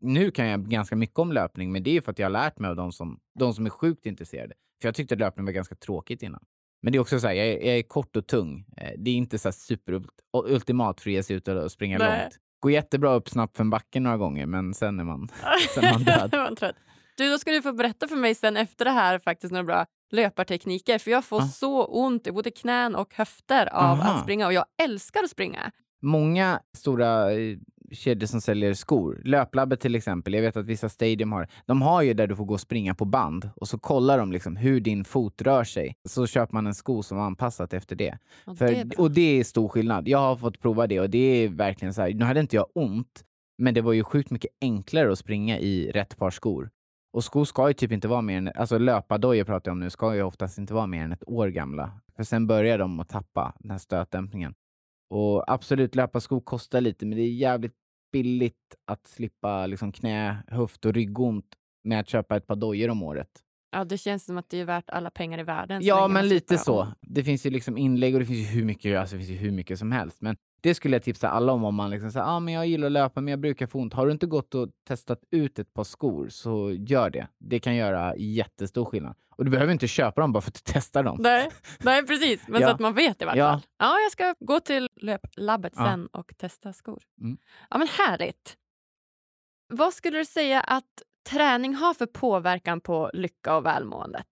Nu 0.00 0.30
kan 0.30 0.46
jag 0.46 0.68
ganska 0.68 0.96
mycket 0.96 1.18
om 1.18 1.32
löpning, 1.32 1.72
men 1.72 1.82
det 1.82 1.90
är 1.90 1.94
ju 1.94 2.02
för 2.02 2.12
att 2.12 2.18
jag 2.18 2.26
har 2.26 2.30
lärt 2.32 2.58
mig 2.58 2.70
av 2.70 2.76
de 2.76 2.92
som, 2.92 3.20
de 3.38 3.54
som 3.54 3.66
är 3.66 3.70
sjukt 3.70 4.06
intresserade. 4.06 4.54
För 4.80 4.88
jag 4.88 4.94
tyckte 4.94 5.14
att 5.14 5.18
löpning 5.20 5.46
var 5.46 5.52
ganska 5.52 5.74
tråkigt 5.74 6.22
innan. 6.22 6.44
Men 6.82 6.92
det 6.92 6.96
är 6.98 7.00
också 7.00 7.20
så 7.20 7.26
här, 7.26 7.34
jag 7.34 7.46
är, 7.46 7.66
jag 7.66 7.78
är 7.78 7.82
kort 7.82 8.16
och 8.16 8.26
tung. 8.26 8.64
Eh, 8.76 8.92
Det 8.98 9.10
är 9.10 9.14
inte 9.14 9.38
så 9.38 9.52
super 9.52 10.02
ultimat 10.32 11.00
för 11.00 11.10
att 11.10 11.14
ge 11.14 11.22
sig 11.22 11.36
ut 11.36 11.48
och 11.48 11.72
springa 11.72 11.98
Nej. 11.98 12.20
långt. 12.22 12.38
Går 12.64 12.72
jättebra 12.72 13.14
upp 13.14 13.28
snabbt 13.28 13.56
för 13.56 13.64
en 13.64 13.70
backe 13.70 14.00
några 14.00 14.16
gånger, 14.16 14.46
men 14.46 14.74
sen 14.74 15.00
är 15.00 15.04
man, 15.04 15.28
sen 15.74 15.84
är 15.84 15.92
man 15.92 16.04
död. 16.04 16.30
Man 16.32 16.56
trött. 16.56 16.76
Du, 17.16 17.30
då 17.30 17.38
ska 17.38 17.50
du 17.50 17.62
få 17.62 17.72
berätta 17.72 18.08
för 18.08 18.16
mig 18.16 18.34
sen 18.34 18.56
efter 18.56 18.84
det 18.84 18.90
här 18.90 19.18
faktiskt 19.18 19.52
några 19.52 19.64
bra 19.64 19.86
löpartekniker. 20.12 20.98
För 20.98 21.10
jag 21.10 21.24
får 21.24 21.40
Ah. 21.40 21.46
så 21.46 21.84
ont 21.84 22.26
i 22.26 22.32
både 22.32 22.50
knän 22.50 22.94
och 22.94 23.14
höfter 23.14 23.66
av 23.74 24.00
Aha. 24.00 24.12
att 24.12 24.22
springa 24.22 24.46
och 24.46 24.52
jag 24.52 24.64
älskar 24.82 25.22
att 25.22 25.30
springa. 25.30 25.70
Många 26.02 26.60
stora 26.76 27.32
eh, 27.32 27.56
kedjor 27.94 28.26
som 28.26 28.40
säljer 28.40 28.74
skor, 28.74 29.22
Löplabbet 29.24 29.80
till 29.80 29.94
exempel, 29.94 30.34
jag 30.34 30.42
vet 30.42 30.56
att 30.56 30.66
vissa 30.66 30.88
stadium 30.88 31.32
har, 31.32 31.48
de 31.66 31.82
har 31.82 32.02
ju 32.02 32.14
där 32.14 32.26
du 32.26 32.36
får 32.36 32.44
gå 32.44 32.54
och 32.54 32.60
springa 32.60 32.94
på 32.94 33.04
band 33.04 33.50
och 33.56 33.68
så 33.68 33.78
kollar 33.78 34.18
de 34.18 34.32
liksom 34.32 34.56
hur 34.56 34.80
din 34.80 35.04
fot 35.04 35.42
rör 35.42 35.64
sig. 35.64 35.96
Så 36.08 36.26
köper 36.26 36.54
man 36.54 36.66
en 36.66 36.74
sko 36.74 37.02
som 37.02 37.18
är 37.18 37.22
anpassat 37.22 37.72
efter 37.74 37.96
det. 37.96 38.18
Och 38.44 38.58
För, 38.58 38.66
det 38.66 38.76
är 38.76 38.84
bra. 38.84 39.02
och 39.04 39.10
det 39.10 39.40
är 39.40 39.44
stor 39.44 39.68
skillnad. 39.68 40.08
Jag 40.08 40.18
har 40.18 40.36
fått 40.36 40.60
prova 40.60 40.86
det 40.86 41.00
och 41.00 41.10
det 41.10 41.18
är 41.18 41.48
verkligen 41.48 41.94
så 41.94 42.02
här, 42.02 42.14
nu 42.14 42.24
hade 42.24 42.40
inte 42.40 42.56
jag 42.56 42.66
ont, 42.74 43.24
men 43.58 43.74
det 43.74 43.80
var 43.80 43.92
ju 43.92 44.04
sjukt 44.04 44.30
mycket 44.30 44.50
enklare 44.60 45.12
att 45.12 45.18
springa 45.18 45.58
i 45.58 45.90
rätt 45.90 46.16
par 46.16 46.30
skor. 46.30 46.70
Och 47.12 47.24
skor 47.24 47.44
ska 47.44 47.68
ju 47.68 47.74
typ 47.74 47.92
inte 47.92 48.08
vara 48.08 48.22
mer 48.22 48.38
än, 48.38 48.50
alltså 48.54 48.78
löpardojor 48.78 49.44
pratar 49.44 49.70
jag 49.70 49.74
om 49.74 49.80
nu, 49.80 49.90
ska 49.90 50.14
ju 50.14 50.22
oftast 50.22 50.58
inte 50.58 50.74
vara 50.74 50.86
mer 50.86 51.02
än 51.02 51.12
ett 51.12 51.28
år 51.28 51.48
gamla. 51.48 52.00
För 52.16 52.24
sen 52.24 52.46
börjar 52.46 52.78
de 52.78 53.00
att 53.00 53.08
tappa 53.08 53.54
den 53.58 53.70
här 53.70 53.78
stötdämpningen. 53.78 54.54
Och 55.10 55.52
absolut, 55.52 55.94
löparskor 55.94 56.40
kostar 56.40 56.80
lite, 56.80 57.06
men 57.06 57.18
det 57.18 57.24
är 57.24 57.28
jävligt 57.34 57.74
billigt 58.14 58.74
att 58.84 59.06
slippa 59.06 59.66
liksom 59.66 59.92
knä, 59.92 60.42
höft 60.46 60.84
och 60.84 60.94
ryggont 60.94 61.46
med 61.84 62.00
att 62.00 62.08
köpa 62.08 62.36
ett 62.36 62.46
par 62.46 62.56
dojor 62.56 62.90
om 62.90 63.02
året. 63.02 63.28
Ja, 63.70 63.84
det 63.84 63.98
känns 63.98 64.24
som 64.24 64.38
att 64.38 64.48
det 64.48 64.60
är 64.60 64.64
värt 64.64 64.90
alla 64.90 65.10
pengar 65.10 65.38
i 65.38 65.42
världen. 65.42 65.82
Ja, 65.84 66.08
men 66.08 66.28
lite 66.28 66.58
så. 66.58 66.88
Det 67.00 67.24
finns 67.24 67.46
ju 67.46 67.50
liksom 67.50 67.78
inlägg 67.78 68.14
och 68.14 68.20
det 68.20 68.26
finns 68.26 68.38
ju 68.48 68.54
hur 68.54 68.64
mycket, 68.64 68.98
alltså 68.98 69.16
det 69.16 69.24
finns 69.24 69.40
hur 69.40 69.50
mycket 69.50 69.78
som 69.78 69.92
helst. 69.92 70.20
Men 70.20 70.36
det 70.64 70.74
skulle 70.74 70.94
jag 70.96 71.02
tipsa 71.02 71.28
alla 71.28 71.52
om 71.52 71.64
om 71.64 71.74
man 71.74 71.90
liksom 71.90 72.10
säger, 72.12 72.26
ah, 72.26 72.40
men 72.40 72.54
jag 72.54 72.66
gillar 72.66 72.86
att 72.86 72.92
löpa 72.92 73.20
men 73.20 73.30
jag 73.30 73.40
brukar 73.40 73.66
få 73.66 73.78
ont. 73.80 73.94
Har 73.94 74.06
du 74.06 74.12
inte 74.12 74.26
gått 74.26 74.54
och 74.54 74.68
testat 74.88 75.18
ut 75.30 75.58
ett 75.58 75.74
par 75.74 75.84
skor 75.84 76.28
så 76.28 76.70
gör 76.72 77.10
det. 77.10 77.28
Det 77.38 77.60
kan 77.60 77.76
göra 77.76 78.16
jättestor 78.16 78.84
skillnad. 78.84 79.14
Och 79.36 79.44
du 79.44 79.50
behöver 79.50 79.72
inte 79.72 79.88
köpa 79.88 80.20
dem 80.20 80.32
bara 80.32 80.40
för 80.40 80.50
att 80.50 80.54
du 80.54 80.60
testar 80.72 81.02
dem. 81.02 81.16
Nej, 81.20 81.50
nej, 81.82 82.06
precis. 82.06 82.48
Men 82.48 82.60
Ja. 82.60 82.68
så 82.68 82.74
att 82.74 82.80
man 82.80 82.94
vet 82.94 83.22
i 83.22 83.24
varje 83.24 83.40
Ja. 83.42 83.50
fall. 83.52 83.62
Ja, 83.78 83.98
jag 83.98 84.12
ska 84.12 84.34
gå 84.40 84.60
till 84.60 84.88
löplabbet 84.96 85.72
Ja. 85.76 85.84
sen 85.84 86.06
och 86.06 86.32
testa 86.36 86.72
skor. 86.72 87.02
Mm. 87.20 87.36
Ja, 87.70 87.78
men 87.78 87.88
härligt. 87.88 88.56
Vad 89.72 89.94
skulle 89.94 90.18
du 90.18 90.24
säga 90.24 90.60
att 90.60 91.02
träning 91.30 91.74
har 91.74 91.94
för 91.94 92.06
påverkan 92.06 92.80
på 92.80 93.10
lycka 93.14 93.56
och 93.56 93.66
välmåendet? 93.66 94.26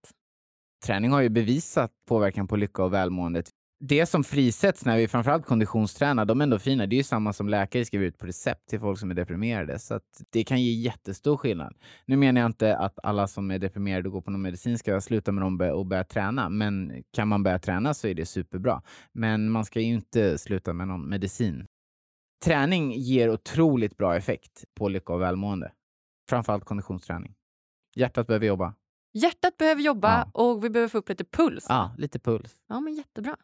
Träning 0.85 1.11
har 1.11 1.21
ju 1.21 1.29
bevisat 1.29 1.91
påverkan 2.07 2.47
på 2.47 2.55
lycka 2.55 2.83
och 2.83 2.93
välmåendet. 2.93 3.49
Det 3.87 4.05
som 4.05 4.23
frisätts 4.23 4.85
när 4.85 4.97
vi 4.97 5.07
framförallt 5.07 5.45
konditionstränar, 5.45 6.25
de 6.25 6.41
endorfinerna, 6.41 6.87
det 6.87 6.95
är 6.95 6.97
ju 6.97 7.03
samma 7.03 7.33
som 7.33 7.49
läkare 7.49 7.85
skriver 7.85 8.05
ut 8.05 8.17
på 8.17 8.25
recept 8.25 8.69
till 8.69 8.79
folk 8.79 8.99
som 8.99 9.11
är 9.11 9.15
deprimerade. 9.15 9.79
Så 9.79 9.99
det 10.29 10.43
kan 10.43 10.61
ge 10.61 10.71
jättestor 10.71 11.37
skillnad. 11.37 11.75
Nu 12.05 12.17
menar 12.17 12.41
jag 12.41 12.49
inte 12.49 12.77
att 12.77 12.99
alla 13.03 13.27
som 13.27 13.51
är 13.51 13.59
deprimerade 13.59 14.09
och 14.09 14.13
går 14.13 14.21
på 14.21 14.31
någon 14.31 14.41
medicin 14.41 14.77
ska 14.77 15.01
sluta 15.01 15.31
med 15.31 15.43
dem 15.43 15.61
och 15.61 15.85
börja 15.85 16.03
träna. 16.03 16.49
Men 16.49 17.03
kan 17.11 17.27
man 17.27 17.43
börja 17.43 17.59
träna 17.59 17.93
så 17.93 18.07
är 18.07 18.13
det 18.13 18.25
superbra. 18.25 18.81
Men 19.11 19.49
man 19.49 19.65
ska 19.65 19.79
ju 19.79 19.93
inte 19.93 20.37
sluta 20.37 20.73
med 20.73 20.87
någon 20.87 21.09
medicin. 21.09 21.67
Träning 22.45 22.91
ger 22.91 23.29
otroligt 23.29 23.97
bra 23.97 24.15
effekt 24.15 24.63
på 24.75 24.89
lycka 24.89 25.13
och 25.13 25.21
välmående. 25.21 25.71
Framförallt 26.29 26.65
konditionsträning. 26.65 27.33
Hjärtat 27.95 28.27
behöver 28.27 28.45
jobba. 28.45 28.73
Hjärtat 29.13 29.57
behöver 29.57 29.81
jobba 29.81 30.27
Ja. 30.33 30.41
och 30.41 30.63
vi 30.63 30.69
behöver 30.69 30.89
få 30.89 30.97
upp 30.97 31.09
lite 31.09 31.23
puls. 31.25 31.65
Ja, 31.69 31.95
lite 31.97 32.19
puls. 32.19 32.55
Ja, 32.67 32.79
men 32.79 32.93
jättebra. 32.95 33.37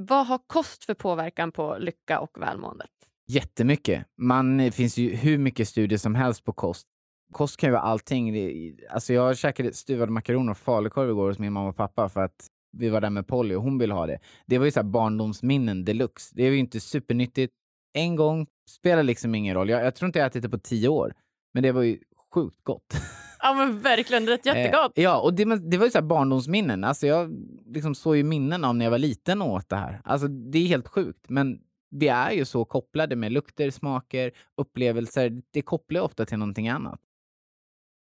Vad 0.00 0.26
har 0.26 0.40
kost 0.46 0.84
för 0.84 0.94
påverkan 0.94 1.52
på 1.52 1.76
lycka 1.78 2.20
och 2.20 2.30
välmåendet? 2.40 2.90
Jättemycket. 3.26 4.06
Man, 4.16 4.56
det 4.56 4.72
finns 4.72 4.96
ju 4.96 5.14
hur 5.14 5.38
mycket 5.38 5.68
studier 5.68 5.98
som 5.98 6.14
helst 6.14 6.44
på 6.44 6.52
kost. 6.52 6.86
Kost 7.32 7.56
kan 7.56 7.68
ju 7.68 7.72
vara 7.72 7.82
allting. 7.82 8.32
Det, 8.32 8.72
alltså 8.90 9.12
jag 9.12 9.38
käkade 9.38 9.72
stuvade 9.72 10.12
makaroner 10.12 10.50
och 10.50 10.58
falukorv 10.58 11.10
igår 11.10 11.28
hos 11.28 11.38
min 11.38 11.52
mamma 11.52 11.68
och 11.68 11.76
pappa 11.76 12.08
för 12.08 12.20
att 12.20 12.46
vi 12.76 12.88
var 12.88 13.00
där 13.00 13.10
med 13.10 13.26
Polly 13.26 13.54
och 13.54 13.62
hon 13.62 13.78
ville 13.78 13.94
ha 13.94 14.06
det. 14.06 14.18
Det 14.46 14.58
var 14.58 14.64
ju 14.64 14.70
så 14.70 14.80
här 14.80 14.84
barndomsminnen 14.84 15.84
deluxe. 15.84 16.32
Det 16.36 16.42
är 16.42 16.50
ju 16.50 16.58
inte 16.58 16.80
supernyttigt. 16.80 17.54
En 17.92 18.16
gång 18.16 18.46
spelar 18.70 19.02
liksom 19.02 19.34
ingen 19.34 19.54
roll. 19.54 19.68
Jag, 19.68 19.84
jag 19.84 19.94
tror 19.94 20.06
inte 20.06 20.18
jag 20.18 20.26
ätit 20.26 20.42
det 20.42 20.48
på 20.48 20.58
tio 20.58 20.88
år, 20.88 21.14
men 21.54 21.62
det 21.62 21.72
var 21.72 21.82
ju 21.82 21.98
sjukt 22.34 22.64
gott. 22.64 22.94
Ja, 23.42 23.54
men 23.54 23.80
verkligen. 23.80 24.24
Det 24.24 24.30
lät 24.30 24.46
jättegott. 24.46 24.98
Eh, 24.98 25.04
ja, 25.04 25.20
och 25.20 25.34
det, 25.34 25.46
men 25.46 25.70
det 25.70 25.78
var 25.78 25.84
ju 25.84 25.90
så 25.90 25.98
här 25.98 26.06
barndomsminnen. 26.06 26.84
Alltså 26.84 27.06
jag 27.06 27.46
liksom 27.66 27.94
såg 27.94 28.16
ju 28.16 28.22
minnen 28.22 28.64
av 28.64 28.76
när 28.76 28.86
jag 28.86 28.90
var 28.90 28.98
liten 28.98 29.42
och 29.42 29.52
åt 29.52 29.68
det 29.68 29.76
här. 29.76 30.00
Alltså 30.04 30.28
det 30.28 30.58
är 30.58 30.66
helt 30.66 30.88
sjukt, 30.88 31.28
men 31.28 31.60
vi 31.90 32.08
är 32.08 32.30
ju 32.30 32.44
så 32.44 32.64
kopplade 32.64 33.16
med 33.16 33.32
lukter, 33.32 33.70
smaker, 33.70 34.32
upplevelser. 34.56 35.42
Det 35.50 35.62
kopplar 35.62 36.00
ju 36.00 36.04
ofta 36.04 36.26
till 36.26 36.38
någonting 36.38 36.68
annat. 36.68 37.00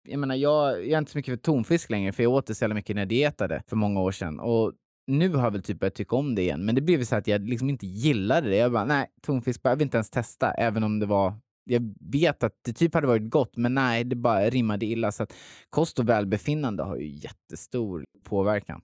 Jag 0.07 0.19
menar, 0.19 0.35
jag, 0.35 0.71
jag 0.79 0.91
är 0.91 0.97
inte 0.97 1.11
så 1.11 1.17
mycket 1.17 1.31
för 1.31 1.37
tonfisk 1.37 1.89
längre, 1.89 2.11
för 2.11 2.23
jag 2.23 2.31
åt 2.31 2.45
det 2.47 2.55
så 2.55 2.63
jävla 2.63 2.75
mycket 2.75 2.95
när 2.95 3.01
jag 3.01 3.09
dietade 3.09 3.63
för 3.67 3.75
många 3.75 4.01
år 4.01 4.11
sedan. 4.11 4.39
Och 4.39 4.73
nu 5.07 5.29
har 5.29 5.43
jag 5.43 5.51
väl 5.51 5.63
typ 5.63 5.79
börjat 5.79 5.95
tycka 5.95 6.15
om 6.15 6.35
det 6.35 6.41
igen, 6.41 6.65
men 6.65 6.75
det 6.75 6.81
blev 6.81 7.03
så 7.03 7.15
att 7.15 7.27
jag 7.27 7.49
liksom 7.49 7.69
inte 7.69 7.85
gillade 7.87 8.49
det. 8.49 8.55
Jag 8.55 8.71
bara, 8.71 8.85
nej, 8.85 9.07
tonfisk, 9.21 9.61
jag 9.63 9.75
vill 9.75 9.85
inte 9.85 9.97
ens 9.97 10.09
testa, 10.09 10.51
även 10.51 10.83
om 10.83 10.99
det 10.99 11.05
var 11.05 11.33
jag 11.63 11.93
vet 11.99 12.43
att 12.43 12.53
det 12.61 12.73
typ 12.73 12.93
hade 12.93 13.07
varit 13.07 13.29
gott, 13.29 13.57
men 13.57 13.73
nej, 13.73 14.03
det 14.03 14.15
bara 14.15 14.49
rimmade 14.49 14.85
illa. 14.85 15.11
Så 15.11 15.23
att 15.23 15.33
kost 15.69 15.99
och 15.99 16.09
välbefinnande 16.09 16.83
har 16.83 16.97
ju 16.97 17.07
jättestor 17.07 18.05
påverkan. 18.23 18.81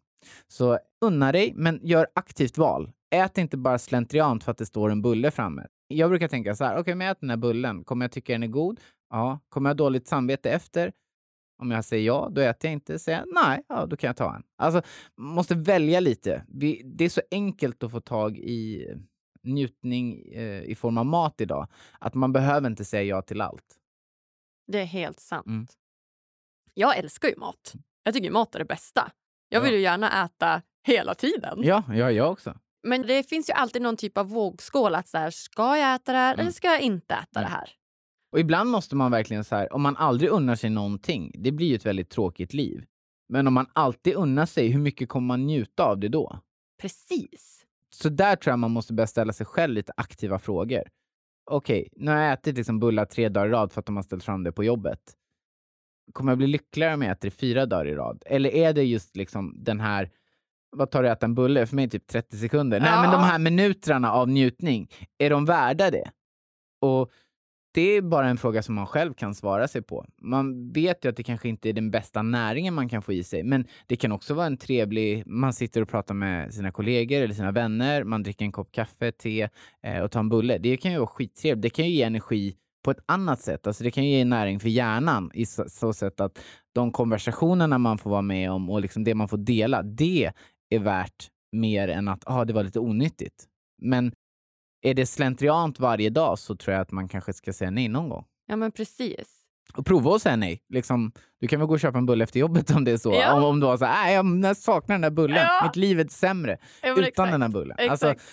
Så 0.48 0.80
unna 1.02 1.32
dig, 1.32 1.54
men 1.56 1.80
gör 1.84 2.08
aktivt 2.16 2.58
val. 2.58 2.92
Ät 3.16 3.38
inte 3.38 3.58
bara 3.58 3.80
slentriant 3.80 4.44
för 4.44 4.52
att 4.52 4.58
det 4.58 4.66
står 4.66 4.90
en 4.90 5.02
bulle 5.02 5.32
framme. 5.32 5.68
Jag 5.88 6.10
brukar 6.10 6.28
tänka 6.28 6.56
så 6.56 6.64
här, 6.64 6.74
okej, 6.74 6.82
okay, 6.82 6.96
men 6.96 7.08
jag 7.08 7.12
äter 7.12 7.22
den 7.22 7.30
här 7.30 7.38
bullen. 7.38 7.84
Kommer 7.84 8.06
jag 8.06 8.12
tycka 8.12 8.34
den 8.34 8.44
är 8.44 8.48
god? 8.48 8.80
Ja. 9.10 9.40
Kommer 9.50 9.70
jag 9.70 9.74
ha 9.74 9.78
dåligt 9.78 10.08
samvete 10.08 10.52
efter? 10.52 10.92
Om 11.62 11.72
jag 11.72 11.86
säger 11.86 12.06
ja, 12.06 12.30
då 12.32 12.42
äter 12.42 12.68
jag 12.68 12.74
inte. 12.74 13.00
Säger 13.00 13.18
jag 13.18 13.28
nej, 13.46 13.62
ja, 13.68 13.86
då 13.86 13.98
kan 13.98 14.08
jag 14.08 14.18
ta 14.18 14.36
en. 14.36 14.44
Alltså, 14.58 14.82
man 15.18 15.36
måste 15.36 15.56
välja 15.56 16.00
lite. 16.00 16.44
Vi, 16.48 16.82
det 16.86 17.06
är 17.06 17.10
så 17.10 17.22
enkelt 17.32 17.84
att 17.84 17.92
få 17.92 18.00
tag 18.02 18.38
i 18.38 18.88
njutning 19.48 20.22
eh, 20.34 20.62
i 20.64 20.76
form 20.76 20.98
av 20.98 21.06
mat 21.06 21.42
idag. 21.42 21.68
Att 22.00 22.14
man 22.14 22.34
behöver 22.34 22.70
inte 22.70 22.86
säga 22.86 23.04
ja 23.04 23.22
till 23.22 23.42
allt. 23.42 23.76
Det 24.68 24.80
är 24.80 24.86
helt 24.86 25.20
sant. 25.20 25.48
Mm. 25.48 25.68
Jag 26.74 26.98
älskar 26.98 27.30
ju 27.30 27.36
mat. 27.38 27.74
Jag 28.04 28.14
tycker 28.14 28.32
mat 28.32 28.56
är 28.56 28.60
det 28.60 28.66
bästa. 28.66 29.12
Jag 29.50 29.62
vill 29.62 29.72
Ja. 29.72 29.78
ju 29.78 29.84
gärna 29.84 30.26
äta 30.26 30.62
hela 30.88 31.16
tiden. 31.16 31.60
Ja, 31.64 31.84
ja 31.88 32.12
jag 32.12 32.32
också. 32.32 32.58
Men 32.84 33.02
det 33.02 33.30
finns 33.30 33.50
ju 33.50 33.54
alltid 33.54 33.82
någon 33.82 33.98
typ 33.98 34.18
av 34.18 34.30
vågskål. 34.30 34.96
att 34.96 35.08
så 35.08 35.18
här, 35.18 35.32
Ska 35.32 35.78
jag 35.78 35.96
äta 35.96 36.12
det 36.12 36.18
här 36.18 36.34
Mm. 36.34 36.40
eller 36.40 36.52
ska 36.52 36.68
jag 36.68 36.82
inte 36.82 37.14
äta 37.14 37.40
Mm. 37.40 37.52
det 37.52 37.56
här? 37.58 37.70
Och 38.32 38.40
ibland 38.40 38.70
måste 38.70 38.96
man 38.96 39.12
verkligen 39.12 39.44
så 39.44 39.56
här, 39.56 39.74
om 39.74 39.82
man 39.82 39.98
aldrig 39.98 40.30
unnar 40.30 40.56
sig 40.56 40.70
någonting, 40.70 41.32
det 41.36 41.52
blir 41.52 41.68
ju 41.68 41.76
ett 41.76 41.86
väldigt 41.86 42.10
tråkigt 42.10 42.54
liv. 42.54 42.86
Men 43.30 43.48
om 43.48 43.54
man 43.54 43.68
alltid 43.74 44.14
unnar 44.16 44.46
sig, 44.46 44.68
hur 44.68 44.80
mycket 44.80 45.10
kommer 45.10 45.28
man 45.28 45.46
njuta 45.48 45.84
av 45.84 46.00
det 46.00 46.08
då? 46.08 46.40
Precis. 46.82 47.57
Så 47.90 48.10
där 48.10 48.36
tror 48.36 48.52
jag 48.52 48.60
man 48.60 48.72
måste 48.72 48.94
börja 48.94 49.08
ställa 49.08 49.34
sig 49.34 49.46
själv 49.46 49.74
lite 49.74 49.94
aktiva 49.98 50.40
frågor. 50.40 50.84
Okej, 51.52 51.90
nu 51.96 52.12
har 52.12 52.18
jag 52.18 52.34
ätit 52.34 52.58
liksom 52.58 52.80
bullar 52.80 53.06
tre 53.06 53.30
dagar 53.30 53.48
i 53.48 53.52
rad 53.52 53.72
för 53.72 53.80
att 53.80 53.86
de 53.86 53.96
har 53.96 54.04
ställt 54.04 54.24
fram 54.24 54.44
det 54.44 54.52
på 54.52 54.64
jobbet. 54.64 55.00
Kommer 56.14 56.32
jag 56.32 56.38
bli 56.38 56.48
lyckligare 56.48 56.94
om 56.94 57.02
jag 57.02 57.12
äter 57.12 57.30
det 57.30 57.36
fyra 57.36 57.66
dagar 57.66 57.86
i 57.88 57.96
rad? 57.96 58.24
Eller 58.26 58.50
är 58.50 58.74
det 58.74 58.84
just 58.84 59.16
liksom 59.16 59.56
den 59.58 59.80
här, 59.80 60.10
vad 60.70 60.92
tar 60.92 61.04
det 61.04 61.12
att 61.12 61.18
äta 61.18 61.26
en 61.26 61.36
bulle? 61.36 61.66
För 61.68 61.76
mig 61.76 61.84
är 61.84 61.88
det 61.88 62.00
typ 62.00 62.08
30 62.08 62.38
sekunder. 62.38 62.80
Nej, 62.80 62.92
men 63.02 63.12
de 63.12 63.22
Ja. 63.22 63.26
här 63.26 63.40
minuterna 63.40 64.12
av 64.12 64.30
njutning, 64.30 64.90
är 65.18 65.30
de 65.30 65.46
värda 65.46 65.92
det? 65.92 66.12
Och 66.82 67.12
det 67.72 67.82
är 67.82 68.02
bara 68.02 68.30
en 68.30 68.38
fråga 68.38 68.64
som 68.64 68.76
man 68.76 68.88
själv 68.88 69.14
kan 69.14 69.36
svara 69.36 69.68
sig 69.68 69.82
på. 69.82 70.06
Man 70.22 70.72
vet 70.72 71.06
ju 71.06 71.10
att 71.10 71.16
det 71.16 71.24
kanske 71.24 71.50
inte 71.50 71.70
är 71.70 71.74
den 71.74 71.92
bästa 71.92 72.22
näringen 72.22 72.74
man 72.74 72.90
kan 72.90 73.02
få 73.02 73.14
i 73.14 73.24
sig, 73.24 73.44
men 73.44 73.66
det 73.88 73.96
kan 73.96 74.12
också 74.12 74.34
vara 74.34 74.46
en 74.46 74.58
trevlig... 74.58 75.24
Man 75.28 75.54
sitter 75.54 75.82
och 75.82 75.90
pratar 75.90 76.14
med 76.14 76.54
sina 76.54 76.72
kollegor 76.72 77.22
eller 77.22 77.34
sina 77.34 77.52
vänner, 77.52 78.04
man 78.04 78.24
dricker 78.24 78.46
en 78.46 78.52
kopp 78.52 78.72
kaffe, 78.72 79.12
te 79.12 79.50
eh, 79.84 80.02
och 80.02 80.12
tar 80.12 80.20
en 80.20 80.30
bulle. 80.30 80.58
Det 80.58 80.78
kan 80.78 80.92
ju 80.92 80.98
vara 80.98 81.08
skittrevligt. 81.08 81.62
Det 81.62 81.70
kan 81.70 81.86
ju 81.86 81.92
ge 81.92 82.04
energi 82.04 82.56
på 82.86 82.92
ett 82.92 83.00
annat 83.06 83.42
sätt. 83.42 83.68
Alltså 83.68 83.84
det 83.84 83.92
kan 83.92 84.04
ju 84.04 84.10
ge 84.10 84.26
näring 84.26 84.60
för 84.60 84.70
hjärnan 84.70 85.32
i 85.34 85.46
så, 85.46 85.66
så 85.70 85.94
sätt 85.94 86.20
att 86.20 86.40
de 86.74 86.92
konversationerna 86.92 87.78
man 87.78 87.98
får 87.98 88.10
vara 88.10 88.22
med 88.22 88.52
om 88.52 88.70
och 88.70 88.82
liksom 88.82 89.04
det 89.04 89.16
man 89.16 89.28
får 89.28 89.38
dela, 89.38 89.84
det 89.84 90.32
är 90.70 90.80
värt 90.80 91.30
mer 91.52 91.88
än 91.88 92.08
att 92.08 92.24
ah, 92.26 92.46
det 92.46 92.54
var 92.54 92.64
lite 92.64 92.80
onyttigt. 92.80 93.46
Men 93.82 94.12
är 94.90 94.94
det 94.94 95.06
slentriant 95.06 95.80
varje 95.80 96.10
dag 96.10 96.40
så 96.40 96.56
tror 96.56 96.74
jag 96.74 96.82
att 96.82 96.92
man 96.92 97.08
kanske 97.08 97.34
ska 97.34 97.54
säga 97.54 97.72
nej 97.72 97.88
någon 97.88 98.10
gång. 98.10 98.26
Ja, 98.48 98.56
men 98.56 98.72
precis. 98.72 99.34
Och 99.76 99.86
prova 99.86 100.16
att 100.16 100.22
säga 100.22 100.36
nej. 100.36 100.64
Liksom, 100.70 101.12
du 101.40 101.48
kan 101.48 101.60
väl 101.60 101.68
gå 101.68 101.74
och 101.74 101.80
köpa 101.80 101.98
en 101.98 102.06
bulle 102.06 102.24
efter 102.24 102.40
jobbet 102.40 102.72
om 102.72 102.84
det 102.84 102.92
är 102.92 102.98
så. 102.98 103.14
Ja. 103.14 103.34
Om, 103.34 103.44
om 103.44 103.60
du 103.60 103.66
har 103.66 103.78
så 103.78 103.86
här, 103.86 104.24
"Nej, 104.24 104.42
jag 104.48 104.58
saknar 104.58 104.94
den 104.96 105.02
där 105.02 105.10
bullen. 105.10 105.38
Ja. 105.38 105.64
Mitt 105.66 105.76
liv 105.76 106.00
är 106.00 106.08
sämre 106.08 106.58
Ja, 106.82 106.92
utan 106.92 107.04
exakt. 107.04 107.32
den 107.32 107.42
här 107.42 107.50
bullen. 107.50 107.76
Exakt. 107.80 108.04
Alltså, 108.04 108.26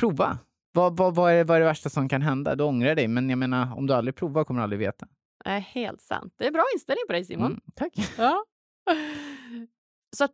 prova. 0.00 0.38
Vad, 0.72 0.96
vad, 0.96 1.14
vad, 1.14 1.32
är, 1.32 1.44
vad 1.44 1.56
är 1.56 1.60
det 1.60 1.66
värsta 1.66 1.88
som 1.90 2.08
kan 2.08 2.22
hända? 2.22 2.54
Du 2.54 2.64
ångrar 2.64 2.94
dig, 2.94 3.08
men 3.08 3.30
jag 3.30 3.38
menar, 3.38 3.76
om 3.76 3.86
du 3.86 3.94
aldrig 3.94 4.14
provar 4.14 4.44
kommer 4.44 4.60
du 4.60 4.64
aldrig 4.64 4.78
veta. 4.78 5.06
Nej, 5.44 5.60
helt 5.60 6.00
sant. 6.02 6.34
Det 6.38 6.46
är 6.46 6.50
bra 6.50 6.64
inställning 6.74 7.04
på 7.06 7.12
dig 7.12 7.24
Simon. 7.24 7.46
Mm, 7.46 7.60
tack. 7.74 7.92
Ja. 8.18 8.44
Så 10.16 10.24
att 10.24 10.32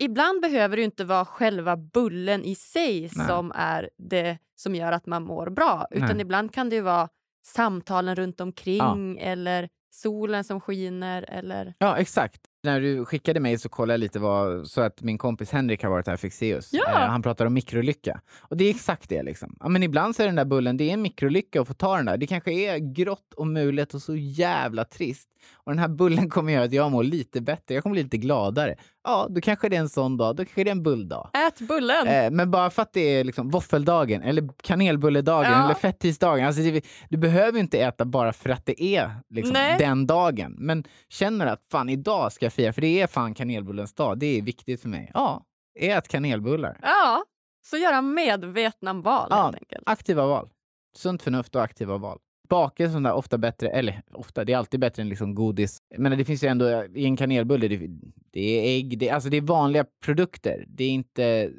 ibland 0.00 0.42
behöver 0.42 0.76
det 0.76 0.82
inte 0.82 1.04
vara 1.04 1.24
själva 1.24 1.76
bullen 1.76 2.44
i 2.44 2.54
sig 2.54 3.00
Nej. 3.00 3.26
som 3.26 3.52
är 3.54 3.90
det 3.96 4.38
som 4.56 4.74
gör 4.74 4.92
att 4.92 5.06
man 5.06 5.22
mår 5.22 5.50
bra. 5.50 5.86
Utan 5.90 6.08
Nej. 6.08 6.20
ibland 6.20 6.54
kan 6.54 6.68
det 6.70 6.76
ju 6.76 6.82
vara 6.82 7.08
samtalen 7.46 8.16
runt 8.16 8.40
omkring 8.40 9.18
eller 9.18 9.68
solen 9.92 10.44
som 10.44 10.60
skiner 10.60 11.24
eller... 11.28 11.74
Ja, 11.78 11.96
exakt. 11.96 12.40
När 12.62 12.80
du 12.80 13.04
skickade 13.04 13.40
mig 13.40 13.58
så 13.58 13.68
kollade 13.68 13.92
jag 13.92 14.00
lite 14.00 14.18
vad, 14.18 14.66
så 14.66 14.80
att 14.80 15.02
min 15.02 15.18
kompis 15.18 15.50
Henrik 15.50 15.82
har 15.82 15.90
varit 15.90 16.06
här, 16.06 16.16
Fexeus. 16.16 16.68
Ja. 16.72 16.90
Eh, 16.90 17.08
han 17.08 17.22
pratar 17.22 17.46
om 17.46 17.54
mikrolycka. 17.54 18.20
Och 18.40 18.56
det 18.56 18.64
är 18.64 18.70
exakt 18.70 19.08
det. 19.08 19.22
Liksom. 19.22 19.56
Ja, 19.60 19.68
men 19.68 19.82
ibland 19.82 20.16
så 20.16 20.22
är 20.22 20.26
den 20.26 20.36
där 20.36 20.44
bullen, 20.44 20.76
det 20.76 20.84
är 20.90 20.94
en 20.94 21.02
mikrolycka 21.02 21.60
att 21.60 21.68
få 21.68 21.74
ta 21.74 21.96
den 21.96 22.06
där. 22.06 22.16
Det 22.16 22.26
kanske 22.26 22.52
är 22.52 22.78
grått 22.78 23.34
och 23.36 23.46
mulet 23.46 23.94
och 23.94 24.02
så 24.02 24.16
jävla 24.16 24.84
trist. 24.84 25.28
Och 25.54 25.72
den 25.72 25.78
här 25.78 25.88
bullen 25.88 26.30
kommer 26.30 26.52
göra 26.52 26.64
att 26.64 26.72
jag 26.72 26.90
mår 26.90 27.04
lite 27.04 27.40
bättre. 27.40 27.74
Jag 27.74 27.82
kommer 27.82 27.94
bli 27.94 28.02
lite 28.02 28.18
gladare. 28.18 28.76
Ja, 29.04 29.26
då 29.30 29.40
kanske 29.40 29.68
det 29.68 29.76
är 29.76 29.80
en 29.80 29.88
sån 29.88 30.16
dag. 30.16 30.36
Då 30.36 30.44
kanske 30.44 30.64
det 30.64 30.70
är 30.70 30.72
en 30.72 30.82
bulldag. 30.82 31.30
Ät 31.32 31.60
bullen! 31.60 32.06
Eh, 32.08 32.30
men 32.30 32.50
bara 32.50 32.70
för 32.70 32.82
att 32.82 32.92
det 32.92 33.00
är 33.00 33.24
liksom 33.24 33.50
våffeldagen 33.50 34.22
eller 34.22 34.48
kanelbulledagen 34.62 35.52
Ja. 35.52 35.64
eller 35.64 35.74
fettisdagen. 35.74 36.46
Alltså 36.46 36.62
det, 36.62 36.84
du 37.10 37.16
behöver 37.16 37.58
inte 37.60 37.78
äta 37.78 38.04
bara 38.04 38.32
för 38.32 38.50
att 38.50 38.66
det 38.66 38.82
är 38.82 39.10
liksom, 39.30 39.54
den 39.78 40.06
dagen. 40.06 40.54
Men 40.58 40.84
känner 41.08 41.46
att 41.46 41.62
fan 41.72 41.88
idag 41.88 42.32
ska 42.32 42.46
jag 42.46 42.52
fira 42.52 42.72
för 42.72 42.80
det 42.80 43.00
är 43.00 43.06
fan 43.06 43.34
kanelbullens 43.34 43.94
dag. 43.94 44.18
Det 44.18 44.38
är 44.38 44.42
viktigt 44.42 44.82
för 44.82 44.88
mig. 44.88 45.10
Ja, 45.14 45.44
ät 45.80 46.08
kanelbullar. 46.08 46.78
Ja, 46.82 47.22
så 47.66 47.76
göra 47.76 48.02
medvetna 48.02 48.92
val 48.92 49.26
Ja. 49.30 49.42
helt 49.44 49.56
enkelt. 49.56 49.82
Aktiva 49.86 50.26
val. 50.26 50.48
Sunt 50.96 51.22
förnuft 51.22 51.54
och 51.56 51.62
aktiva 51.62 51.96
val. 51.98 52.18
Bakelse 52.50 52.98
är 52.98 53.12
ofta 53.12 53.38
bättre, 53.38 53.68
eller 53.68 54.02
ofta, 54.12 54.44
det 54.44 54.52
är 54.52 54.56
alltid 54.56 54.80
bättre 54.80 55.02
än 55.02 55.08
liksom 55.08 55.34
godis. 55.34 55.78
Men 55.98 56.18
det 56.18 56.24
finns 56.24 56.44
ju 56.44 56.48
ändå 56.48 56.84
i 56.94 57.04
en 57.04 57.16
kanelbulle, 57.16 57.68
det, 57.68 57.88
det 58.32 58.40
är 58.40 58.76
ägg, 58.78 58.98
det, 58.98 59.10
alltså 59.10 59.30
det 59.30 59.36
är 59.36 59.40
vanliga 59.40 59.84
produkter. 60.04 60.64
Det 60.68 60.84
är 60.84 60.90
inte 60.90 61.50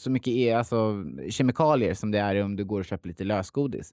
så 0.00 0.10
mycket 0.10 0.28
e- 0.34 0.52
alltså, 0.52 1.04
kemikalier 1.30 1.94
som 1.94 2.10
det 2.10 2.18
är 2.18 2.44
om 2.44 2.56
du 2.56 2.64
går 2.64 2.78
och 2.80 2.84
köper 2.86 3.08
lite 3.08 3.24
lösgodis. 3.24 3.90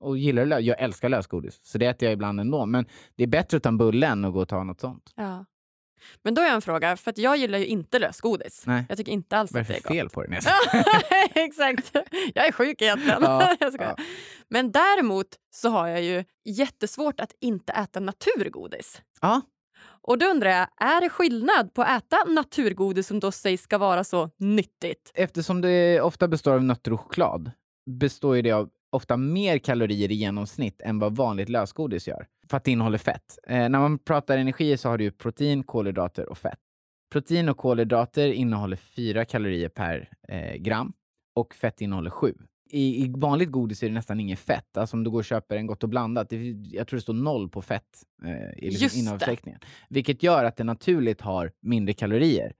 Och 0.00 0.18
gillar 0.18 0.44
du 0.44 0.48
lö- 0.50 0.60
Jag 0.60 0.80
älskar 0.80 1.08
lösgodis, 1.08 1.60
så 1.62 1.78
det 1.78 1.86
äter 1.86 2.06
jag 2.06 2.12
ibland 2.12 2.40
ändå. 2.40 2.66
Men 2.66 2.84
det 3.16 3.22
är 3.22 3.26
bättre 3.28 3.56
att 3.56 3.62
ta 3.62 3.68
en 3.68 3.78
bulle 3.78 4.06
än 4.06 4.24
att 4.24 4.32
gå 4.32 4.40
och 4.40 4.48
ta 4.48 4.64
något 4.64 4.80
sånt. 4.80 5.12
Ja. 5.16 5.44
Men 6.22 6.34
då 6.34 6.40
har 6.42 6.46
jag 6.46 6.54
en 6.54 6.62
fråga, 6.62 6.96
för 6.96 7.10
att 7.10 7.18
jag 7.18 7.36
gillar 7.36 7.58
ju 7.58 7.66
inte 7.66 7.98
lösgodis. 7.98 8.62
Nej. 8.66 8.84
Jag 8.88 8.98
tycker 8.98 9.12
inte 9.12 9.36
alls 9.36 9.52
Vad 9.52 9.58
är 9.58 9.62
att 9.62 9.68
det 9.68 9.88
är 9.88 9.94
fel 9.94 10.04
gott. 10.06 10.12
på 10.12 10.22
det? 10.22 10.40
Exakt. 11.40 11.90
Jag 12.34 12.46
är 12.46 12.52
sjuk 12.52 12.82
egentligen. 12.82 13.22
Ja, 13.22 13.56
ja. 13.78 13.96
Men 14.48 14.72
däremot 14.72 15.26
så 15.54 15.68
har 15.68 15.88
jag 15.88 16.02
ju 16.02 16.24
jättesvårt 16.44 17.20
att 17.20 17.32
inte 17.40 17.72
äta 17.72 18.00
naturgodis. 18.00 19.02
Ja, 19.20 19.40
Och 20.02 20.18
då 20.18 20.26
undrar 20.26 20.50
jag, 20.50 20.68
är 20.80 21.00
det 21.00 21.08
skillnad 21.08 21.74
på 21.74 21.82
att 21.82 22.02
äta 22.02 22.24
naturgodis 22.24 23.06
som 23.06 23.20
då 23.20 23.32
sägs 23.32 23.62
ska 23.62 23.78
vara 23.78 24.04
så 24.04 24.30
nyttigt? 24.38 25.10
eftersom 25.14 25.60
det 25.60 26.00
ofta 26.00 26.28
består 26.28 26.52
av 26.54 26.64
nötter 26.64 26.92
och 26.92 27.00
choklad 27.00 27.50
består 27.90 28.36
ju 28.36 28.42
det 28.42 28.52
av 28.52 28.68
ofta 28.92 29.16
mer 29.16 29.58
kalorier 29.58 30.10
i 30.10 30.14
genomsnitt 30.14 30.80
än 30.80 30.98
vad 30.98 31.16
vanligt 31.16 31.48
lösgodis 31.48 32.08
gör. 32.08 32.26
För 32.50 32.56
att 32.56 32.64
det 32.64 32.70
innehåller 32.70 32.98
fett. 32.98 33.38
Eh, 33.46 33.56
när 33.56 33.68
man 33.68 33.98
pratar 33.98 34.38
energi 34.38 34.76
så 34.76 34.88
har 34.88 34.98
du 34.98 35.10
protein, 35.10 35.62
kolhydrater 35.62 36.28
och 36.28 36.38
fett. 36.38 36.58
Protein 37.12 37.48
och 37.48 37.56
kolhydrater 37.56 38.32
innehåller 38.32 38.76
4 38.76 39.24
kalorier 39.24 39.68
per 39.68 40.08
eh, 40.28 40.54
gram 40.54 40.92
och 41.34 41.54
fett 41.54 41.80
innehåller 41.80 42.10
7. 42.10 42.34
i, 42.70 43.04
i 43.04 43.12
vanligt 43.16 43.50
godis 43.50 43.82
är 43.82 43.88
det 43.88 43.94
nästan 43.94 44.20
inget 44.20 44.38
fett. 44.38 44.76
Alltså 44.76 44.96
om 44.96 45.04
du 45.04 45.10
går 45.10 45.18
och 45.18 45.24
köper 45.24 45.56
en 45.56 45.66
Gott 45.66 45.82
och 45.82 45.88
blandat, 45.88 46.30
det, 46.30 46.36
jag 46.50 46.88
tror 46.88 46.96
det 46.96 47.02
står 47.02 47.14
noll 47.14 47.48
på 47.48 47.62
fett 47.62 48.02
eh, 48.24 48.64
i 48.64 48.70
liksom. 48.70 48.78
Vilket 49.88 50.22
gör 50.22 50.44
att 50.44 50.56
det 50.56 50.64
naturligt 50.64 51.20
har 51.20 51.52
mindre 51.60 51.94
kalorier. 51.94 52.52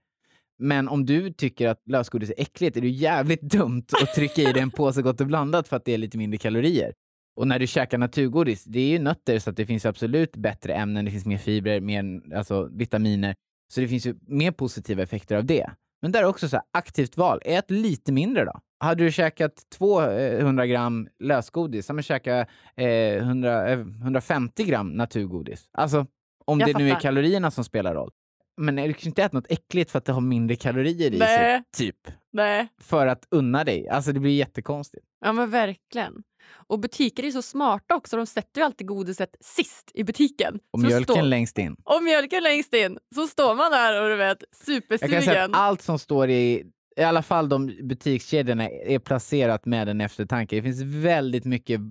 Men 0.59 0.87
om 0.87 1.05
du 1.05 1.33
tycker 1.33 1.67
att 1.69 1.81
lösgodis 1.89 2.29
är 2.29 2.41
äckligt 2.41 2.77
är 2.77 2.81
det 2.81 2.89
jävligt 2.89 3.41
dumt 3.51 3.85
att 4.01 4.13
trycka 4.13 4.41
i 4.41 4.53
dig 4.53 4.61
en 4.61 4.71
påse 4.71 5.01
Gott 5.01 5.21
och 5.21 5.27
blandat 5.27 5.67
för 5.67 5.77
att 5.77 5.85
det 5.85 5.93
är 5.93 5.97
lite 5.97 6.17
mindre 6.17 6.37
kalorier. 6.37 6.93
Och 7.35 7.47
när 7.47 7.59
du 7.59 7.67
käkar 7.67 7.97
naturgodis, 7.97 8.63
det 8.63 8.79
är 8.79 8.89
ju 8.89 8.99
nötter 8.99 9.39
så 9.39 9.49
att 9.49 9.57
det 9.57 9.65
finns 9.65 9.85
absolut 9.85 10.35
bättre 10.35 10.73
ämnen, 10.73 11.05
det 11.05 11.11
finns 11.11 11.25
mer 11.25 11.37
fibrer, 11.37 11.79
mer 11.79 12.21
alltså, 12.35 12.69
vitaminer. 12.71 13.35
Så 13.73 13.81
det 13.81 13.87
finns 13.87 14.05
ju 14.05 14.15
mer 14.27 14.51
positiva 14.51 15.03
effekter 15.03 15.35
av 15.35 15.45
det. 15.45 15.69
Men 16.01 16.11
där 16.11 16.19
är 16.19 16.25
också 16.25 16.49
så 16.49 16.55
här, 16.55 16.65
aktivt 16.73 17.17
val, 17.17 17.39
ät 17.45 17.71
lite 17.71 18.11
mindre 18.11 18.45
då. 18.45 18.59
Hade 18.79 19.03
du 19.03 19.11
käkat 19.11 19.53
200 19.77 20.67
gram 20.67 21.07
lösgodis, 21.19 21.85
så 21.85 21.93
man 21.93 22.03
käka 22.03 22.45
eh, 22.75 22.87
100, 23.17 23.67
eh, 23.67 23.79
150 23.79 24.63
gram 24.63 24.89
naturgodis. 24.89 25.69
Alltså, 25.71 26.05
om 26.45 26.59
Jag 26.59 26.69
det 26.69 26.77
nu 26.77 26.85
är 26.85 26.89
fattar. 26.89 27.01
kalorierna 27.01 27.51
som 27.51 27.63
spelar 27.63 27.95
roll. 27.95 28.11
Men 28.57 28.75
du 28.75 28.93
kan 28.93 29.07
inte 29.07 29.23
äta 29.23 29.37
något 29.37 29.51
äckligt 29.51 29.91
för 29.91 29.97
att 29.97 30.05
det 30.05 30.11
har 30.11 30.21
mindre 30.21 30.55
kalorier 30.55 31.13
i 31.13 31.17
Nej. 31.17 31.27
sig, 31.37 31.63
typ. 31.77 31.97
Nej. 32.33 32.67
För 32.81 33.07
att 33.07 33.27
unna 33.31 33.63
dig. 33.63 33.89
Alltså 33.89 34.11
det 34.11 34.19
blir 34.19 34.31
jättekonstigt. 34.31 35.05
Ja 35.25 35.33
men 35.33 35.49
verkligen. 35.49 36.23
Och 36.67 36.79
butiker 36.79 37.23
är 37.25 37.31
så 37.31 37.41
smarta 37.41 37.95
också. 37.95 38.17
De 38.17 38.25
sätter 38.25 38.61
ju 38.61 38.65
alltid 38.65 38.87
godiset 38.87 39.35
sist 39.41 39.91
i 39.93 40.03
butiken. 40.03 40.59
Och 40.71 40.79
Så 40.79 40.87
mjölken 40.87 41.15
står- 41.15 41.23
längst 41.23 41.57
in. 41.57 41.75
och 41.83 42.03
mjölken 42.03 42.43
längst 42.43 42.73
in. 42.73 42.97
Så 43.15 43.27
står 43.27 43.55
man 43.55 43.71
där 43.71 44.01
och 44.03 44.09
du 44.09 44.15
vet 44.15 44.43
Jag 44.67 44.87
kan 44.89 44.97
säga 44.97 45.09
supersugen. 45.21 45.43
att 45.53 45.59
allt 45.59 45.81
som 45.81 45.99
står 45.99 46.29
i, 46.29 46.63
i 46.97 47.03
alla 47.03 47.21
fall 47.21 47.49
de 47.49 47.67
butikskedjorna, 47.83 48.69
är 48.69 48.99
placerat 48.99 49.65
med 49.65 49.89
en 49.89 50.01
eftertanke. 50.01 50.55
Det 50.55 50.61
finns 50.61 50.81
väldigt 50.81 51.45
mycket 51.45 51.81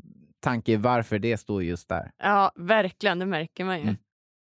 tanke 0.40 0.76
varför 0.76 1.18
det 1.18 1.36
står 1.38 1.62
just 1.62 1.88
där. 1.88 2.10
Ja 2.22 2.52
verkligen, 2.56 3.18
det 3.18 3.26
märker 3.26 3.64
man 3.64 3.76
ju. 3.76 3.82
Mm. 3.82 3.96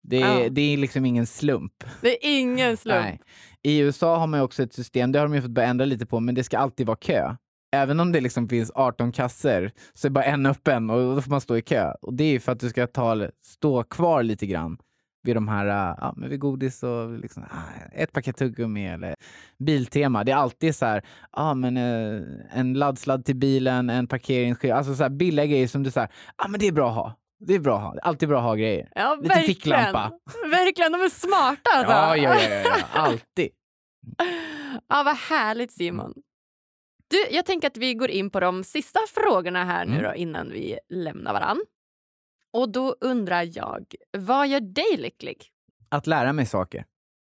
Det 0.03 0.21
är, 0.21 0.39
Ja. 0.43 0.49
det 0.49 0.61
är 0.61 0.77
liksom 0.77 1.05
ingen 1.05 1.27
slump. 1.27 1.83
Det 2.01 2.09
är 2.25 2.39
ingen 2.39 2.77
slump. 2.77 3.01
Nej. 3.01 3.21
I 3.63 3.79
USA 3.79 4.17
har 4.17 4.27
man 4.27 4.41
också 4.41 4.63
ett 4.63 4.73
system, 4.73 5.11
det 5.11 5.19
har 5.19 5.25
de 5.27 5.35
ju 5.35 5.41
fått 5.41 5.51
börja 5.51 5.67
ändra 5.67 5.85
lite 5.85 6.05
på, 6.05 6.19
men 6.19 6.35
det 6.35 6.43
ska 6.43 6.57
alltid 6.57 6.87
vara 6.87 6.97
kö. 6.97 7.35
Även 7.73 7.99
om 7.99 8.11
det 8.11 8.21
liksom 8.21 8.49
finns 8.49 8.71
18 8.75 9.11
kasser 9.11 9.71
så 9.93 10.07
är 10.07 10.09
bara 10.11 10.23
en 10.23 10.45
öppen 10.45 10.89
och 10.89 11.15
då 11.15 11.21
får 11.21 11.29
man 11.31 11.41
stå 11.41 11.57
i 11.57 11.61
kö. 11.61 11.91
Och 12.01 12.13
det 12.13 12.23
är 12.23 12.39
för 12.39 12.51
att 12.51 12.59
du 12.59 12.69
ska 12.69 12.87
ta, 12.87 13.27
stå 13.45 13.83
kvar 13.83 14.23
lite 14.23 14.45
grann 14.45 14.77
vid 15.23 15.35
de 15.35 15.47
här, 15.47 15.65
äh, 15.65 15.95
ja, 16.01 16.13
men 16.17 16.29
vid 16.29 16.39
godis 16.39 16.83
och 16.83 17.11
liksom, 17.19 17.43
ah, 17.43 17.85
ett 17.93 18.11
paket 18.11 18.37
tuggummi 18.37 18.87
eller 18.87 19.15
Biltema. 19.59 20.23
Det 20.23 20.31
är 20.31 20.35
alltid 20.35 20.75
så 20.75 20.85
här, 20.85 21.01
ah, 21.31 21.53
men, 21.53 21.77
eh, 21.77 22.21
en 22.53 22.73
laddsladd 22.73 23.25
till 23.25 23.35
bilen, 23.35 23.89
en 23.89 24.07
parkeringsskiva, 24.07 24.75
alltså 24.75 24.95
så 24.95 25.03
här 25.03 25.09
billiga 25.09 25.45
grejer 25.45 25.67
som 25.67 25.83
du 25.83 25.91
säger, 25.91 26.09
ah, 26.35 26.47
men 26.47 26.59
det 26.59 26.67
är 26.67 26.71
bra 26.71 26.89
att 26.89 26.95
ha. 26.95 27.15
Det 27.47 27.53
är 27.55 27.59
bra 27.59 27.77
att 27.77 27.83
ha. 27.83 27.95
Alltid 28.01 28.29
bra 28.29 28.37
att 28.37 28.43
ha 28.43 28.55
grejer. 28.55 28.91
Ja, 28.95 29.15
Lite 29.15 29.27
verkligen. 29.27 29.55
ficklampa. 29.55 30.11
Verkligen, 30.51 30.91
de 30.91 31.01
är 31.01 31.09
smarta 31.09 31.69
alltså. 31.75 31.91
Ja, 31.93 32.17
ja, 32.17 32.35
ja, 32.41 32.49
ja, 32.49 32.61
ja. 32.77 32.85
alltid. 32.93 33.49
Ja, 34.87 35.03
vad 35.03 35.15
härligt 35.17 35.71
Simon. 35.71 36.13
Du, 37.07 37.35
jag 37.35 37.45
tänker 37.45 37.67
att 37.67 37.77
vi 37.77 37.93
går 37.93 38.09
in 38.09 38.29
på 38.29 38.39
de 38.39 38.63
sista 38.63 38.99
frågorna 39.09 39.63
här 39.65 39.85
nu 39.85 39.91
Mm. 39.97 40.03
då, 40.03 40.15
innan 40.15 40.49
vi 40.51 40.79
lämnar 40.89 41.33
varann. 41.33 41.61
Och 42.53 42.71
då 42.71 42.95
undrar 43.01 43.49
jag, 43.57 43.85
vad 44.17 44.47
gör 44.47 44.59
dig 44.59 44.97
lycklig? 44.97 45.47
att 45.89 46.07
lära 46.07 46.33
mig 46.33 46.45
saker. 46.45 46.85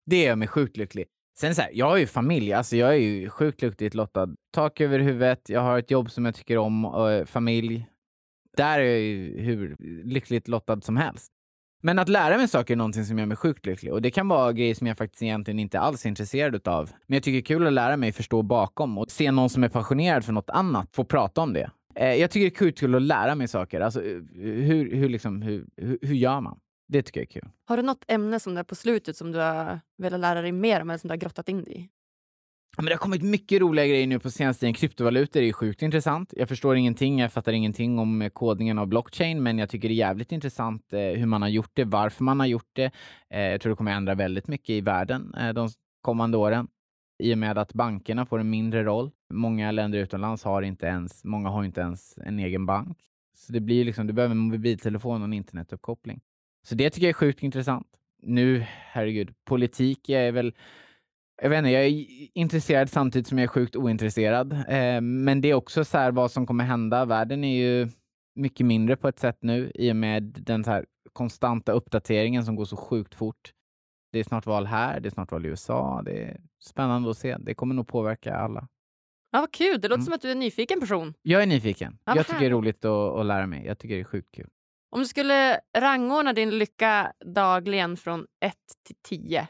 Det 0.05 0.23
gör 0.23 0.35
mig 0.35 0.47
sjukt 0.47 0.77
lycklig. 0.77 1.05
Sen 1.37 1.55
så 1.55 1.61
här, 1.61 1.71
jag 1.73 1.85
har 1.85 1.97
ju 1.97 2.07
familj, 2.07 2.53
alltså 2.53 2.75
jag 2.75 2.89
är 2.89 2.97
ju 2.97 3.29
sjukt 3.29 3.61
lyckligt 3.61 3.93
lottad. 3.93 4.27
Tak 4.53 4.81
över 4.81 4.99
huvudet, 4.99 5.49
jag 5.49 5.61
har 5.61 5.79
ett 5.79 5.91
jobb 5.91 6.11
som 6.11 6.25
jag 6.25 6.35
tycker 6.35 6.57
om, 6.57 6.85
och 6.85 7.11
eh, 7.11 7.25
familj. 7.25 7.85
Där 8.57 8.79
är 8.79 8.83
jag 8.83 8.99
ju 8.99 9.41
hur 9.41 9.75
lyckligt 10.05 10.47
lottad 10.47 10.81
som 10.81 10.97
helst. 10.97 11.31
Men 11.81 11.99
att 11.99 12.09
lära 12.09 12.37
mig 12.37 12.47
saker 12.47 12.73
är 12.73 12.77
någonting 12.77 13.05
som 13.05 13.19
gör 13.19 13.25
mig 13.25 13.37
sjukt 13.37 13.65
lycklig. 13.65 13.93
Och 13.93 14.01
det 14.01 14.11
kan 14.11 14.27
vara 14.27 14.53
grejer 14.53 14.75
som 14.75 14.87
jag 14.87 14.97
faktiskt 14.97 15.23
egentligen 15.23 15.59
inte 15.59 15.79
alls 15.79 16.05
är 16.05 16.09
intresserad 16.09 16.55
utav. 16.55 16.89
Men 17.07 17.15
jag 17.15 17.23
tycker 17.23 17.33
det 17.33 17.39
är 17.39 17.55
kul 17.57 17.67
att 17.67 17.73
lära 17.73 17.97
mig 17.97 18.11
förstå 18.11 18.41
bakom 18.41 18.97
och 18.97 19.11
se 19.11 19.31
någon 19.31 19.49
som 19.49 19.63
är 19.63 19.69
passionerad 19.69 20.25
för 20.25 20.33
något 20.33 20.49
annat 20.49 20.95
få 20.95 21.03
prata 21.03 21.41
om 21.41 21.53
det. 21.53 21.71
Eh, 21.95 22.13
jag 22.13 22.31
tycker 22.31 22.59
det 22.59 22.67
är 22.67 22.71
kul 22.71 22.95
att 22.95 23.01
lära 23.01 23.35
mig 23.35 23.47
saker. 23.47 23.81
Alltså, 23.81 24.03
eh, 24.03 24.21
hur, 24.41 24.95
hur, 24.95 25.09
liksom, 25.09 25.41
hur, 25.41 25.65
hur, 26.01 26.15
gör 26.15 26.41
man? 26.41 26.59
Det 26.87 27.01
tycker 27.01 27.19
jag 27.19 27.27
är 27.27 27.41
kul. 27.41 27.49
Har 27.65 27.77
du 27.77 27.83
något 27.83 28.05
ämne 28.07 28.39
som 28.39 28.55
du 28.55 28.63
på 28.63 28.75
slutet 28.75 29.17
som 29.17 29.31
du 29.31 29.39
har 29.39 29.79
velat 29.97 30.19
lära 30.19 30.41
dig 30.41 30.51
mer 30.51 30.81
om 30.81 30.89
eller 30.89 30.97
som 30.97 31.07
du 31.07 31.11
har 31.11 31.17
grottat 31.17 31.49
in 31.49 31.63
dig 31.63 31.81
i? 31.81 31.89
Men 32.77 32.85
det 32.85 32.91
har 32.91 32.97
kommit 32.99 33.21
mycket 33.21 33.61
roliga 33.61 33.87
grejer 33.87 34.07
nu 34.07 34.19
på 34.19 34.31
senaste 34.31 34.59
tiden. 34.59 34.73
Kryptovalutor 34.73 35.41
är 35.41 35.53
sjukt 35.53 35.81
intressant. 35.81 36.33
Jag 36.37 36.49
förstår 36.49 36.75
ingenting, 36.75 37.19
jag 37.19 37.33
fattar 37.33 37.53
ingenting 37.53 37.99
om 37.99 38.21
eh, 38.21 38.29
kodningen 38.29 38.79
av 38.79 38.87
blockchain, 38.87 39.43
men 39.43 39.59
jag 39.59 39.69
tycker 39.69 39.87
det 39.87 39.93
är 39.93 39.95
jävligt 39.95 40.31
intressant 40.31 40.93
eh, 40.93 40.99
hur 40.99 41.25
man 41.25 41.41
har 41.41 41.49
gjort 41.49 41.71
det, 41.73 41.83
varför 41.83 42.23
man 42.23 42.39
har 42.39 42.47
gjort 42.47 42.69
det. 42.73 42.91
Eh, 43.29 43.41
jag 43.41 43.61
tror 43.61 43.69
det 43.69 43.75
kommer 43.75 43.91
ändra 43.91 44.15
väldigt 44.15 44.47
mycket 44.47 44.69
i 44.69 44.81
världen 44.81 45.35
de 45.55 45.69
kommande 46.01 46.37
åren 46.37 46.67
i 47.23 47.33
och 47.33 47.37
med 47.37 47.57
att 47.57 47.73
bankerna 47.73 48.25
får 48.25 48.39
en 48.39 48.49
mindre 48.49 48.83
roll. 48.83 49.11
Många 49.33 49.71
länder 49.71 49.99
utomlands 49.99 50.43
har 50.43 50.61
inte 50.61 50.85
ens, 50.85 51.23
många 51.23 51.49
har 51.49 51.63
inte 51.63 51.81
ens 51.81 52.17
en 52.17 52.39
egen 52.39 52.65
bank. 52.65 52.97
Så 53.37 53.53
det 53.53 53.59
blir 53.59 53.85
liksom, 53.85 54.07
du 54.07 54.13
behöver 54.13 54.31
en 54.31 54.37
mobiltelefon 54.37 55.21
och 55.21 55.27
en 55.27 55.33
internetuppkoppling. 55.33 56.21
Så 56.63 56.75
det 56.75 56.89
tycker 56.89 57.07
jag 57.07 57.09
är 57.09 57.13
sjukt 57.13 57.43
intressant. 57.43 57.87
Nu, 58.21 58.65
herregud, 58.67 59.33
politik 59.45 60.09
är 60.09 60.31
väl 60.31 60.53
jag 61.41 61.49
vet 61.49 61.57
inte, 61.57 61.69
jag 61.69 61.85
är 61.85 62.05
intresserad 62.33 62.89
samtidigt 62.89 63.27
som 63.27 63.37
jag 63.37 63.43
är 63.43 63.47
sjukt 63.47 63.75
ointresserad. 63.75 64.53
Eh, 64.53 65.01
men 65.01 65.41
det 65.41 65.47
är 65.49 65.53
också 65.53 65.85
så 65.85 65.97
här 65.97 66.11
vad 66.11 66.31
som 66.31 66.47
kommer 66.47 66.63
hända. 66.63 67.05
Världen 67.05 67.43
är 67.43 67.57
ju 67.57 67.89
mycket 68.35 68.65
mindre 68.65 68.95
på 68.95 69.07
ett 69.07 69.19
sätt 69.19 69.37
nu 69.41 69.71
i 69.75 69.91
och 69.91 69.95
med 69.95 70.23
den 70.23 70.63
så 70.63 70.71
här 70.71 70.85
konstanta 71.13 71.71
uppdateringen 71.71 72.45
som 72.45 72.55
går 72.55 72.65
så 72.65 72.77
sjukt 72.77 73.15
fort. 73.15 73.53
Det 74.11 74.19
är 74.19 74.23
snart 74.23 74.45
val 74.45 74.65
här, 74.65 74.99
det 74.99 75.07
är 75.07 75.11
snart 75.11 75.31
val 75.31 75.45
i 75.45 75.49
USA. 75.49 76.01
Det 76.05 76.23
är 76.23 76.37
spännande 76.63 77.09
att 77.11 77.17
se. 77.17 77.37
Det 77.37 77.53
kommer 77.55 77.75
nog 77.75 77.87
påverka 77.87 78.35
alla. 78.35 78.67
Ja, 79.31 79.39
vad 79.39 79.51
kul, 79.53 79.81
det 79.81 79.87
låter 79.87 79.93
Mm. 79.95 80.05
som 80.05 80.13
att 80.13 80.21
du 80.21 80.27
är 80.27 80.31
en 80.31 80.39
nyfiken 80.39 80.79
person. 80.79 81.13
Jag 81.21 81.41
är 81.43 81.47
nyfiken. 81.47 81.97
Ja, 82.05 82.15
jag 82.15 82.27
tycker 82.27 82.39
det 82.39 82.45
är 82.45 82.49
roligt 82.49 82.85
att, 82.85 83.15
att 83.19 83.25
lära 83.25 83.47
mig. 83.47 83.65
Jag 83.65 83.77
tycker 83.79 83.95
det 83.95 84.01
är 84.01 84.05
sjukt 84.05 84.31
kul. 84.35 84.49
Om 84.89 84.99
du 84.99 85.05
skulle 85.07 85.59
rangordna 85.77 86.33
din 86.33 86.49
lycka 86.57 87.13
dagligen 87.25 87.97
från 87.97 88.25
1 88.45 88.53
till 88.87 88.95
10, 89.03 89.47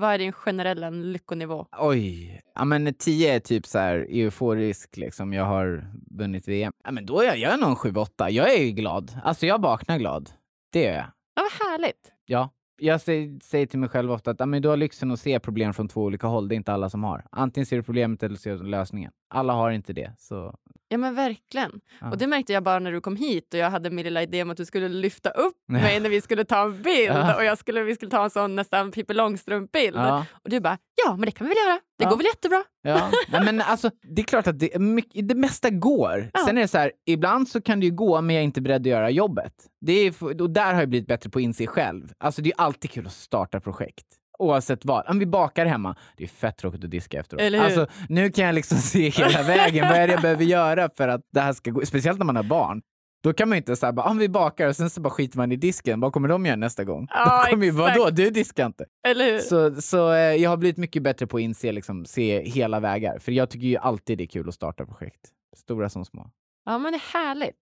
vad 0.00 0.14
är 0.14 0.18
din 0.18 0.32
generella 0.32 0.90
lyckonivå? 0.90 1.66
Oj, 1.78 2.40
ja 2.54 2.64
men 2.64 2.94
10 2.94 3.34
är 3.34 3.40
typ 3.40 3.66
så 3.66 3.78
här 3.78 4.06
euforisk 4.10 4.96
liksom. 4.96 5.32
Jag 5.32 5.44
har 5.44 5.84
vunnit 6.10 6.48
VM. 6.48 6.72
Ja 6.84 6.90
men 6.90 7.06
då 7.06 7.20
är 7.20 7.24
jag, 7.24 7.38
jag 7.38 7.52
är 7.52 7.56
nog 7.56 7.70
en 7.70 7.76
7-8. 7.76 8.30
Jag 8.30 8.54
är 8.54 8.62
ju 8.62 8.70
glad. 8.70 9.20
Alltså 9.24 9.46
jag 9.46 9.60
vaknar 9.60 9.98
glad. 9.98 10.30
Det 10.72 10.86
är 10.86 10.94
jag. 10.94 11.06
Ja, 11.34 11.42
vad 11.42 11.68
härligt. 11.68 12.12
Ja. 12.26 12.50
Jag 12.82 13.00
säger, 13.00 13.40
säger 13.42 13.66
till 13.66 13.78
mig 13.78 13.88
själv 13.88 14.12
ofta 14.12 14.30
att 14.30 14.40
ja, 14.40 14.46
men 14.46 14.62
du 14.62 14.68
har 14.68 14.76
lyxen 14.76 15.10
att 15.10 15.20
se 15.20 15.40
problem 15.40 15.74
från 15.74 15.88
två 15.88 16.02
olika 16.02 16.26
håll. 16.26 16.48
Det 16.48 16.54
är 16.54 16.56
inte 16.56 16.72
alla 16.72 16.90
som 16.90 17.04
har. 17.04 17.24
Antingen 17.30 17.66
ser 17.66 17.76
du 17.76 17.82
problemet 17.82 18.22
eller 18.22 18.36
ser 18.36 18.56
du 18.56 18.64
lösningen. 18.64 19.12
Alla 19.30 19.52
har 19.52 19.70
inte 19.70 19.92
det. 19.92 20.12
Så, 20.18 20.54
Ja 20.92 20.98
men 20.98 21.14
verkligen. 21.14 21.80
ja. 22.00 22.10
Och 22.10 22.18
det 22.18 22.26
märkte 22.26 22.52
jag 22.52 22.62
bara 22.62 22.78
när 22.78 22.92
du 22.92 23.00
kom 23.00 23.16
hit 23.16 23.54
och 23.54 23.60
jag 23.60 23.70
hade 23.70 23.90
min 23.90 24.04
lilla 24.04 24.22
idé 24.22 24.42
om 24.42 24.50
att 24.50 24.56
du 24.56 24.64
skulle 24.64 24.88
lyfta 24.88 25.30
upp 25.30 25.54
Ja. 25.66 25.72
mig 25.72 26.00
när 26.00 26.10
vi 26.10 26.20
skulle 26.20 26.44
ta 26.44 26.62
en 26.62 26.82
bild 26.82 27.08
Ja. 27.16 27.36
och 27.36 27.44
jag 27.44 27.58
skulle, 27.58 27.82
vi 27.82 27.94
skulle 27.94 28.10
ta 28.10 28.24
en 28.24 28.30
sån 28.30 28.56
nästan 28.56 28.90
Pippi 28.90 29.14
Långstrump-bild. 29.14 29.96
Och 30.44 30.50
du 30.50 30.60
bara, 30.60 30.78
ja 31.06 31.10
men 31.16 31.20
det 31.26 31.30
kan 31.30 31.46
vi 31.46 31.54
väl 31.54 31.66
göra. 31.68 31.80
Det 31.98 32.04
går 32.04 32.16
väl 32.16 32.26
jättebra. 32.26 32.62
Ja, 32.82 33.10
Nej, 33.32 33.44
men 33.44 33.60
alltså, 33.60 33.90
det 34.02 34.22
är 34.22 34.26
klart 34.26 34.46
att 34.46 34.58
det, 34.58 34.78
mycket, 34.78 35.28
det 35.28 35.34
mesta 35.34 35.70
går. 35.70 36.30
Sen 36.46 36.58
är 36.58 36.62
det 36.62 36.68
så 36.68 36.78
här, 36.78 36.92
ibland 37.06 37.48
så 37.48 37.60
kan 37.60 37.80
det 37.80 37.86
ju 37.86 37.92
gå, 37.92 38.20
men 38.20 38.34
jag 38.36 38.40
är 38.40 38.44
inte 38.44 38.60
beredd 38.60 38.80
att 38.82 38.86
göra 38.86 39.10
jobbet. 39.10 39.52
Det 39.80 39.92
är, 39.92 40.24
och 40.42 40.50
där 40.50 40.74
har 40.74 40.80
jag 40.80 40.88
blivit 40.88 41.08
bättre 41.08 41.30
på 41.30 41.38
att 41.38 41.42
inse 41.42 41.66
själv. 41.66 42.12
Alltså 42.18 42.42
det 42.42 42.50
är 42.50 42.60
alltid 42.60 42.90
kul 42.90 43.06
att 43.06 43.12
starta 43.12 43.60
projekt. 43.60 44.06
Oavsett 44.40 44.84
vad. 44.84 45.08
Om 45.10 45.18
vi 45.18 45.26
bakar 45.26 45.66
hemma, 45.66 45.96
det 46.16 46.24
är 46.24 46.28
fett 46.28 46.56
tråkigt 46.56 46.84
att 46.84 46.90
diska 46.90 47.20
efteråt. 47.20 47.40
Eller 47.42 47.58
hur? 47.58 47.64
Alltså, 47.64 47.86
nu 48.08 48.30
kan 48.30 48.44
jag 48.46 48.54
liksom 48.54 48.78
se 48.92 49.08
hela 49.08 49.42
vägen. 49.42 49.88
vad 49.88 49.96
är 49.98 50.06
det 50.06 50.12
jag 50.12 50.22
behöver 50.22 50.44
göra 50.44 50.88
för 50.96 51.08
att 51.08 51.20
det 51.32 51.40
här 51.40 51.52
ska 51.52 51.70
gå? 51.70 51.86
Speciellt 51.86 52.18
när 52.18 52.26
man 52.26 52.36
har 52.36 52.42
barn. 52.42 52.82
Då 53.22 53.32
kan 53.32 53.48
man 53.48 53.56
ju 53.56 53.58
inte 53.58 53.76
säga 53.76 53.92
bara, 53.92 54.10
om 54.10 54.18
vi 54.18 54.28
bakar 54.28 54.68
och 54.68 54.76
sen 54.76 54.90
så 54.90 55.00
bara 55.00 55.10
skiter 55.10 55.38
man 55.38 55.52
i 55.52 55.56
disken. 55.56 56.00
Vad 56.00 56.12
kommer 56.12 56.28
de 56.28 56.46
göra 56.46 56.56
nästa 56.56 56.84
gång? 56.84 57.06
Kommer 57.50 57.64
ju, 57.64 57.70
exakt. 57.70 57.98
vadå, 57.98 58.10
du 58.10 58.30
diskar 58.30 58.66
inte. 58.66 58.84
Eller 59.08 59.24
hur? 59.32 59.38
Så, 59.38 59.82
så 59.82 60.12
eh, 60.12 60.18
jag 60.18 60.50
har 60.50 60.56
blivit 60.56 60.76
mycket 60.76 61.02
bättre 61.02 61.26
på 61.26 61.36
att 61.36 61.40
inse, 61.40 61.72
liksom, 61.72 62.04
se 62.04 62.42
hela 62.42 62.80
vägar. 62.80 63.18
För 63.18 63.32
jag 63.32 63.50
tycker 63.50 63.66
ju 63.66 63.76
alltid 63.76 64.18
det 64.18 64.24
är 64.24 64.26
kul 64.26 64.48
att 64.48 64.54
starta 64.54 64.86
projekt. 64.86 65.20
Stora 65.56 65.88
som 65.88 66.04
små. 66.04 66.30
Ja 66.64 66.78
men 66.78 66.92
det 66.92 66.96
är 66.98 67.18
härligt. 67.18 67.56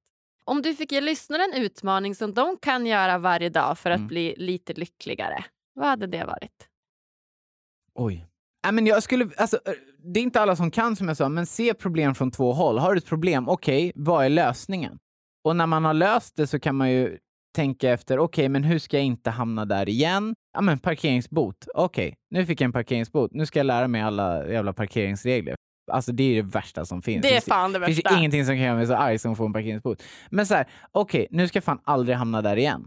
Om 0.44 0.62
du 0.62 0.74
fick 0.74 0.92
ge 0.92 1.00
lyssnarna 1.00 1.44
en 1.44 1.62
utmaning 1.62 2.14
som 2.14 2.34
de 2.34 2.56
kan 2.62 2.86
göra 2.86 3.18
varje 3.18 3.48
dag 3.48 3.78
för 3.78 3.90
att 3.90 3.96
Mm. 3.96 4.08
bli 4.08 4.34
lite 4.36 4.72
lyckligare, 4.72 5.44
vad 5.78 5.88
hade 5.88 6.06
det 6.06 6.24
varit? 6.24 6.68
Oj. 7.94 8.26
Nej, 8.64 8.72
men 8.72 8.86
jag 8.86 9.02
skulle, 9.02 9.30
alltså, 9.36 9.56
eh, 9.64 9.72
det 10.04 10.20
är 10.20 10.22
inte 10.24 10.40
alla 10.40 10.56
som 10.56 10.70
kan 10.70 10.96
som 10.96 11.08
jag 11.08 11.16
sa, 11.16 11.28
men 11.28 11.46
se 11.46 11.74
problem 11.74 12.14
från 12.14 12.30
två 12.30 12.52
håll. 12.52 12.78
Har 12.78 12.94
du 12.94 12.98
ett 12.98 13.06
problem, 13.06 13.48
okej, 13.48 13.92
vad 13.94 14.24
är 14.24 14.28
lösningen? 14.28 14.98
Och 15.44 15.56
när 15.56 15.66
man 15.66 15.84
har 15.84 15.94
löst 15.94 16.36
det 16.36 16.46
så 16.46 16.60
kan 16.60 16.74
man 16.76 16.90
ju 16.90 17.18
tänka 17.56 17.90
efter, 17.90 18.18
okej, 18.18 18.48
men 18.48 18.64
hur 18.64 18.78
ska 18.78 18.96
jag 18.96 19.06
inte 19.06 19.30
hamna 19.30 19.64
där 19.64 19.88
igen? 19.88 20.34
Ja, 20.52 20.60
men 20.60 20.78
parkeringsbot. 20.78 21.66
Okej, 21.74 22.14
nu 22.30 22.46
fick 22.46 22.60
jag 22.60 22.64
en 22.64 22.72
parkeringsbot. 22.72 23.30
Nu 23.32 23.46
ska 23.46 23.58
jag 23.58 23.66
lära 23.66 23.88
mig 23.88 24.00
alla 24.00 24.48
jävla 24.48 24.72
parkeringsregler. 24.72 25.54
Alltså 25.92 26.12
det 26.12 26.22
är 26.22 26.42
det 26.42 26.48
värsta 26.48 26.84
som 26.84 27.02
finns. 27.02 27.22
Det 27.22 27.28
är 27.28 27.32
finns, 27.32 27.44
fan 27.44 27.72
det 27.72 27.86
finns 27.86 27.98
ju 27.98 28.02
värsta. 28.02 28.18
ingenting 28.18 28.44
som 28.46 28.54
kan 28.54 28.64
göra 28.64 28.76
mig 28.76 28.86
så 28.86 28.94
arg 28.94 29.18
som 29.18 29.32
att 29.32 29.38
få 29.38 29.46
en 29.46 29.52
parkeringsbot. 29.52 30.02
Men 30.30 30.46
så 30.46 30.54
här, 30.54 30.66
okej, 30.92 31.26
nu 31.30 31.48
ska 31.48 31.56
jag 31.56 31.64
fan 31.64 31.80
aldrig 31.84 32.16
hamna 32.16 32.42
där 32.42 32.56
igen. 32.56 32.86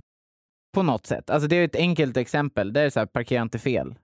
På 0.74 0.84
något 0.84 1.06
sätt. 1.06 1.30
Alltså 1.30 1.48
det 1.48 1.56
är 1.56 1.66
ett 1.66 1.76
enkelt 1.76 2.18
exempel. 2.18 2.74
Det 2.74 2.82
är 2.82 2.90
så 2.90 3.00
här, 3.00 3.06
parkera 3.06 3.42
inte 3.42 3.60
fel. 3.60 3.96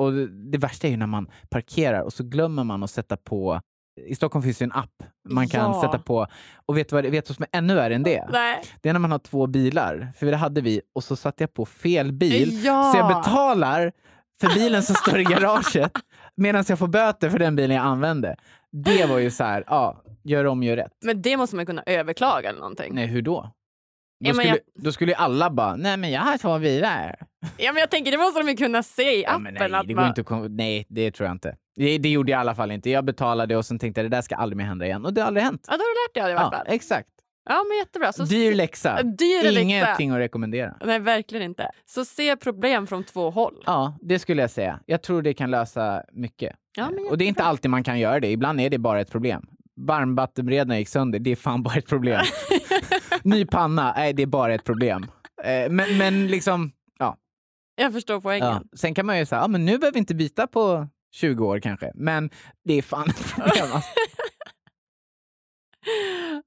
Och 0.00 0.12
det, 0.52 0.58
värsta 0.58 0.86
är 0.86 0.90
ju 0.90 0.96
när 0.96 1.06
man 1.06 1.30
parkerar 1.48 2.00
och 2.00 2.12
så 2.12 2.24
glömmer 2.24 2.64
man 2.64 2.82
att 2.82 2.90
sätta 2.90 3.16
på 3.16 3.60
i 4.00 4.14
Stockholm 4.14 4.42
finns 4.42 4.58
det 4.58 4.64
en 4.64 4.72
app 4.72 5.02
man 5.28 5.48
kan 5.48 5.60
Ja. 5.72 5.80
sätta 5.82 5.98
på. 5.98 6.26
Och 6.66 6.76
vet 6.78 6.88
du 6.88 6.94
vad, 6.96 7.04
vet 7.04 7.26
du 7.26 7.30
vad 7.30 7.36
som 7.36 7.46
är 7.52 7.58
ännu 7.58 7.74
värre 7.74 7.94
än 7.94 8.02
det? 8.02 8.28
Nej. 8.32 8.62
Det 8.80 8.88
är 8.88 8.92
när 8.92 9.00
man 9.00 9.10
har 9.12 9.18
två 9.18 9.46
bilar. 9.46 10.12
För 10.16 10.26
det 10.26 10.36
hade 10.36 10.60
vi 10.60 10.80
och 10.94 11.04
så 11.04 11.16
satte 11.16 11.42
jag 11.42 11.54
på 11.54 11.66
fel 11.66 12.12
bil. 12.12 12.64
Ja. 12.64 12.92
Så 12.92 12.98
jag 12.98 13.08
betalar 13.08 13.92
för 14.40 14.54
bilen 14.54 14.82
som 14.82 14.94
står 14.94 15.18
i 15.20 15.24
garaget 15.24 15.92
medan 16.36 16.64
jag 16.68 16.78
får 16.78 16.88
böter 16.88 17.30
för 17.30 17.38
den 17.38 17.56
bilen 17.56 17.76
jag 17.76 17.86
använde. 17.86 18.36
Det 18.72 19.06
var 19.06 19.18
ju 19.18 19.30
så 19.30 19.44
här, 19.44 19.64
ja, 19.66 20.02
gör 20.22 20.44
om, 20.44 20.62
gör 20.62 20.76
rätt. 20.76 20.92
Men 21.04 21.22
det 21.22 21.36
måste 21.36 21.56
man 21.56 21.66
kunna 21.66 21.82
överklaga 21.86 22.48
eller 22.48 22.60
någonting. 22.60 22.94
Nej, 22.94 23.06
hur 23.06 23.22
då? 23.22 23.50
Då, 24.20 24.28
Ja, 24.30 24.34
skulle, 24.34 24.48
jag- 24.48 24.58
då 24.74 24.92
skulle 24.92 25.14
alla 25.14 25.50
bara, 25.50 25.76
nej 25.76 25.96
men 25.96 26.10
jag 26.10 26.20
har 26.20 26.38
två 26.38 26.58
bilar. 26.58 27.16
Ja, 27.56 27.72
men 27.72 27.80
jag 27.80 27.90
tänker 27.90 28.10
det 28.10 28.18
måste 28.18 28.40
de 28.40 28.48
ju 28.48 28.56
kunna 28.56 28.82
se 28.82 29.02
i 29.18 29.22
Ja, 29.22 29.28
appen. 29.30 29.42
men 29.42 29.54
nej, 29.54 29.74
att 29.74 29.86
det 29.88 29.94
man... 29.94 30.08
inte 30.18 30.48
nej, 30.48 30.86
det 30.88 31.10
tror 31.10 31.26
jag 31.26 31.34
inte. 31.34 31.56
Det, 31.76 31.98
det 31.98 32.08
gjorde 32.08 32.32
jag 32.32 32.38
i 32.38 32.40
alla 32.40 32.54
fall 32.54 32.70
inte. 32.70 32.90
Jag 32.90 33.04
betalade 33.04 33.56
och 33.56 33.66
sen 33.66 33.78
tänkte 33.78 34.00
jag 34.00 34.10
det 34.10 34.16
där 34.16 34.22
ska 34.22 34.34
aldrig 34.36 34.56
mer 34.56 34.64
hända 34.64 34.86
igen. 34.86 35.04
Och 35.04 35.14
det 35.14 35.20
har 35.20 35.28
aldrig 35.28 35.44
hänt. 35.44 35.64
Ja, 35.70 35.76
då 35.76 35.78
har 35.82 35.84
du 35.94 36.08
lärt 36.08 36.14
dig 36.14 36.22
av 36.22 36.28
det 36.28 36.32
i 36.32 36.36
alla 36.46 36.56
Ja, 36.56 36.58
fall. 36.64 36.74
exakt. 36.74 37.08
Ja, 37.48 37.64
men 37.68 37.78
jättebra. 37.78 38.12
Så 38.12 38.24
Dyr 38.24 38.54
läxa. 38.54 39.02
Dyr 39.02 39.42
läxa. 39.42 39.60
Ingenting 39.60 40.10
att 40.10 40.18
rekommendera. 40.18 40.74
Nej, 40.84 40.98
verkligen 40.98 41.44
inte. 41.44 41.70
Så 41.84 42.04
se 42.04 42.36
problem 42.36 42.86
från 42.86 43.04
två 43.04 43.30
håll. 43.30 43.62
Ja, 43.66 43.98
det 44.02 44.18
skulle 44.18 44.42
jag 44.42 44.50
säga. 44.50 44.80
Jag 44.86 45.02
tror 45.02 45.22
det 45.22 45.34
kan 45.34 45.50
lösa 45.50 46.02
mycket. 46.12 46.56
Ja, 46.76 46.90
men 46.90 47.06
och 47.10 47.18
det 47.18 47.24
är 47.24 47.28
inte 47.28 47.42
alltid 47.44 47.70
man 47.70 47.84
kan 47.84 47.98
göra 48.00 48.20
det. 48.20 48.30
Ibland 48.30 48.60
är 48.60 48.70
det 48.70 48.78
bara 48.78 49.00
ett 49.00 49.10
problem. 49.10 49.46
Varmvattenberedaren 49.76 50.78
gick 50.78 50.88
sönder, 50.88 51.18
det 51.18 51.30
är 51.32 51.36
fan 51.36 51.62
bara 51.62 51.74
ett 51.74 51.86
problem. 51.88 52.20
Ny 53.24 53.46
panna, 53.46 53.92
nej 53.96 54.12
det 54.12 54.22
är 54.22 54.26
bara 54.26 54.54
ett 54.54 54.64
problem. 54.64 55.06
Eh, 55.42 55.70
Men, 55.70 55.98
men 55.98 56.26
liksom, 56.26 56.72
ja. 56.98 57.16
Jag 57.76 57.92
förstår 57.92 58.20
poängen. 58.20 58.46
ja. 58.46 58.62
Sen 58.76 58.94
kan 58.94 59.06
man 59.06 59.18
ju 59.18 59.26
säga, 59.26 59.40
ja 59.40 59.48
men 59.48 59.64
nu 59.64 59.78
behöver 59.78 59.92
vi 59.94 59.98
inte 59.98 60.14
byta 60.14 60.46
på 60.46 60.88
20 61.14 61.46
år 61.46 61.60
kanske. 61.60 61.92
Men 61.94 62.30
det 62.64 62.74
är 62.74 62.82
fan 62.82 63.08
ett 63.10 63.32
problem. 63.34 63.72
Alltså. 63.72 63.90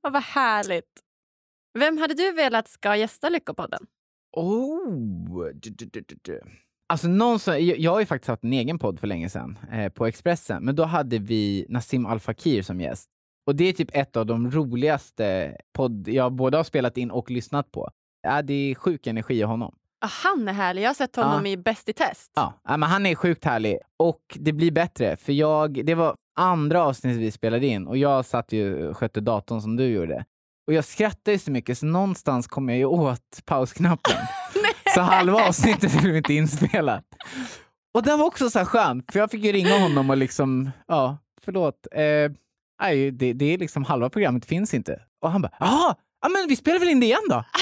Ja, 0.02 0.10
vad 0.10 0.24
härligt. 0.24 1.02
Vem 1.80 1.98
hade 1.98 2.14
du 2.14 2.32
velat 2.32 2.68
ska 2.68 2.96
gästa 2.96 3.30
Lyckopodden? 3.30 3.86
Oh. 4.38 5.46
du, 5.54 5.70
du, 5.70 5.86
du, 5.86 6.02
du, 6.08 6.16
du. 6.22 6.42
Alltså 6.90 7.08
någon 7.08 7.40
som, 7.40 7.54
jag, 7.54 7.80
jag 7.80 7.92
har 7.92 8.00
ju 8.00 8.06
faktiskt 8.06 8.28
haft 8.28 8.44
en 8.44 8.54
egen 8.54 8.80
podd 8.80 9.00
för 9.00 9.08
länge 9.08 9.30
sedan 9.30 9.60
eh, 9.72 9.90
på 9.92 10.06
Expressen, 10.08 10.64
men 10.66 10.76
då 10.76 10.84
hade 10.84 11.20
vi 11.20 11.66
Nassim 11.70 12.06
Al 12.06 12.20
Fakir 12.20 12.62
som 12.62 12.82
gäst. 12.82 13.10
Och 13.48 13.56
det 13.56 13.70
är 13.70 13.74
typ 13.74 13.90
ett 13.94 14.18
av 14.18 14.26
de 14.26 14.52
roligaste 14.52 15.58
podd 15.74 16.08
jag 16.08 16.34
både 16.34 16.58
har 16.58 16.64
spelat 16.64 16.98
in 16.98 17.12
och 17.12 17.32
lyssnat 17.32 17.72
på. 17.72 17.90
Ja, 18.22 18.42
det 18.42 18.54
är 18.54 18.76
sjuk 18.76 19.08
energi 19.08 19.40
i 19.40 19.42
honom. 19.42 19.76
Ja, 20.02 20.08
han 20.08 20.48
är 20.48 20.54
härlig. 20.54 20.82
Jag 20.82 20.90
har 20.90 20.94
sett 20.94 21.16
honom 21.16 21.46
i 21.46 21.58
Bäst 21.58 21.90
i 21.90 21.94
test. 21.94 22.32
Ja, 22.36 22.54
ja, 22.64 22.78
men 22.78 22.90
han 22.90 23.06
är 23.06 23.16
sjukt 23.16 23.46
härlig 23.46 23.78
och 23.98 24.22
det 24.36 24.54
blir 24.54 24.72
bättre 24.72 25.18
för 25.18 25.34
jag, 25.34 25.86
det 25.86 25.96
var 25.96 26.16
andra 26.40 26.84
avsnittet 26.84 27.22
vi 27.22 27.32
spelade 27.32 27.68
in 27.68 27.88
och 27.88 27.98
jag 27.98 28.26
satt 28.26 28.52
ju 28.52 28.88
och 28.88 28.98
skötte 28.98 29.22
datorn 29.22 29.62
som 29.62 29.76
du 29.76 29.86
gjorde. 29.86 30.26
Och 30.68 30.74
jag 30.74 30.86
skrattade 30.86 31.32
ju 31.32 31.40
så 31.40 31.52
mycket 31.52 31.78
så 31.78 31.86
någonstans 31.86 32.48
kom 32.48 32.70
jag 32.70 32.78
ju 32.78 32.86
åt 32.86 33.46
pausknappen. 33.46 34.18
så 34.96 35.02
halva 35.02 35.48
avsnittet 35.48 36.02
blev 36.02 36.16
inte 36.16 36.34
inspelat. 36.34 37.04
Och 37.94 38.04
det 38.04 38.16
var 38.16 38.26
också 38.26 38.50
så 38.50 38.60
här 38.60 38.66
skönt 38.66 39.12
för 39.12 39.20
jag 39.20 39.32
fick 39.32 39.44
ju 39.44 39.52
ringa 39.52 39.80
honom 39.80 40.10
och 40.10 40.18
liksom, 40.18 40.72
ja, 40.88 41.18
förlåt. 41.42 41.88
Eh, 41.92 42.32
nej, 42.82 43.12
det, 43.12 43.34
det 43.34 43.54
är 43.54 43.58
liksom 43.58 43.84
halva 43.84 44.10
programmet 44.10 44.46
finns 44.46 44.74
inte. 44.74 45.02
Och 45.22 45.32
han 45.32 45.42
bara, 45.42 45.52
jaha, 45.60 45.96
ja, 46.22 46.30
men 46.30 46.48
vi 46.50 46.56
spelar 46.56 46.80
väl 46.80 46.90
in 46.90 47.00
det 47.00 47.06
igen 47.06 47.20
då? 47.30 47.44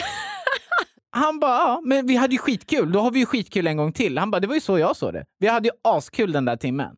Han 1.12 1.40
bara, 1.40 1.52
ja, 1.58 1.82
men 1.84 2.08
vi 2.08 2.16
hade 2.16 2.34
ju 2.34 2.38
skitkul. 2.38 2.92
Då 2.92 3.00
har 3.00 3.12
vi 3.12 3.20
ju 3.20 3.26
skitkul 3.26 3.68
en 3.68 3.78
gång 3.78 3.94
till. 3.94 4.18
Han 4.18 4.32
bara, 4.32 4.40
det 4.40 4.48
var 4.48 4.56
ju 4.56 4.62
så 4.62 4.80
jag 4.80 4.96
såg 4.96 5.14
det. 5.14 5.26
Vi 5.40 5.48
hade 5.48 5.68
ju 5.68 5.72
askul 5.84 6.32
den 6.32 6.46
där 6.46 6.58
timmen. 6.58 6.96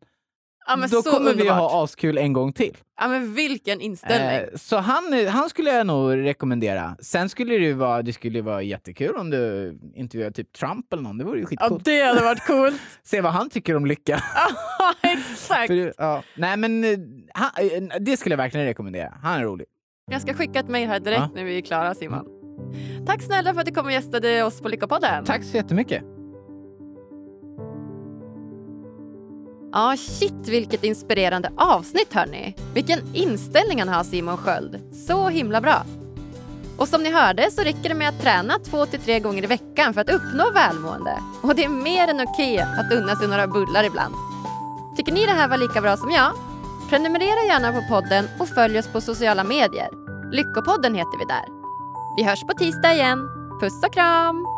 Ja, 0.68 0.86
Då 0.90 1.02
kommer 1.02 1.24
vi 1.26 1.30
underbart. 1.40 1.58
ha 1.70 1.84
askul 1.84 2.18
en 2.18 2.32
gång 2.32 2.52
till. 2.52 2.76
Ja, 3.00 3.08
men 3.08 3.34
vilken 3.34 3.80
inställning. 3.80 4.28
Eh, 4.28 4.56
så 4.56 4.76
han, 4.76 5.26
han 5.28 5.48
skulle 5.50 5.70
jag 5.70 5.86
nog 5.86 6.16
rekommendera. 6.16 6.96
Sen 7.00 7.28
skulle 7.28 7.58
det 7.58 7.72
vara, 7.74 8.02
det 8.02 8.12
skulle 8.12 8.42
vara 8.42 8.62
jättekul 8.62 9.16
om 9.16 9.30
du 9.30 9.78
intervjuade 9.94 10.34
typ 10.34 10.52
Trump 10.52 10.92
eller 10.92 11.02
någon. 11.02 11.18
Det 11.18 11.24
vore 11.24 11.36
ju 11.38 11.42
ja, 11.42 11.48
skitcoolt. 11.48 11.84
det 11.84 12.02
hade 12.02 12.22
varit 12.22 12.46
coolt. 12.46 12.80
Se 13.02 13.20
vad 13.20 13.32
han 13.32 13.50
tycker 13.50 13.76
om 13.76 13.86
lycka. 13.86 14.22
Ja, 14.80 14.94
exakt. 15.02 15.66
För, 15.66 15.94
ja. 15.98 16.22
Nej 16.36 16.56
men 16.56 16.84
eh, 16.84 16.90
han, 17.34 17.50
eh, 17.56 17.82
det 18.00 18.16
skulle 18.16 18.32
jag 18.32 18.36
verkligen 18.38 18.66
rekommendera. 18.66 19.14
Han 19.22 19.40
är 19.40 19.44
rolig. 19.44 19.66
Jag 20.10 20.22
ska 20.22 20.34
skicka 20.34 20.60
ett 20.60 20.68
mejl 20.68 20.88
här 20.88 21.00
direkt 21.00 21.20
Ja. 21.20 21.30
när 21.34 21.44
vi 21.44 21.56
är 21.58 21.62
klara 21.62 21.94
Simon. 21.94 22.24
Tack 23.06 23.22
snälla 23.22 23.54
för 23.54 23.60
att 23.60 23.66
du 23.66 23.72
kom 23.74 23.86
och 23.86 23.92
gästade 23.92 24.42
oss 24.42 24.60
på 24.60 24.68
Lyckopodden. 24.68 25.24
Tack 25.24 25.44
så 25.44 25.56
jättemycket. 25.56 26.02
Ja, 29.72 29.96
shit 29.96 30.48
vilket 30.48 30.84
inspirerande 30.84 31.50
avsnitt 31.56 32.14
hörni. 32.14 32.54
Vilken 32.74 33.14
inställning 33.14 33.78
han 33.78 33.88
har 33.88 34.04
Simon 34.04 34.36
Sköld. 34.36 34.80
Så 35.06 35.28
himla 35.28 35.60
bra. 35.60 35.82
Och 36.78 36.88
som 36.88 37.02
ni 37.02 37.10
hörde 37.10 37.50
så 37.50 37.62
räcker 37.62 37.88
det 37.88 37.94
med 37.94 38.08
att 38.08 38.20
träna 38.20 38.58
två 38.58 38.86
till 38.86 39.00
tre 39.00 39.20
gånger 39.20 39.42
i 39.42 39.46
veckan 39.46 39.94
för 39.94 40.00
att 40.00 40.10
uppnå 40.10 40.50
välmående. 40.54 41.18
Och 41.42 41.54
det 41.54 41.64
är 41.64 41.68
mer 41.68 42.08
än 42.08 42.20
okej 42.20 42.58
att 42.58 42.92
unna 42.92 43.16
sig 43.16 43.28
några 43.28 43.46
bullar 43.46 43.84
ibland. 43.84 44.14
Tycker 44.96 45.12
ni 45.12 45.26
det 45.26 45.32
här 45.32 45.48
var 45.48 45.56
lika 45.56 45.80
bra 45.80 45.96
som 45.96 46.10
jag? 46.10 46.32
Prenumerera 46.90 47.46
gärna 47.46 47.72
på 47.72 47.82
podden 47.88 48.28
och 48.38 48.48
följ 48.48 48.78
oss 48.78 48.88
på 48.92 49.00
sociala 49.00 49.44
medier. 49.44 49.88
Lyckopodden 50.32 50.94
heter 50.94 51.18
vi 51.18 51.24
där. 51.24 51.44
Vi 52.16 52.24
hörs 52.24 52.42
på 52.42 52.52
tisdag 52.52 52.92
igen. 52.92 53.18
Puss 53.60 53.84
och 53.84 53.92
kram! 53.92 54.57